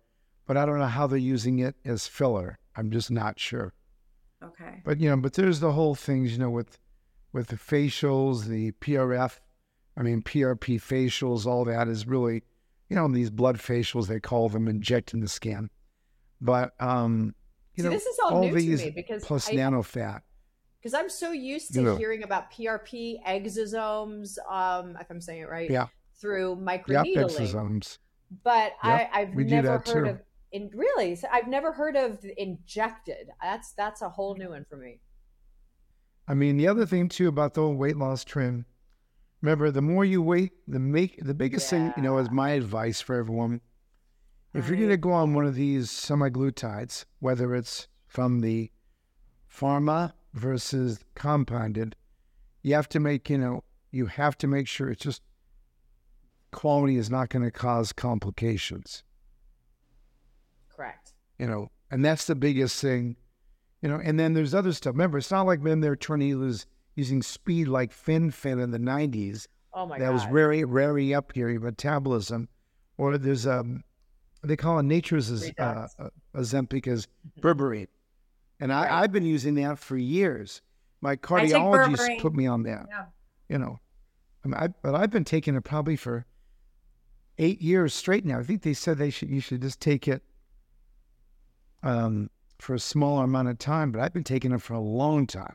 but 0.46 0.56
I 0.56 0.64
don't 0.64 0.78
know 0.78 0.86
how 0.86 1.06
they're 1.06 1.18
using 1.18 1.58
it 1.58 1.76
as 1.84 2.06
filler. 2.06 2.58
I'm 2.78 2.90
just 2.92 3.10
not 3.10 3.40
sure. 3.40 3.74
Okay. 4.42 4.82
But 4.84 5.00
you 5.00 5.10
know, 5.10 5.16
but 5.16 5.32
there's 5.34 5.60
the 5.60 5.72
whole 5.72 5.96
things, 5.96 6.32
you 6.32 6.38
know, 6.38 6.50
with 6.50 6.78
with 7.32 7.48
the 7.48 7.56
facials, 7.56 8.44
the 8.44 8.72
PRF, 8.72 9.40
I 9.96 10.02
mean 10.02 10.22
PRP 10.22 10.80
facials, 10.80 11.44
all 11.44 11.64
that 11.64 11.88
is 11.88 12.06
really, 12.06 12.44
you 12.88 12.96
know, 12.96 13.08
these 13.08 13.30
blood 13.30 13.58
facials 13.58 14.06
they 14.06 14.20
call 14.20 14.48
them 14.48 14.68
injecting 14.68 15.20
the 15.20 15.28
skin. 15.28 15.70
But 16.40 16.72
um, 16.78 17.34
you 17.74 17.82
See, 17.82 17.88
know, 17.88 17.94
this 17.94 18.06
is 18.06 18.18
all, 18.20 18.34
all 18.34 18.44
new 18.44 18.54
these 18.54 18.80
to 18.80 18.86
me 18.86 18.92
because 18.92 19.24
plus 19.24 19.50
I, 19.50 19.54
nano 19.54 19.82
fat. 19.82 20.22
Because 20.80 20.94
I'm 20.94 21.10
so 21.10 21.32
used 21.32 21.72
to 21.74 21.80
you 21.80 21.84
know, 21.86 21.96
hearing 21.96 22.22
about 22.22 22.52
PRP 22.52 23.20
exosomes, 23.26 24.38
um, 24.48 24.96
if 25.00 25.10
I'm 25.10 25.20
saying 25.20 25.40
it 25.40 25.48
right, 25.48 25.68
yeah, 25.68 25.88
through 26.20 26.54
microneedling. 26.56 27.14
Yep, 27.16 27.26
exosomes. 27.26 27.98
But 28.44 28.74
yep, 28.84 29.10
I, 29.12 29.20
I've 29.20 29.34
never 29.34 29.68
heard 29.70 29.84
too. 29.84 30.04
of 30.04 30.20
in 30.52 30.70
really 30.74 31.18
I've 31.30 31.48
never 31.48 31.72
heard 31.72 31.96
of 31.96 32.24
injected. 32.36 33.28
That's 33.42 33.72
that's 33.72 34.02
a 34.02 34.08
whole 34.08 34.34
new 34.34 34.50
one 34.50 34.64
for 34.68 34.76
me. 34.76 35.00
I 36.26 36.34
mean, 36.34 36.56
the 36.56 36.68
other 36.68 36.86
thing 36.86 37.08
too 37.08 37.28
about 37.28 37.54
the 37.54 37.66
weight 37.66 37.96
loss 37.96 38.24
trend. 38.24 38.64
Remember, 39.40 39.70
the 39.70 39.82
more 39.82 40.04
you 40.04 40.20
wait, 40.20 40.52
the 40.66 40.78
make 40.78 41.24
the 41.24 41.34
biggest 41.34 41.70
yeah. 41.70 41.78
thing 41.78 41.94
you 41.96 42.02
know 42.02 42.18
is 42.18 42.30
my 42.30 42.50
advice 42.50 43.00
for 43.00 43.14
everyone. 43.14 43.60
If 44.52 44.62
right. 44.62 44.70
you're 44.70 44.78
going 44.78 44.90
to 44.90 44.96
go 44.96 45.12
on 45.12 45.34
one 45.34 45.46
of 45.46 45.54
these 45.54 45.90
semaglutides, 45.90 47.04
whether 47.20 47.54
it's 47.54 47.86
from 48.06 48.40
the 48.40 48.70
pharma 49.50 50.12
versus 50.34 51.00
compounded, 51.14 51.94
you 52.62 52.74
have 52.74 52.88
to 52.90 53.00
make 53.00 53.30
you 53.30 53.38
know 53.38 53.64
you 53.90 54.06
have 54.06 54.36
to 54.38 54.46
make 54.46 54.66
sure 54.66 54.90
it's 54.90 55.04
just 55.04 55.22
quality 56.50 56.96
is 56.96 57.10
not 57.10 57.28
going 57.28 57.44
to 57.44 57.50
cause 57.50 57.92
complications. 57.92 59.02
You 61.38 61.46
know, 61.46 61.70
and 61.90 62.04
that's 62.04 62.26
the 62.26 62.34
biggest 62.34 62.80
thing. 62.80 63.16
You 63.82 63.88
know, 63.88 64.00
and 64.02 64.18
then 64.18 64.34
there's 64.34 64.54
other 64.54 64.72
stuff. 64.72 64.94
Remember, 64.94 65.18
it's 65.18 65.30
not 65.30 65.46
like 65.46 65.60
when 65.60 65.80
they're 65.80 65.96
use 66.00 66.66
using 66.96 67.22
speed 67.22 67.68
like 67.68 67.92
Fen-Phen 67.92 68.60
in 68.62 68.72
the 68.72 68.78
90s. 68.78 69.46
Oh 69.72 69.86
my 69.86 69.98
that 69.98 70.06
God. 70.06 70.12
was 70.14 70.24
very, 70.24 70.64
very 70.64 71.14
up 71.14 71.32
here, 71.32 71.48
your 71.48 71.60
metabolism. 71.60 72.48
Or 72.96 73.16
there's 73.16 73.46
um, 73.46 73.84
they 74.42 74.56
call 74.56 74.80
it 74.80 74.82
nature's 74.84 75.50
uh, 75.58 75.86
uh, 75.98 76.08
Ozempic 76.34 76.88
as 76.88 77.06
mm-hmm. 77.06 77.46
berberine. 77.46 77.86
And 78.60 78.72
I, 78.72 78.82
right. 78.82 79.02
I've 79.02 79.12
been 79.12 79.24
using 79.24 79.54
that 79.56 79.78
for 79.78 79.96
years. 79.96 80.62
My 81.00 81.14
cardiologist 81.14 82.20
put 82.20 82.34
me 82.34 82.48
on 82.48 82.64
that. 82.64 82.86
Yeah. 82.90 83.04
You 83.48 83.58
know, 83.58 83.78
I 84.44 84.48
mean, 84.48 84.54
I, 84.54 84.68
but 84.82 84.96
I've 84.96 85.10
been 85.10 85.24
taking 85.24 85.54
it 85.54 85.62
probably 85.62 85.94
for 85.94 86.26
eight 87.38 87.62
years 87.62 87.94
straight 87.94 88.24
now. 88.24 88.40
I 88.40 88.42
think 88.42 88.62
they 88.62 88.74
said 88.74 88.98
they 88.98 89.10
should 89.10 89.30
you 89.30 89.40
should 89.40 89.62
just 89.62 89.80
take 89.80 90.08
it 90.08 90.22
um, 91.82 92.30
for 92.58 92.74
a 92.74 92.78
smaller 92.78 93.24
amount 93.24 93.48
of 93.48 93.58
time, 93.58 93.92
but 93.92 94.00
I've 94.00 94.12
been 94.12 94.24
taking 94.24 94.52
it 94.52 94.62
for 94.62 94.74
a 94.74 94.80
long 94.80 95.26
time. 95.26 95.54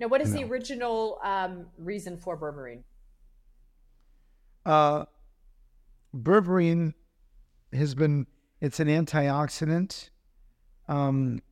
Now, 0.00 0.08
what 0.08 0.20
is 0.20 0.30
you 0.30 0.34
the 0.34 0.40
know. 0.42 0.48
original 0.48 1.20
um, 1.22 1.66
reason 1.78 2.16
for 2.16 2.36
berberine? 2.36 2.82
Uh, 4.66 5.04
berberine 6.14 6.94
has 7.72 7.94
been 7.94 8.26
it's 8.60 8.80
an 8.80 8.88
antioxidant. 8.88 10.10
Um, 10.88 11.42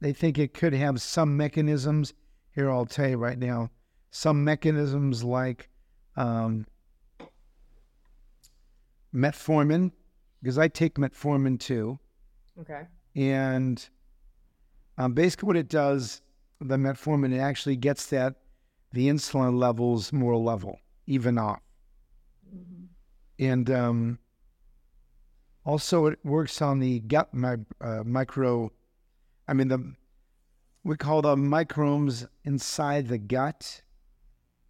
they 0.00 0.12
think 0.12 0.38
it 0.38 0.54
could 0.54 0.72
have 0.72 1.00
some 1.00 1.36
mechanisms. 1.36 2.14
Here, 2.54 2.70
I'll 2.70 2.86
tell 2.86 3.08
you 3.08 3.16
right 3.16 3.38
now, 3.38 3.70
some 4.10 4.44
mechanisms 4.44 5.22
like 5.22 5.68
um, 6.16 6.66
metformin, 9.14 9.92
because 10.42 10.58
I 10.58 10.68
take 10.68 10.94
metformin 10.94 11.60
too. 11.60 11.98
Okay. 12.60 12.82
And 13.14 13.88
um, 14.96 15.12
basically, 15.12 15.46
what 15.46 15.56
it 15.56 15.68
does, 15.68 16.22
the 16.60 16.76
metformin, 16.76 17.32
it 17.32 17.38
actually 17.38 17.76
gets 17.76 18.06
that 18.06 18.34
the 18.92 19.08
insulin 19.08 19.58
levels 19.58 20.12
more 20.12 20.36
level, 20.36 20.78
even 21.06 21.38
off. 21.38 21.60
Mm-hmm. 22.54 22.84
And 23.38 23.70
um, 23.70 24.18
also, 25.64 26.06
it 26.06 26.18
works 26.24 26.60
on 26.62 26.80
the 26.80 27.00
gut 27.00 27.32
my, 27.32 27.56
uh, 27.80 28.02
micro. 28.04 28.72
I 29.46 29.52
mean, 29.52 29.68
the 29.68 29.94
we 30.84 30.96
call 30.96 31.22
the 31.22 31.36
microbes 31.36 32.26
inside 32.44 33.08
the 33.08 33.18
gut, 33.18 33.82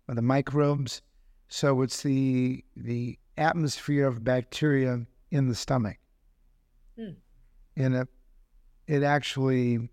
or 0.08 0.14
the 0.14 0.22
microbes. 0.22 1.02
So 1.48 1.82
it's 1.82 2.02
the 2.02 2.64
the 2.76 3.18
atmosphere 3.36 4.06
of 4.06 4.24
bacteria 4.24 5.06
in 5.30 5.48
the 5.48 5.54
stomach. 5.54 5.96
Hmm. 6.98 7.12
And 7.78 7.94
it, 7.94 8.08
it 8.86 9.02
actually 9.02 9.88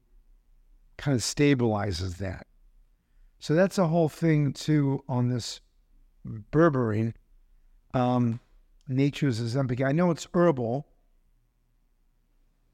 kind 0.97 1.15
of 1.15 1.21
stabilizes 1.21 2.17
that. 2.17 2.47
So 3.39 3.53
that's 3.53 3.77
a 3.77 3.87
whole 3.87 4.09
thing 4.09 4.53
too 4.53 5.03
on 5.07 5.29
this 5.29 5.61
berberine. 6.25 7.13
Um, 7.93 8.39
nature's 8.87 9.39
Ozempic. 9.39 9.85
I 9.85 9.91
know 9.91 10.11
it's 10.11 10.27
herbal, 10.33 10.87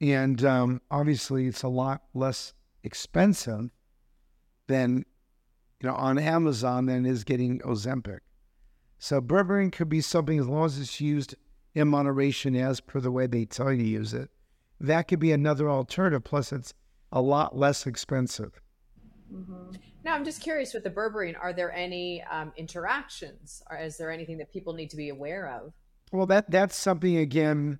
and 0.00 0.44
um, 0.44 0.80
obviously 0.90 1.46
it's 1.46 1.62
a 1.62 1.68
lot 1.68 2.02
less 2.14 2.54
expensive 2.82 3.70
than 4.66 5.04
you 5.80 5.88
know 5.88 5.94
on 5.94 6.18
Amazon 6.18 6.86
than 6.86 7.06
is 7.06 7.24
getting 7.24 7.60
Ozempic. 7.60 8.20
So 8.98 9.20
berberine 9.20 9.72
could 9.72 9.88
be 9.88 10.00
something 10.00 10.38
as 10.38 10.46
long 10.46 10.66
as 10.66 10.78
it's 10.78 11.00
used 11.00 11.34
in 11.74 11.88
moderation 11.88 12.54
as 12.54 12.80
per 12.80 13.00
the 13.00 13.10
way 13.10 13.26
they 13.26 13.44
tell 13.44 13.72
you 13.72 13.82
to 13.82 13.88
use 13.88 14.14
it. 14.14 14.30
That 14.82 15.08
could 15.08 15.18
be 15.18 15.32
another 15.32 15.70
alternative. 15.70 16.24
Plus, 16.24 16.52
it's 16.52 16.74
a 17.10 17.20
lot 17.20 17.56
less 17.56 17.86
expensive. 17.86 18.60
Mm-hmm. 19.32 19.76
Now, 20.04 20.14
I'm 20.14 20.24
just 20.24 20.42
curious 20.42 20.74
with 20.74 20.84
the 20.84 20.90
berberine, 20.90 21.36
are 21.40 21.52
there 21.52 21.72
any 21.72 22.22
um, 22.30 22.52
interactions? 22.56 23.62
Or 23.70 23.78
is 23.78 23.96
there 23.96 24.10
anything 24.10 24.38
that 24.38 24.52
people 24.52 24.74
need 24.74 24.90
to 24.90 24.96
be 24.96 25.08
aware 25.08 25.48
of? 25.48 25.72
Well, 26.12 26.26
that 26.26 26.50
that's 26.50 26.76
something 26.76 27.16
again. 27.16 27.78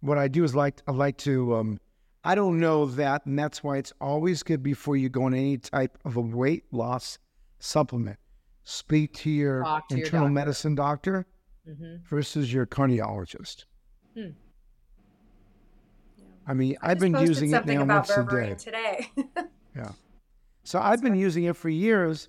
What 0.00 0.18
I 0.18 0.26
do 0.26 0.42
is 0.42 0.54
like 0.54 0.82
I 0.88 0.92
like 0.92 1.18
to. 1.18 1.54
Um, 1.54 1.80
I 2.24 2.34
don't 2.34 2.58
know 2.58 2.86
that, 2.86 3.26
and 3.26 3.38
that's 3.38 3.62
why 3.62 3.78
it's 3.78 3.92
always 4.00 4.42
good 4.42 4.62
before 4.62 4.96
you 4.96 5.08
go 5.08 5.24
on 5.24 5.34
any 5.34 5.58
type 5.58 5.98
of 6.04 6.16
a 6.16 6.20
weight 6.20 6.64
loss 6.72 7.18
supplement 7.60 8.18
speak 8.64 9.14
to 9.14 9.30
your 9.30 9.62
to 9.88 9.96
internal 9.96 10.26
your 10.26 10.30
medicine 10.30 10.74
doctor 10.74 11.26
mm-hmm. 11.68 11.96
versus 12.08 12.52
your 12.52 12.66
cardiologist. 12.66 13.64
Hmm. 14.14 14.30
I 16.46 16.54
mean, 16.54 16.76
I 16.82 16.90
have 16.90 16.98
been 16.98 17.16
using 17.18 17.52
it 17.52 17.66
now 17.66 17.84
once 17.84 18.10
a 18.10 18.24
day. 18.24 18.54
Today. 18.54 19.10
yeah. 19.76 19.92
So 20.64 20.78
That's 20.78 20.86
I've 20.86 21.02
been 21.02 21.14
using 21.14 21.44
it 21.44 21.56
for 21.56 21.68
years, 21.68 22.28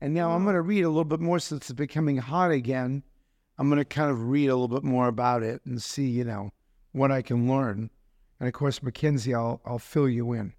and 0.00 0.14
now 0.14 0.30
mm. 0.30 0.34
I'm 0.34 0.44
going 0.44 0.54
to 0.54 0.62
read 0.62 0.82
a 0.82 0.88
little 0.88 1.04
bit 1.04 1.20
more 1.20 1.38
since 1.38 1.70
it's 1.70 1.78
becoming 1.78 2.16
hot 2.16 2.50
again. 2.50 3.02
I'm 3.58 3.68
going 3.68 3.78
to 3.78 3.84
kind 3.84 4.10
of 4.10 4.28
read 4.28 4.48
a 4.48 4.56
little 4.56 4.68
bit 4.68 4.84
more 4.84 5.08
about 5.08 5.42
it 5.42 5.60
and 5.66 5.82
see, 5.82 6.06
you 6.06 6.24
know, 6.24 6.50
what 6.92 7.12
I 7.12 7.22
can 7.22 7.48
learn. 7.48 7.90
And 8.38 8.48
of 8.48 8.54
course, 8.54 8.82
Mackenzie, 8.82 9.34
I'll 9.34 9.60
I'll 9.64 9.78
fill 9.78 10.08
you 10.08 10.32
in. 10.32 10.54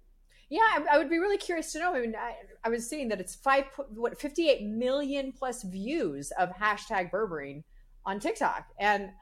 Yeah, 0.48 0.60
I, 0.60 0.84
I, 0.92 0.98
would 0.98 1.08
be 1.08 1.18
really 1.18 1.38
curious 1.38 1.72
to 1.72 1.78
know. 1.78 1.94
I 1.94 2.02
mean, 2.02 2.14
I, 2.14 2.34
I, 2.62 2.68
was 2.68 2.86
seeing 2.86 3.08
that 3.08 3.18
it's 3.20 3.34
five, 3.34 3.64
what, 3.88 4.20
58 4.20 4.62
million 4.62 5.32
plus 5.32 5.62
views 5.62 6.30
of 6.32 6.50
hashtag 6.50 7.10
berberine 7.10 7.62
on 8.04 8.20
TikTok. 8.20 8.66
And 8.78 9.12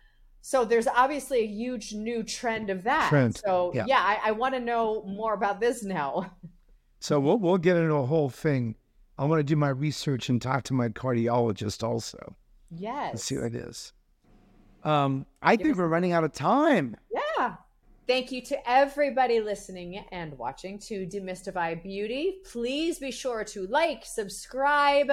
so 0.41 0.65
there's 0.65 0.87
obviously 0.87 1.41
a 1.41 1.47
huge 1.47 1.93
new 1.93 2.23
trend 2.23 2.71
of 2.71 2.85
that. 2.85 3.09
Trend. 3.09 3.37
So 3.37 3.73
yeah, 3.75 3.85
yeah 3.87 4.01
I, 4.01 4.29
I 4.29 4.31
want 4.33 4.55
to 4.55 4.61
know 4.61 5.03
more 5.05 5.35
about 5.35 5.61
this 5.61 5.83
now. 5.83 6.33
So 7.03 7.19
we'll, 7.19 7.39
we'll 7.39 7.57
get 7.57 7.79
into 7.79 7.95
a 7.95 8.05
whole 8.05 8.29
thing. 8.29 8.77
I 9.19 9.25
want 9.25 9.41
to 9.41 9.43
do 9.43 9.57
my 9.57 9.71
research 9.71 10.29
and 10.29 10.41
talk 10.41 10.65
to 10.65 10.75
my 10.75 10.91
cardiologist 10.91 11.83
also. 11.83 12.37
Yes. 12.71 13.11
And 13.13 13.21
see 13.21 13.37
what 13.37 13.47
it 13.47 13.55
is. 13.55 13.95
Um, 14.85 15.25
I 15.43 15.57
Give 15.57 15.65
think 15.65 15.79
we're 15.79 15.89
running 15.89 16.13
out 16.13 16.25
of 16.25 16.33
time. 16.33 16.97
Yeah. 17.11 17.55
Thank 18.07 18.33
you 18.33 18.43
to 18.43 18.71
everybody 18.71 19.41
listening 19.41 20.05
and 20.11 20.37
watching 20.37 20.79
to 20.81 21.07
Demystify 21.07 21.83
Beauty. 21.83 22.39
Please 22.51 22.99
be 22.99 23.11
sure 23.11 23.45
to 23.45 23.67
like, 23.69 24.05
subscribe, 24.05 25.11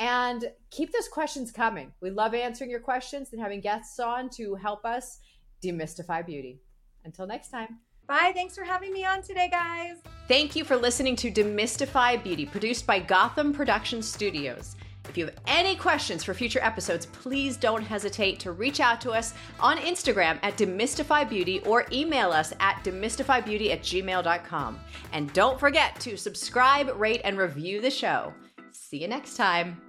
and 0.00 0.50
keep 0.70 0.92
those 0.92 1.08
questions 1.08 1.52
coming. 1.52 1.92
We 2.00 2.10
love 2.10 2.34
answering 2.34 2.70
your 2.70 2.80
questions 2.80 3.28
and 3.32 3.40
having 3.40 3.60
guests 3.60 4.00
on 4.00 4.30
to 4.30 4.54
help 4.56 4.84
us 4.84 5.20
demystify 5.62 6.26
beauty. 6.26 6.58
Until 7.04 7.26
next 7.26 7.50
time. 7.50 7.78
Bye. 8.08 8.32
Thanks 8.34 8.56
for 8.56 8.64
having 8.64 8.92
me 8.92 9.04
on 9.04 9.22
today, 9.22 9.48
guys. 9.48 9.98
Thank 10.26 10.56
you 10.56 10.64
for 10.64 10.76
listening 10.76 11.14
to 11.16 11.30
Demystify 11.30 12.22
Beauty, 12.24 12.44
produced 12.44 12.86
by 12.86 12.98
Gotham 12.98 13.52
Production 13.52 14.02
Studios. 14.02 14.74
If 15.08 15.16
you 15.16 15.26
have 15.26 15.34
any 15.46 15.76
questions 15.76 16.24
for 16.24 16.34
future 16.34 16.60
episodes, 16.62 17.06
please 17.06 17.56
don't 17.56 17.82
hesitate 17.82 18.38
to 18.40 18.52
reach 18.52 18.80
out 18.80 19.00
to 19.02 19.12
us 19.12 19.34
on 19.58 19.78
Instagram 19.78 20.38
at 20.42 20.56
demystifybeauty 20.56 21.66
or 21.66 21.86
email 21.92 22.30
us 22.30 22.52
at 22.60 22.82
demystifybeauty 22.84 23.70
at 23.70 23.82
gmail.com. 23.82 24.80
And 25.12 25.32
don't 25.32 25.58
forget 25.58 25.98
to 26.00 26.16
subscribe, 26.16 26.90
rate, 26.96 27.20
and 27.24 27.38
review 27.38 27.80
the 27.80 27.90
show. 27.90 28.32
See 28.72 28.98
you 28.98 29.08
next 29.08 29.36
time. 29.36 29.80